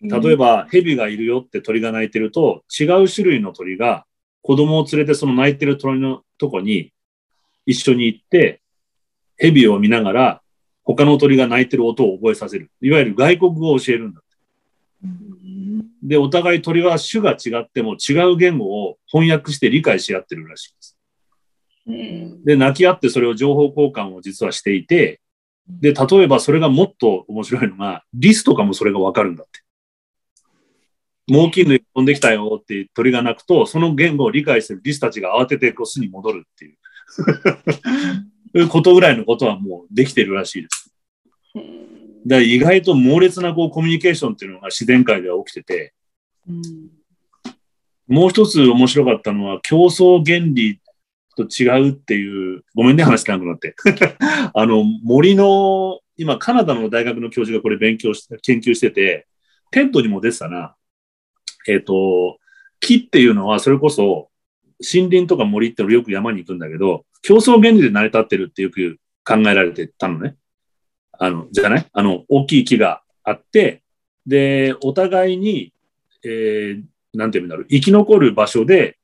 [0.00, 4.06] 例えば、蛇がいるよって鳥が鳴いてると、違う種類の鳥が
[4.42, 6.92] 子供を連れてその鳴いてる鳥のとこに
[7.66, 8.62] 一緒に行って、
[9.36, 10.42] 蛇を見ながら
[10.84, 12.70] 他の鳥が鳴いてる音を覚えさせる。
[12.80, 14.28] いわゆる外国語を教えるんだって。
[16.02, 20.98] で、お互い鳥は種が違っても違う言語を翻訳して理解し合ってるらしいです。
[22.44, 25.20] で、泣き合ってそれを情報交換を実はしていて、
[25.68, 29.60] で、例えばそれがもっと面白いのが、リスとかもそれがわかるんだって。
[31.28, 36.78] 猛禽類飛んできたよって鳥が鳴くと、その言語を理解してるリスたちが慌ててこう巣に戻るっていう。
[38.54, 40.94] いうことぐらいのことはもうできてるらしいです。
[42.26, 45.94] だ意外と猛烈なこうコミュニケーションっていうのが自然界では起きてて、
[48.06, 50.80] もう一つ面白かったのは競争原理
[51.36, 53.74] と違うっていう、ごめんね、話長くなって。
[54.54, 59.28] あの、森の、今、カナダの大学の教授がこれ勉強して、研究してて、
[59.70, 60.74] テントにも出てたな。
[61.66, 62.38] えっ、ー、と、
[62.80, 64.30] 木っていうのは、それこそ、
[64.80, 70.36] 森林とか森ってよく山に行くんだけど、競争原理で成り立ってるってよく考えられてたのね。
[71.18, 71.86] あの、じゃない？
[71.92, 73.82] あの、大きい木があって、
[74.24, 75.72] で、お互いに、
[76.24, 76.82] えー、
[77.14, 78.98] なんていうんだろう、生き残る場所で、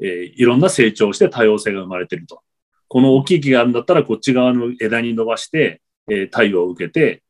[0.00, 2.42] えー、いろんな成長して多様性が生まれてると。
[2.88, 5.80] この大きい木があるんだったら、こっち側の枝に伸ばして、
[6.10, 7.22] えー、太陽を受けて、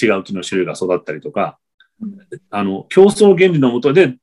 [0.00, 1.58] 違う木の種類が育ったりとか、
[2.50, 4.16] あの、競争原理のもとで、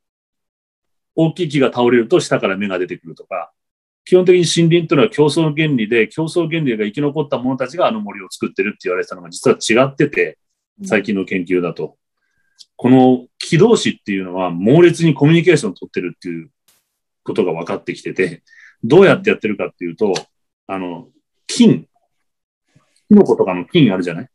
[1.26, 3.52] 大きい木が倒れると下から芽が出てくるとか、
[4.04, 10.38] 基本的に森林というのは競争原理で、競争原理が生き残った者たちがあの森を作ってるって言われてたのが実は違ってて、
[10.84, 11.98] 最近の研究だと。
[12.76, 16.50] この木同士っていうのは猛烈にコミュニケーションを取ってるっていう
[17.24, 18.42] ことが分かってきてて、
[18.84, 20.14] どうやってやってるかっていうと、
[20.66, 21.10] あの、
[21.46, 21.88] 菌、
[23.08, 24.30] キノコとかの菌あるじゃない？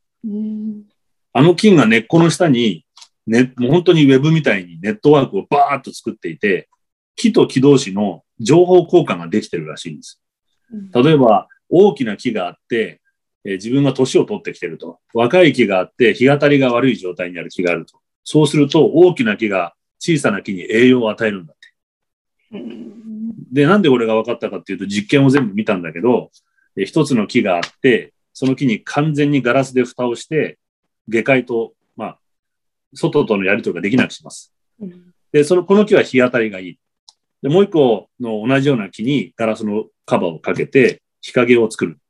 [1.33, 2.85] あの菌が根っこの下に、
[3.27, 6.69] ね、もう本当にウェブみたいにネットワークをバーッと作っていて、
[7.17, 10.21] 木と木同士の情報交換ができてるらしいんです。
[10.95, 13.01] 例えば、大きな木があって、
[13.45, 15.01] えー、自分が年を取ってきてると。
[15.15, 18.01] 若い木があって、日当たりが悪い状態にある木があると。
[18.25, 21.67] そうすると、大きな木が小さな木に栄養を与えるんだって。
[23.53, 26.31] で、なんで俺が分かったかっていうと、実験を全部見たんだけど、
[26.77, 30.59] えー、一つの木があって、その木に完全にガラスで蓋をして、
[31.09, 32.19] 下界と、まあ、
[32.95, 34.53] 外とのやり取りができなくします。
[35.33, 36.79] で、その、この木は日当たりがいい。
[37.47, 42.01] で、もう一個の同じような木にガラスのカバーをかけて日陰を作る。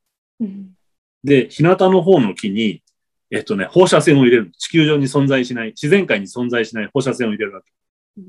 [0.40, 0.70] うん、
[1.24, 2.82] で、日向の方の木に、
[3.30, 4.50] えっとね、放射線を入れる。
[4.56, 7.70] 地球上に存在しない、自然界に存在しない放射線を入れるわけ。
[8.16, 8.24] うん、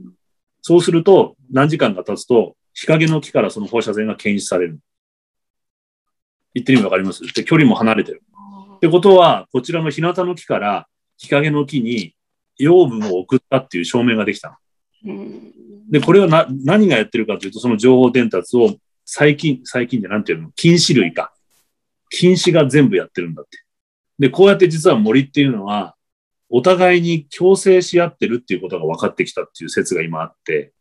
[0.61, 4.77] そうすると、何時間か経つと、日陰の木からその放射線が検出される。
[6.55, 7.21] 言ってる意味わかります？
[7.33, 8.21] で、距離も離れてる。
[8.75, 12.15] ってことは、こちらの日向の木から日陰の木に
[12.57, 14.59] 養分を送ったっていう証明ができた。
[15.05, 15.53] うん
[15.89, 20.51] で、これはな、何がやってるかというと、その情報伝達を最近、最近でなんていうの？
[20.55, 21.33] 禁止類か。
[22.09, 23.57] 禁止が全部やってるんだって。
[24.19, 25.95] で、こうやって実は森っていうのは、
[26.49, 30.73] お互いに共生し合ってるっていうことが分かってきたっていう説が今あって、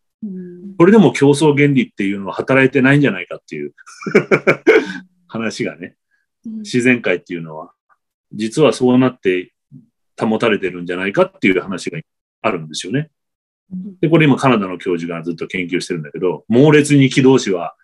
[0.79, 3.75] これでも競争原理っていうのは働いてないんじゃないかっていう
[5.29, 5.97] 話がね、
[6.45, 7.73] 自然界っていうのは、
[8.33, 9.53] 実はそうなって
[10.19, 12.01] 保たれてるんじゃないかっていう話が
[12.43, 13.11] あるんですよね。
[14.01, 17.75] で、これ今カナダの教授がずっと研究してるんだけど、猛烈に軌道詞は、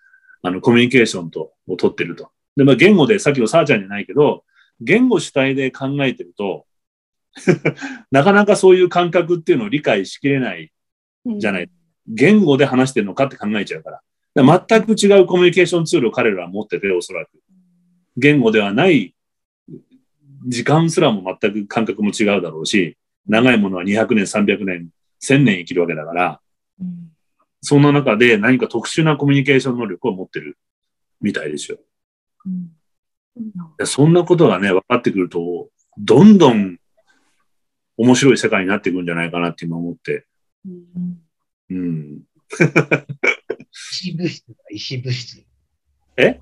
[0.42, 2.30] あの、コミュニケーションと、を取ってると。
[2.56, 4.44] で、まあ、言語で、さっきのさーちゃんじゃないけど、
[4.80, 6.66] 言語主体で考えてると
[8.10, 10.72] なかなかそういう感覚っていうのを理解しきれない
[11.38, 11.70] じゃない。
[12.06, 13.96] 言語で話してるのかって考えちゃうから。
[13.98, 14.02] か
[14.34, 17.30] ら全く違うコミュニケーションツールを彼らは持ってて、おそらく。
[18.16, 19.14] 言語ではない
[20.46, 24.88] 時間すらも全く感覚も違うだろうし、長いものは200年、300年
[25.22, 26.40] 1000年生きるわけだから、
[26.80, 27.08] うん
[27.64, 30.58] そんな中で何か特殊なコミュニケーション能力を持ってる
[31.20, 31.78] みたいですよ。
[32.44, 32.72] うん
[33.86, 36.76] そんなことがね、分かってくると、どんどん
[37.96, 40.26] 面白い世界になっていくんじゃないかなって今思って。
[40.66, 41.18] うん
[41.70, 42.22] うん。
[43.70, 45.46] 石物質だ、石物質。
[46.16, 46.40] え？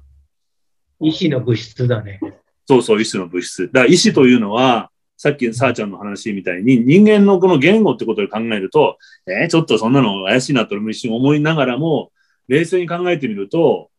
[1.00, 2.18] 石の物質だね。
[2.66, 3.66] そうそう、意志の物質。
[3.66, 4.90] だから意志というのは、
[5.22, 12.10] さっきさあちゃんの話みたいに、人間のこの言語ってことで考えると、えーちょっとそんなの怪しいなと一瞬思いながらも、
[12.48, 13.90] 冷静に考えてみると、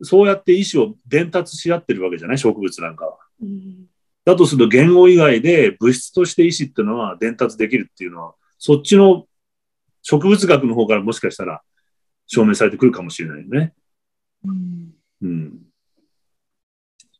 [0.00, 2.38] そうやって意志を伝達し合ってるわけじゃない？
[2.38, 3.18] 植物なんかは。
[3.42, 3.86] うん
[4.24, 9.26] だとすると言語以外で物質として意志っていうのは伝達できるっていうのは、そっちの
[10.00, 11.60] 植物学の方からもしかしたら
[12.28, 13.74] 証明されてくるかもしれないよね。
[14.44, 15.58] うんうん。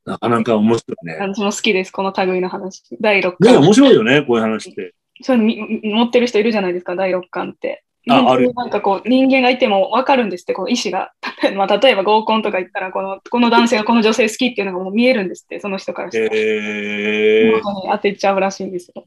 [0.05, 1.15] なかなか面白いね。
[1.15, 2.83] 私も好きです、この類の話。
[3.01, 3.57] 第6ね、巻。
[3.61, 4.95] 面白いよね、こういう話って。
[5.23, 7.85] そういうのみ持ってる人いるじゃないですか、第6巻って。
[8.11, 11.12] ああるなんかこう、人間がいても分かるんですって、この意思が。
[11.55, 16.31] まあ、例えば合コンとか言ったら、この、この男性がこの女性好きっていうのがもう見えるんですって、その人からしたら。
[16.33, 19.05] えー、本当に当てちゃうらしいんですよ。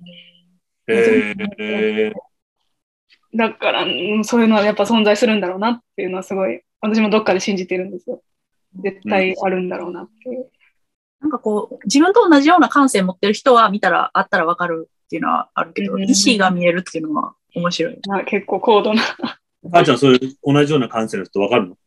[0.87, 2.13] えー、
[3.33, 8.21] だから、うんそういうのはやっぱ存在するんだろうなっていうのはすごい、私もどっかで信じてるんですよ。
[8.81, 10.49] 絶対あるんだろうなっていう。
[11.21, 17.99] なんかこう、自分と同じような感性持ってる人は見たら、あったらわかるっていうのはあるけど、うん意思が見えるっていうのは面白い。
[18.07, 19.01] まあ、結構高度な。
[19.73, 21.77] あーちゃん、そういう同じような感性の人わかるの？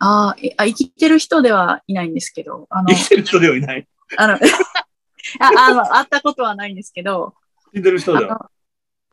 [0.00, 3.88] ああ、生きてる人ではいないんですけど、あの生、きてる人ではいない。
[4.16, 4.34] あの、
[5.40, 7.34] ああの、会ったことはないんですけど、
[7.74, 8.34] 生きてる人あでは。
[8.34, 8.50] の、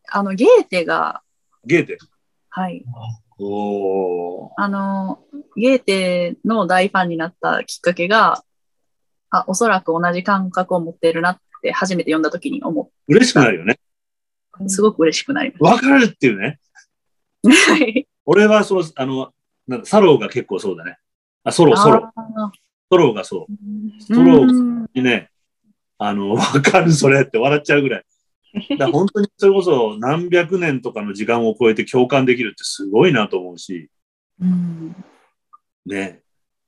[0.10, 1.22] あのゲーテが、
[1.66, 1.98] ゲーテ？
[2.50, 2.86] はい、
[3.40, 4.50] おー。
[4.58, 5.20] あの、
[5.56, 8.44] ゲーテの大ファンになったきっかけが、
[9.40, 13.80] あ、おそらく同じ感覚を持ってるなって初めて読んだ時に思嬉しくなるよね。
[14.60, 14.70] う。
[14.70, 16.60] すごく嬉しくなりまわかるっていうね。
[17.44, 19.34] は い俺はその、あの、
[19.68, 20.98] なんだサローが結構そうだね。
[21.44, 22.12] あ、ソロ、ソロ。
[22.16, 22.52] あ
[22.92, 23.52] ソローがそう。
[23.52, 24.46] ーストロ
[24.94, 25.30] にね、
[25.98, 28.06] あの、わかるそれって笑っちゃうぐらい。
[28.78, 33.90] だ本当にそれこそ何百年とかの時間を超えて共感できるってすごいなと思うし、
[34.40, 34.96] うん。
[35.86, 36.22] ね。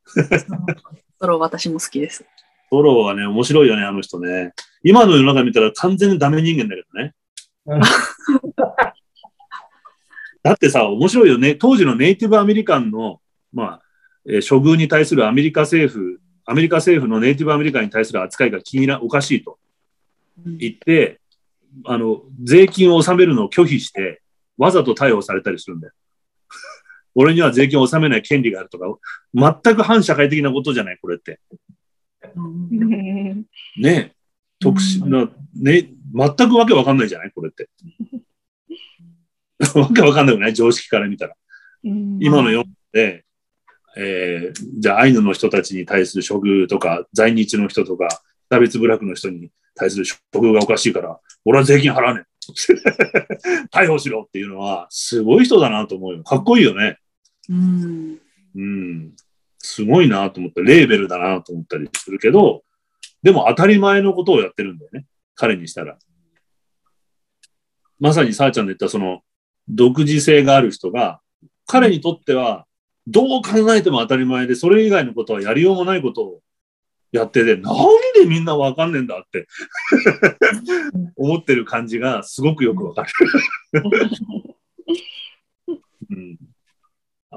[1.19, 2.25] ソロ私も好きです。
[2.69, 4.53] ソローはね、面白いよね、あの人ね。
[4.83, 7.13] 今の世の中見たら完全にダメ人間だけどね。
[7.65, 7.81] うん
[10.47, 11.55] だってさ、面白いよね。
[11.55, 13.19] 当時のネイティブアメリカンの、
[13.51, 13.81] まあ、
[14.25, 19.59] えー処遇に対するアメリカ政府、アメリカ政府のネイティブアメリカンに対する扱いが気にな、おかしいと
[20.45, 21.19] 言って、
[21.85, 24.21] あの、税金を納めるのを拒否して、
[24.57, 25.93] わざと逮捕されたりするんだよ。
[27.13, 28.85] 俺には税金を納めない権利があるとか、
[29.33, 31.41] 全く反社会的なことじゃない、これって。
[32.35, 33.45] うん
[33.77, 34.13] ねえ。
[34.59, 37.31] 特殊な、ね、全くわけわかんないじゃない？
[37.31, 37.69] これって。
[39.75, 41.35] わけわかんなくない常識から見たら。
[41.83, 43.23] 今の世で、
[43.95, 48.07] えーじゃあアイヌの人たちに対する処遇とか、在日の人とか、
[48.49, 52.27] 差別部落の人に対する処遇がおかしいから、俺は税金払わねえ。
[53.71, 56.23] 逮捕しろっていうのは、すごい人だなと思うよ。
[56.23, 56.97] かっこいいよね。
[57.49, 58.17] うん。
[58.55, 59.15] うん。
[59.59, 60.61] すごいなと思った。
[60.61, 62.63] レーベルだなと思ったりするけど、
[63.23, 65.05] でも当たり前のことをやってるんだよね。
[65.35, 65.97] 彼にしたら。
[67.99, 69.21] まさにさあちゃんの言ったその
[69.67, 71.19] 独自性がある人が、
[71.65, 72.65] 彼にとっては
[73.07, 76.41] どう考えても当たり前で、それ以外のことはやりようもないことを
[77.11, 77.75] やってて、なん
[78.15, 79.47] でみんなわかんねえんだって
[81.15, 83.09] 思ってる感じがすごくよくわかる。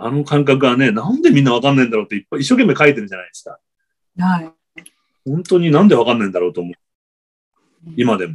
[0.00, 3.58] うんあの感覚はね、なんでみんなわかんないんだろうっていっぱい一生懸命書いてるじゃないですか。
[4.18, 4.50] はい。
[5.24, 6.74] 本当になんでわかんないんだろうと思う。
[7.96, 8.34] 今でも。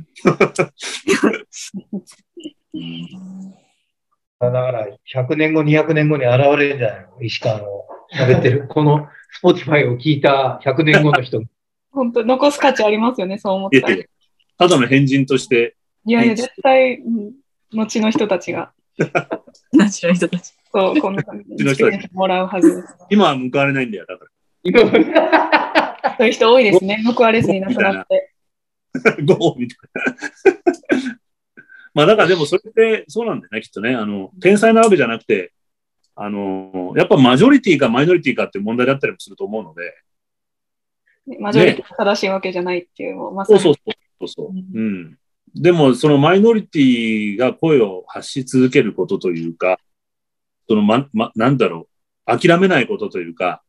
[4.39, 7.21] だから、100年後、200年後に現れるんじゃないの？
[7.21, 7.65] 石川の
[8.13, 8.67] 喋ってる。
[8.69, 9.07] この
[9.41, 11.41] Spotify を聞いた100年後の人。
[11.91, 13.97] 本当、残す価値ありますよね、そう思ったら。
[14.57, 15.75] ただの変人として、
[16.05, 17.33] いやいや、絶対、うん
[17.73, 18.71] 後の人たちが、
[19.73, 20.53] ナチュラル人たち。
[20.71, 22.95] そう、こんな感じでもらうはずです。
[23.09, 24.05] 今は報われないんだよ。
[24.05, 24.25] だか
[24.63, 24.87] 今そ
[26.23, 27.03] ういう人多いですね。
[27.05, 28.33] 報われずに亡くなって。
[28.93, 29.11] ら。
[29.25, 29.77] ゴーみたい
[31.05, 31.19] な。
[31.93, 33.95] まあだからでもそれってそうなんだよね、きっとね。
[33.95, 35.53] あの、天才なわけじゃなくて、
[36.15, 39.93] あの、やっぱマジョリティかマイノリティかっていう問題だったりもすると思うので、
[41.39, 43.59] マジョリティが正しいわけじゃないっていうのを、まさに。
[43.59, 44.49] そうそうそうそう。
[44.49, 45.17] うん。
[45.55, 49.79] でも、そのマイノリティが声を発し続けることというか、
[50.67, 51.87] そのま、ま、なんだろ
[52.27, 53.63] う、諦めないことというか、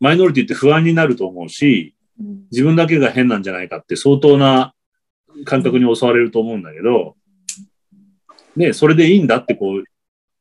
[0.00, 1.94] マイノリティって不安になると思うし、
[2.50, 4.74] 自分だけが変なんじゃないかって相当な
[5.44, 7.16] 感覚に襲われると思うんだけど、
[8.56, 9.84] ね、それでいいんだってこう、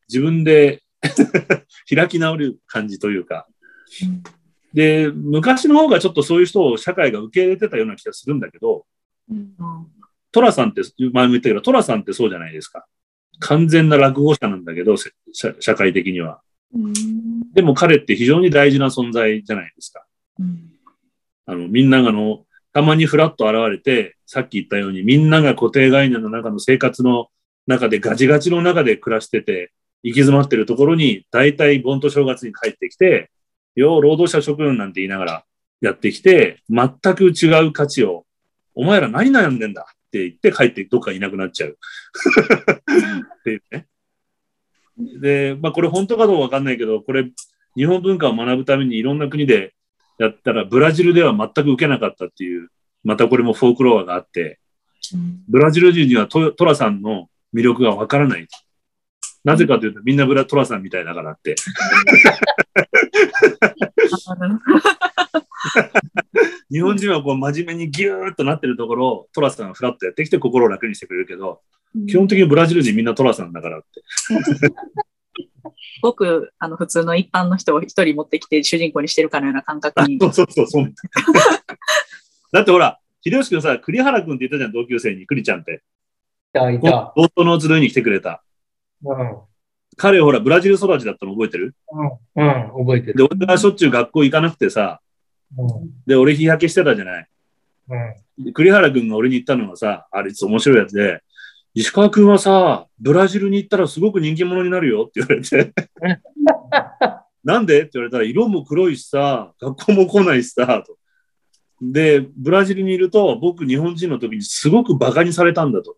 [0.08, 0.82] 自分で
[1.94, 3.48] 開き直る感じというか。
[4.74, 8.86] で、昔の方がちょっとそういう人を社会が受け入れてたような気がするんだけど、
[10.32, 10.82] トラさんって、
[11.14, 12.86] 前も言ったけど、トラさんってそうじゃないですか。
[13.40, 15.10] 完全な落語者なんだけど、社
[15.60, 16.42] 社会的には。
[17.54, 20.06] でも彼って非常に大事な存在じゃないですか。
[21.46, 27.28] あの、みんながの、たまにフラッと現れて、さっき言ったように、みんなが固定概念の中の生活の
[27.68, 33.30] 中でガチガチの中で暮らしてて、行き詰まってるところに、大体盆と正月に帰ってきて、
[33.76, 35.44] よう労働者諸君なんて言いながら
[35.82, 38.26] やってきて、全く違う価値を、
[38.74, 39.86] お前ら何悩んでんだ？
[40.12, 41.78] って言って帰ってどっかいなくなっちゃう。
[43.40, 43.88] っていうね。
[45.22, 47.32] で、まあこれ本当かどうかわかんないけど、これ
[47.78, 49.74] 日本文化を学ぶためにいろんな国で
[50.20, 52.68] やったら、ブラジルでは全く受けなかったっていう、
[53.06, 54.60] またこれもフォークロアがあって、
[55.48, 58.48] ブラジル人にはトトラさんの魅力がわからない。
[59.46, 61.56] なぜかというと、みんなブラトラさんみたいだからって。
[66.72, 71.62] 日本人はこう真面目にギューッとなってるところをトラさんがフラッとやってきて心を楽にしてくれるけど、
[72.08, 73.88] 基本的にブラジル人みんなトラさんだからって。
[76.02, 80.18] ごくあの普通の一般の人を一人持ってきて主人公にしてるかのような感覚に。
[80.20, 80.94] そうそうそうそう。
[82.52, 85.84] だってほら、秀吉君さ、栗原君って言ったじゃん、同級生に、栗ちゃんって。
[86.56, 87.14] いた、いた。
[87.16, 88.44] 冒頭の集いに来てくれた。
[89.04, 89.38] うん。
[89.96, 91.76] 彼ほら、ブラジル育ちだったの覚えてる？
[91.92, 93.14] うん、うん、覚えてる。
[93.16, 95.02] で、俺がしょっちゅう学校行かなくてさ、
[95.58, 97.28] うん、で、俺日焼けしてたじゃない。
[98.38, 98.54] うん。
[98.54, 101.22] 栗原君が俺に言ったのはさ、あれいつ面白いやつで、
[101.74, 105.74] 石川君はさ、ブラジルに行ったらすごく人気者になるよって言われて
[107.44, 107.82] なんで？
[107.82, 110.98] って言われたら、色も黒いしさ、学校も来ないしさ、と。
[111.82, 115.98] で、ブラジルにいると、僕日本人の時にすごく馬鹿にされたんだと。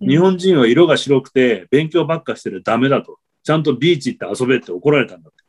[0.00, 3.18] 日本人は色が白くて勉強ばっかしてるダメだと。
[3.42, 5.44] ちゃんとビーチ行って遊べって怒られたんだって。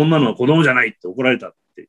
[0.00, 1.88] うん、そんなのは子供じゃないって怒られたって。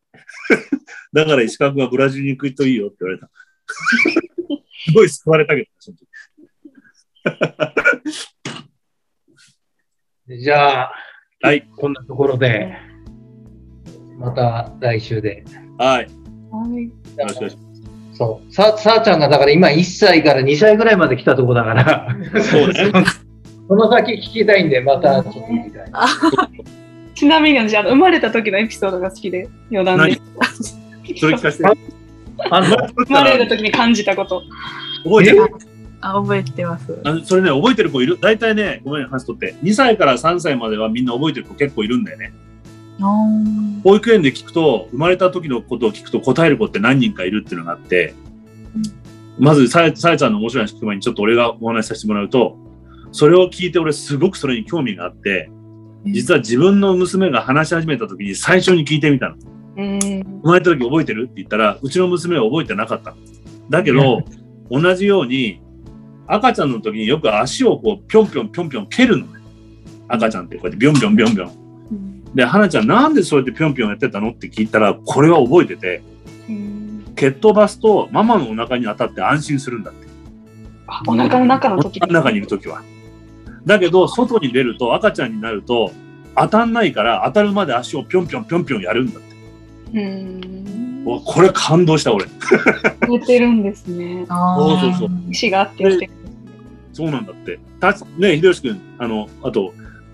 [1.14, 3.30] だから石川君はブラジルに行くといいよって言われた。
[4.86, 6.08] すごい救われたけど、その時。
[10.42, 10.92] じゃあ、
[11.42, 11.68] はい。
[11.76, 12.76] こんなところで、
[14.18, 15.44] また来週で。
[15.78, 16.08] はい。
[16.52, 16.84] はい。
[16.84, 18.18] よろしくお願いします。
[18.18, 18.54] そう。
[18.54, 22.08] さ、さあちゃんがだから今1歳から2歳ぐらいまで来たとこだから。
[22.42, 22.92] そうね。
[23.68, 25.92] その先聞きたいんで、またちょっと聞きたい。
[27.16, 30.22] ちなみに私、あの生まれた時のエピソードが好きで、余談で
[30.54, 30.78] す。
[31.18, 31.70] それ聞かせて。
[32.52, 34.44] あの生まれた時に感じたこと。
[35.06, 35.48] 覚えてる？
[36.02, 37.20] あ覚えてますあ。
[37.24, 38.20] それね、覚えてる子いる？
[38.20, 39.56] 大体ね、ごめん、話とって。
[39.64, 42.34] 2歳から3歳まではみんな覚えてる子結構いるんだよね。
[43.84, 48.14] 保育園で聞くと、生まれた時のことを聞くと答える子って何人かいるっていうのがあって、
[49.38, 52.58] まずさや、さやちゃんの面白い話聞く前にちょっと俺がお話しさせてもらうと、
[53.12, 55.50] それを聞いて俺すごくそれに興味があって、
[56.06, 59.36] 実は自分の娘が話し始めた時に最初に聞いてみたの。
[59.76, 61.24] 生まれた時覚えてる？
[61.24, 63.16] って言ったら、うちの娘は覚えてなかった。
[63.70, 64.24] だけど、
[64.70, 65.62] 同じように、
[66.28, 69.40] 赤ちゃんの時によく足をこう、ぴょんぴょんぴょんぴょん蹴るのね。
[70.08, 72.36] 赤ちゃんってこうやってビョンビョンビョンビョン。
[72.36, 74.32] で、花ちゃんなんでそうやってぴょんぴょんやってたの？
[74.32, 76.04] って聞いたら、これは覚えてて、
[77.16, 80.08] 蹴っ飛ばすとママのお腹に当たって安心するんだって。
[80.88, 82.84] あお腹の中の時お腹の中にいる時は。
[83.66, 85.92] だけど、外に出ると赤ちゃんになると、
[86.36, 90.00] 当たんないから当たるまで足をぴょんぴょんぴょんぴょんやるんだって。
[90.00, 92.26] うんこれ感動した俺。
[93.08, 94.26] 似てるんですね。
[94.28, 95.10] そうそうそう。
[95.30, 96.10] 意志があって
[96.94, 97.60] そうなんだって。
[97.80, 99.74] たね秀吉君、あの、あと、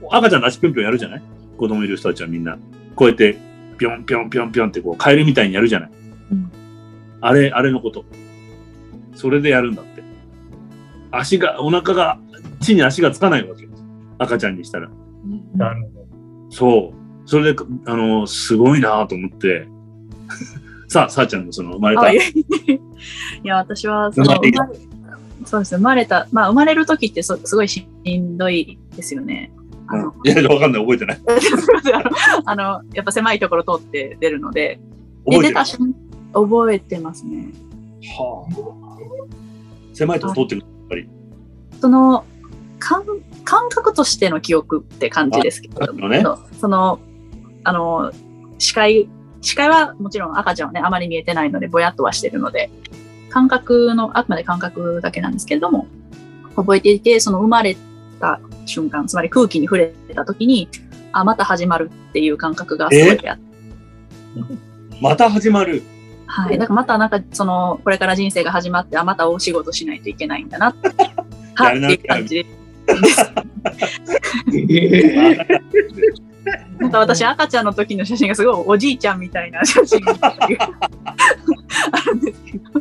[0.09, 1.21] 赤ちゃんの足ぴょんぴょんやるじゃない？
[1.57, 2.57] 子供いる人たちはみんな、
[2.95, 3.37] こうやって、
[3.77, 5.89] ぴょんぴょんぴょんぴょんってこう、カエルみたいにやるじゃない？
[6.31, 6.51] うん、
[7.21, 8.03] あれ、あれのこと。
[9.15, 10.03] それでやるんだって。
[11.11, 12.17] 足が、お腹が、
[12.61, 13.67] 地に足がつかないわけ。
[14.17, 14.89] 赤ちゃんにしたら。
[15.55, 16.07] なるほど。
[16.49, 17.01] そう。
[17.25, 19.67] それで、あの、すごいなと思って。
[20.87, 22.11] さあ、さあちゃんのその生まれた。
[22.13, 22.19] い
[23.43, 24.27] や、私はその
[25.45, 29.51] そうですね、生まれた、まあ、生まれる時ってすごいしんどいですよね。
[29.87, 31.21] あの、いや、わかんない、覚えてない。
[32.45, 34.79] あの、やっぱ狭いところ通って出るので、
[35.25, 35.65] 覚えてた
[36.33, 37.51] 覚えてますね。
[38.17, 39.93] はあ。
[39.93, 41.09] 狭いとこ通ってる、やっぱり。
[41.81, 42.25] その、
[42.91, 43.05] 感
[43.45, 46.23] 感覚としての記憶って感じですけど、ね、
[46.59, 46.99] その、
[47.63, 48.11] あの、
[48.59, 49.09] 視界、
[49.41, 52.69] 視界はもちろん赤ちゃんはね、あまり見えてないので、ぼやっとはしてるので、
[53.29, 55.87] 感覚の、あくまで感覚だけなんですけれども、
[56.55, 57.77] 覚えていて、その生まれ
[58.19, 60.67] た瞬間、つまり空気に触れた時に、
[61.13, 63.43] あ、また始まるっていう感覚がすごいあって。
[65.01, 65.81] また始まる？
[66.27, 66.57] はい。
[66.57, 70.89] だからまたなんか、その、これから人生が始まって、あ、また大仕事しないといけないんだなって、
[71.55, 72.45] はっていう感じ。
[76.79, 80.47] なんか私、赤ちゃんの時の写真がすごいおじいちゃんみたいな写真があ
[82.07, 82.71] るんですけど。
[82.73, 82.79] は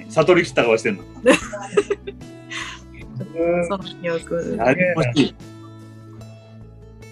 [0.00, 1.04] い、悟り切った顔してんの。
[3.68, 4.56] その記憶。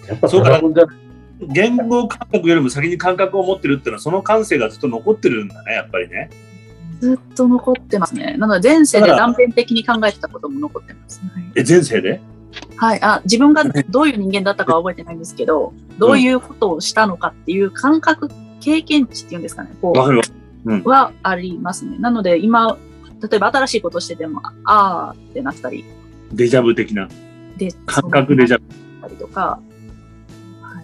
[0.07, 0.59] やっぱそうか
[1.41, 6.29] 言語感覚よりも先に感覚を持ってるっていうのは、その感性がずっと残ってるんだね、やっぱりね。
[6.99, 8.35] ずっと残ってますね。
[8.37, 11.21] なので前世で断片的に考えてたことも残ってます。
[11.21, 12.21] はいえ、前世で？
[12.75, 20.23] はい、あ自分がどういう人間だったかは覚えてないんですけど、どういうことをしたのかっていう感覚、経験値っていうんですかね、こわかるわ。
[20.65, 21.97] う、はありますね。
[21.99, 22.77] なので今、
[23.21, 25.85] 例えば新しいことしてても、あーってなったり、
[26.33, 27.07] デジャブ的な。
[27.57, 28.65] で、感覚デジャブ。
[28.99, 29.59] ったりとか、
[30.61, 30.81] は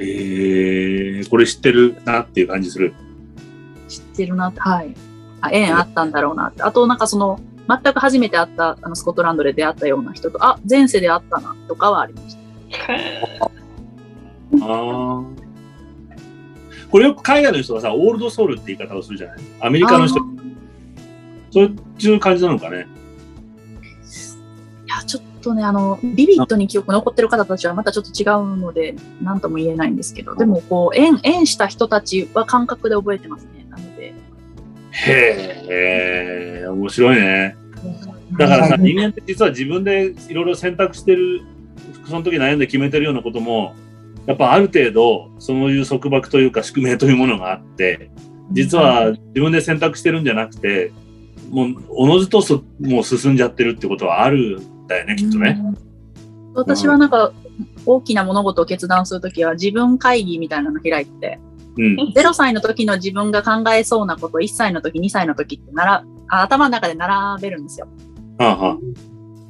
[0.00, 2.94] い、へえこれ知ってるなっていう感じする。
[3.88, 4.94] 知ってるなって、はい。
[5.40, 6.62] あ、縁あったんだろうなって。
[6.62, 12.40] あと、なんかその、全く初めて会った、あの、スコットランドで出会ったような人と、あ、前世で会ったな、とかはありました。
[13.44, 13.50] あ
[14.62, 15.22] あ。
[16.90, 19.38] これよく海外の人がさ、オールドソウルって言い方をするじゃない？
[19.60, 20.22] アメリカの人あ、
[21.50, 22.86] そういう感じなのかね？
[24.86, 33.65] いや、ちょっとね、あの、ビビッドに記憶残ってる方たちはまたちょっと違うので、なんとも言えないんですけど、でも、こう、縁、縁した人たちは感覚で覚えてますね。
[35.04, 37.56] へえ、面白いね。
[38.38, 41.42] だからさ、人間って実は自分でいろいろ選択してる、
[42.06, 43.74] その時悩んで決めてるようなことも、
[44.26, 48.10] やっぱある程度、そういう束縛というか宿命というものがあって、
[48.52, 50.92] 実は自分で選択してるんじゃなくて、
[51.50, 55.60] もう、おのずとそもう進んじゃってるってことはあるんだよね、きっとね。
[55.62, 55.86] うん
[56.56, 57.32] 私はなんか、
[57.84, 61.38] 大きな物事を決断するときは自分会議みたいなの開いて、
[61.78, 62.12] うん。
[62.14, 67.88] 0歳の時の自分が考えそうなこと、1歳の時、2歳の時ってならあ頭の中で並べるんですよ。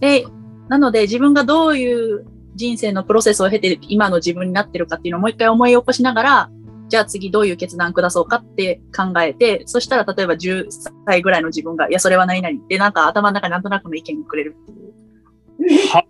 [0.00, 0.26] で、
[0.68, 6.50] なので自分がどういう人生のプロセスを経て今の自分になってるかっていうのをもう一回思い起こしながら、
[6.88, 10.66] じゃあ次どういう決断下そうかって考えて、そしたら例えば10
[11.06, 15.88] 歳ぐらいの自分が、いや、それは何々ってなんか頭の中になんとなくの意見をくれるっていう。
[15.92, 16.04] あ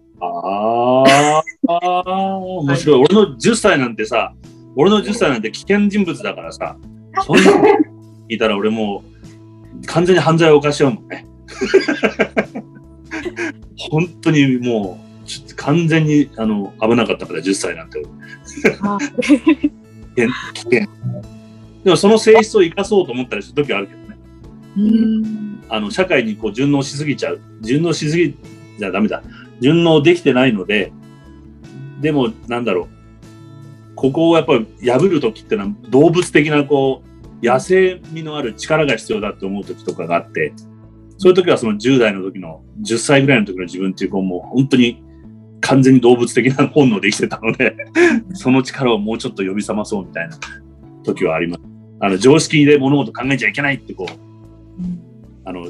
[1.68, 3.06] あ、面白い。
[3.10, 4.34] 俺の10歳なんてさ、
[4.76, 6.76] 俺の10歳なんて危険人物だからさ、
[7.26, 7.64] そんなの
[8.28, 9.02] 聞いたら俺も
[9.82, 11.26] う完全に犯罪を犯しちゃうもんね。
[13.90, 18.02] 本当にもう、ちょっと完全にあの危なかったから、10歳なんて。
[18.82, 19.36] あ危
[20.16, 20.28] 険。
[20.54, 20.86] 危険
[21.84, 24.18] でもその性質を生かそうと思ったりするときはあるけどね。
[24.76, 27.40] うんあの社会にこう順応しすぎちゃう。
[27.60, 28.36] 順応しすぎ
[28.78, 29.22] じゃダメだ。
[29.60, 30.92] 順応できてないので、
[32.00, 32.95] でもなんだろう。
[33.96, 37.02] ここをやっぱり破るときってのは動物的なこ
[37.42, 40.52] う、野生味のある力が必要だって思うときとかがあって、
[41.18, 45.02] そういうときはその10代の時の、10歳ぐらいの時の自分っていうこうもう本当に
[45.62, 47.74] 完全に動物的な本能で生きてたので、
[48.34, 50.38] その力をもうちょっと呼び覚まそうみたいな
[51.02, 51.62] 時はあります。
[51.98, 54.26] あの常識で物事考えちゃいけないってこう、
[55.46, 55.66] あの、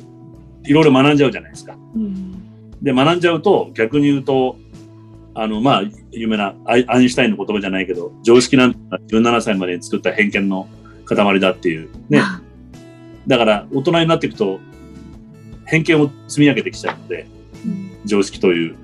[0.65, 1.77] いろいろ学んじゃうじゃないですか。
[1.95, 2.43] うん
[2.83, 4.59] で、学んじゃうと、逆に言うと、
[5.39, 5.83] あの、まあ、
[6.13, 8.79] 有名なアインシュタインの言葉じゃないけど、常識なんて
[9.15, 10.67] 17歳までに作った偏見の
[11.05, 11.91] 塊だっていう。
[12.09, 12.23] ね。
[13.29, 14.61] だから、大人になっていくと、
[15.67, 17.27] 偏見を積み上げてきちゃうので、
[18.07, 18.77] 常識という。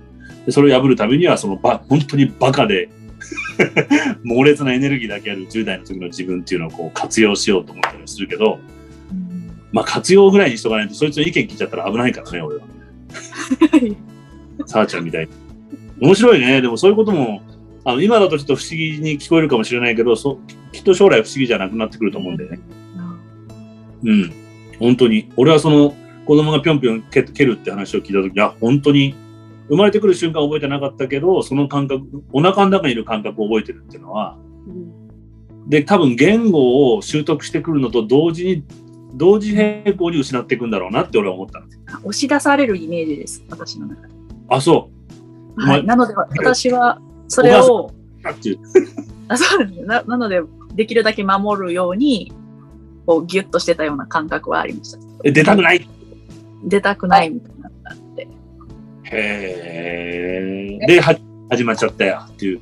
[0.45, 2.91] でそれを破るためには、そのば、本当にバカで、
[4.23, 8.59] 猛烈なエネルギーだけある10代の時の自分っていうのをこう活用しようと思ったりするけど、
[9.73, 12.63] まあ活用ぐらいにしとかないと、そいつの意見聞いちゃったら危ないからね、俺は。
[14.67, 15.42] さあちゃんみたいに。
[16.03, 16.61] 面白いね。
[16.61, 17.43] でもそういうことも、
[17.85, 20.39] あの今だとちょっと不思議に聞こえるかもしれないけど、そ
[20.73, 22.61] きっと将来不思議じゃなくなってくると思うんだよね。
[24.05, 24.33] うん。
[24.81, 25.31] 本当に。
[25.37, 25.95] 俺はその
[26.27, 29.15] 子供がぴょんぴょん蹴蹴るって話を聞いたとき、あ、本当に
[29.69, 34.37] 生まれてくる瞬間覚えてなかったけど、その感覚、お腹の中にいる感覚を覚えてるっていうのは、
[35.69, 38.65] で、多分言語を習得してくるのと同時に、
[39.15, 41.63] 同時並行に失っていくんだろうなって俺は思った。
[42.01, 44.15] 押し出されるイメージです、私の中で。
[44.49, 44.91] あ、そ
[45.57, 48.29] はい、なので私はそれを、う。
[49.29, 50.43] あそうですねななので、
[50.75, 52.33] できるだけ守るように、
[53.07, 54.99] こうギュッとしてたような感覚はありました。
[55.25, 55.89] え出たくない？
[56.65, 58.29] 出たくないみたいなのがあって。
[59.05, 60.87] へえ。
[60.87, 61.17] で、は
[61.51, 62.61] 始まっちゃったよっていう。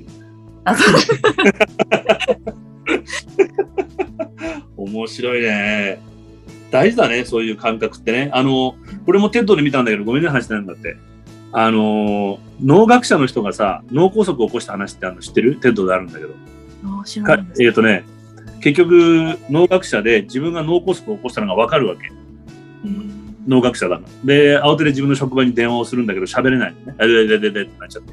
[0.65, 0.95] あそう
[4.85, 6.01] 面白いね。
[6.71, 8.31] 大事だね、そういう感覚ってね。
[8.33, 10.97] あの、これもテッドで見たんだけど、ごめんね、話なんだって。
[11.53, 15.57] あの、脳学者の人がさ、脳梗塞を起こした話ってあるの知ってる？
[15.57, 16.35] テッドであるんだけど。
[17.61, 18.05] えっ、とね、
[18.61, 22.09] 結局、脳学者で自分が脳梗塞を起こしたのがわかるわけ。
[22.85, 23.11] うん
[23.49, 24.07] 脳学者だな。
[24.25, 26.95] で、慌てて自分の職場に電話をするんだけど喋れないのね。
[26.99, 28.13] ででででってなっちゃって。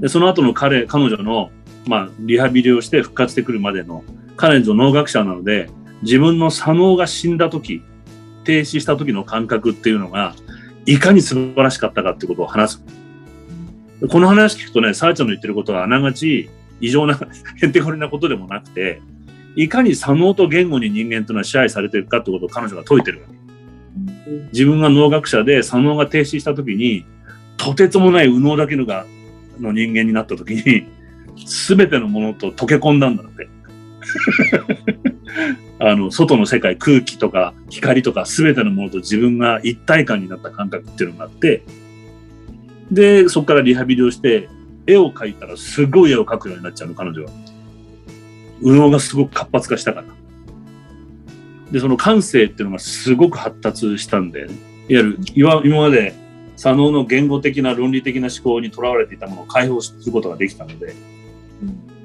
[0.00, 1.50] で、その後の彼、彼女の、
[1.86, 4.04] まあ、リハビリをして復活してくるまでの、
[4.36, 5.70] 彼女農学者なので、
[6.02, 7.82] 自分の左脳が死んだ時、
[8.44, 10.34] 停止した時の感覚っていうのが、
[10.86, 12.84] いかに素晴らしかったかってことを話す。
[14.08, 16.48] この話聞くとね、さあちゃんの言ってることはあながち
[16.80, 17.18] 異常な、
[17.60, 19.02] へんてこりなことでもなくて、
[19.56, 23.34] いかに左脳と言語に人間というのは支配されているかってことを彼女が説いてるわけ。
[24.52, 27.04] 自分が農学者で左脳が停止した時に、
[27.56, 29.04] とてつもない右脳だけのが、
[29.60, 30.86] の人間になった時に、
[31.44, 33.48] すべてのものと溶け込んだんだって。
[35.78, 41.62] あの、外の世界、空気とか光とかすべてのものと自分が一体感になった感覚っていうのがあって、
[42.90, 44.48] で、そこからリハビリをして、
[44.86, 47.30] 絵を描いたらすごい絵を描くようになっちゃうの、彼女は。
[48.60, 50.06] 右脳がすごく活発化したから。
[51.70, 54.54] で、その感性っていうのがすごく発達したんで、ね、
[54.88, 56.14] いわゆる今今まで
[56.56, 60.94] 左脳の言語的な論理的な思考にとらわれていたものを解放することができたので、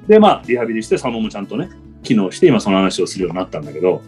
[0.06, 1.68] で、まあ、リハビリして左脳もちゃんとね、
[2.06, 4.02] 機能して今その話をするようになったんだけど、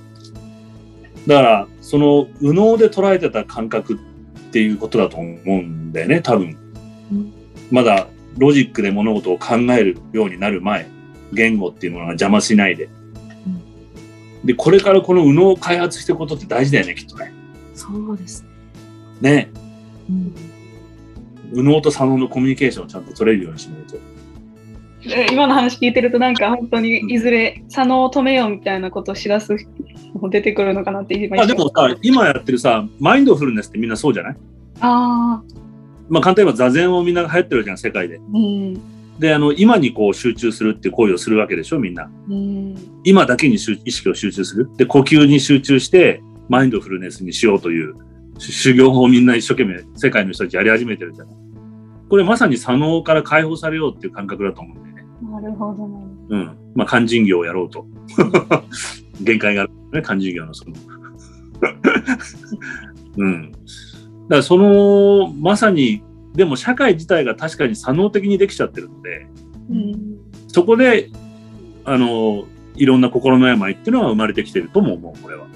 [1.26, 3.96] だから、その右脳で捉えてた感覚っ
[4.50, 6.56] ていうことだと思うんだよね、多分。
[7.70, 8.08] まだ
[8.38, 10.86] ロジックで物事を考えるようになる前、
[11.32, 12.88] 言語っていうものが邪魔しないで。
[14.44, 17.32] で、これからこの右脳を開発していくことって大事だよね、きっとね。
[17.74, 18.44] そうです
[19.20, 19.30] ね。
[19.32, 19.50] ね。
[20.08, 20.34] うん、
[21.50, 23.96] 右脳と左脳のコミュニケーションをちゃんと取れるようにしないと。
[25.32, 29.56] 今の話聞いてるとなんか本当にいずれ左脳を止めようみたいなことを知らす
[30.14, 34.36] も出てくるのかなって今あでもさ今やってるさマインドフルネスってみんなそうじゃない？
[34.80, 35.42] ああ
[36.08, 38.74] まあ簡単に言えば座禅をみんなが流行ってるじゃん世界で、うん、
[39.18, 44.68] であの今にこう集中するっていう行為をするわけでしょみんな、うん、今だけに意識を集中する。
[44.76, 47.94] で呼吸に集中してマインドフルネスにしようという
[48.38, 51.34] 修行法をみんな一生懸命世界の人たちやり始めてるじゃない。
[52.08, 54.87] これまさに左脳から解放されようっていう感覚だと思う。
[55.22, 56.04] なるほど、ね。
[56.28, 56.56] うん。
[56.74, 57.86] まあ、肝心業をやろうと。
[59.20, 60.76] 限界があるね、肝心業のその。
[63.16, 63.52] うん。
[63.52, 63.62] だか
[64.28, 66.02] らその、まさに、
[66.34, 69.26] でも社会自体が確かに左脳的にできちゃってるので、
[69.70, 71.10] うん、そこで、
[71.84, 72.44] あの、
[72.76, 75.46] いろんな心の病っていうのは生まれてきてるとも思う、これは。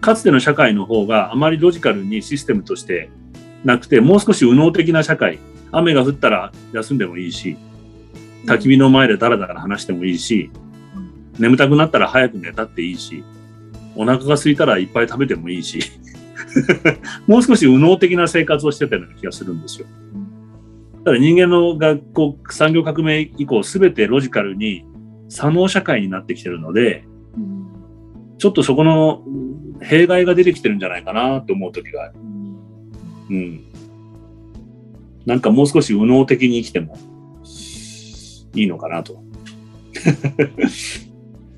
[0.00, 3.10] かつての社会の方があまりロジカルにシステムとして
[3.64, 5.38] なくて、もう少し右脳的な社会、
[5.70, 7.56] 雨が降ったら休んでもいいし、
[8.46, 10.50] 焚き火の前でダラダラ話してもいいし、
[11.38, 13.24] 眠たくなったら早く寝たっていいし、
[13.94, 15.80] お腹が空いたらいっぱい食べてもいいし、
[17.26, 19.86] もう少し右脳的な生活をしてたような気がするんですよ。
[21.04, 24.84] ただ人間の学校、産業革命以降、すべてロジカルに
[25.28, 27.04] 左脳社会になってきてるので、
[28.38, 29.22] ちょっとそこの
[29.80, 32.14] 弊害が出てきてるんじゃないかなと思う時がある。
[33.30, 33.64] うん。
[35.26, 36.96] なんかもう少し右脳的に生きても
[38.54, 39.14] いいのかなと。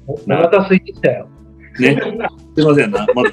[0.06, 1.28] お腹空いてきたよ。
[1.78, 1.98] ね。
[2.54, 3.06] すいませんな。
[3.14, 3.22] ま、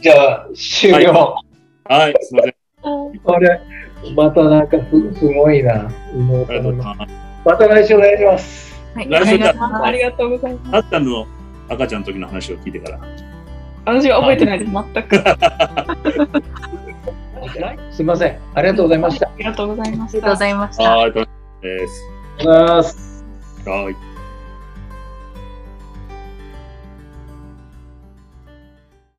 [0.00, 1.12] じゃあ、終了。
[1.84, 2.54] はい、はい、すいません。
[3.24, 3.60] あれ、
[4.14, 5.88] またなんかすすごいな。
[7.44, 8.74] また来週お願いします。
[8.94, 10.76] はい、来週ありがとうございます。
[10.76, 11.26] あったの
[11.68, 13.00] 赤ちゃんの時の話を聞いてから。
[13.84, 15.16] 私は覚えてないです、全く。
[17.90, 18.38] すみません。
[18.54, 19.28] ありがとうございました。
[19.28, 20.16] ありがとうございました。
[20.16, 20.92] ありがとうございました。
[20.92, 23.24] ありがとうございます。
[23.66, 24.15] はい。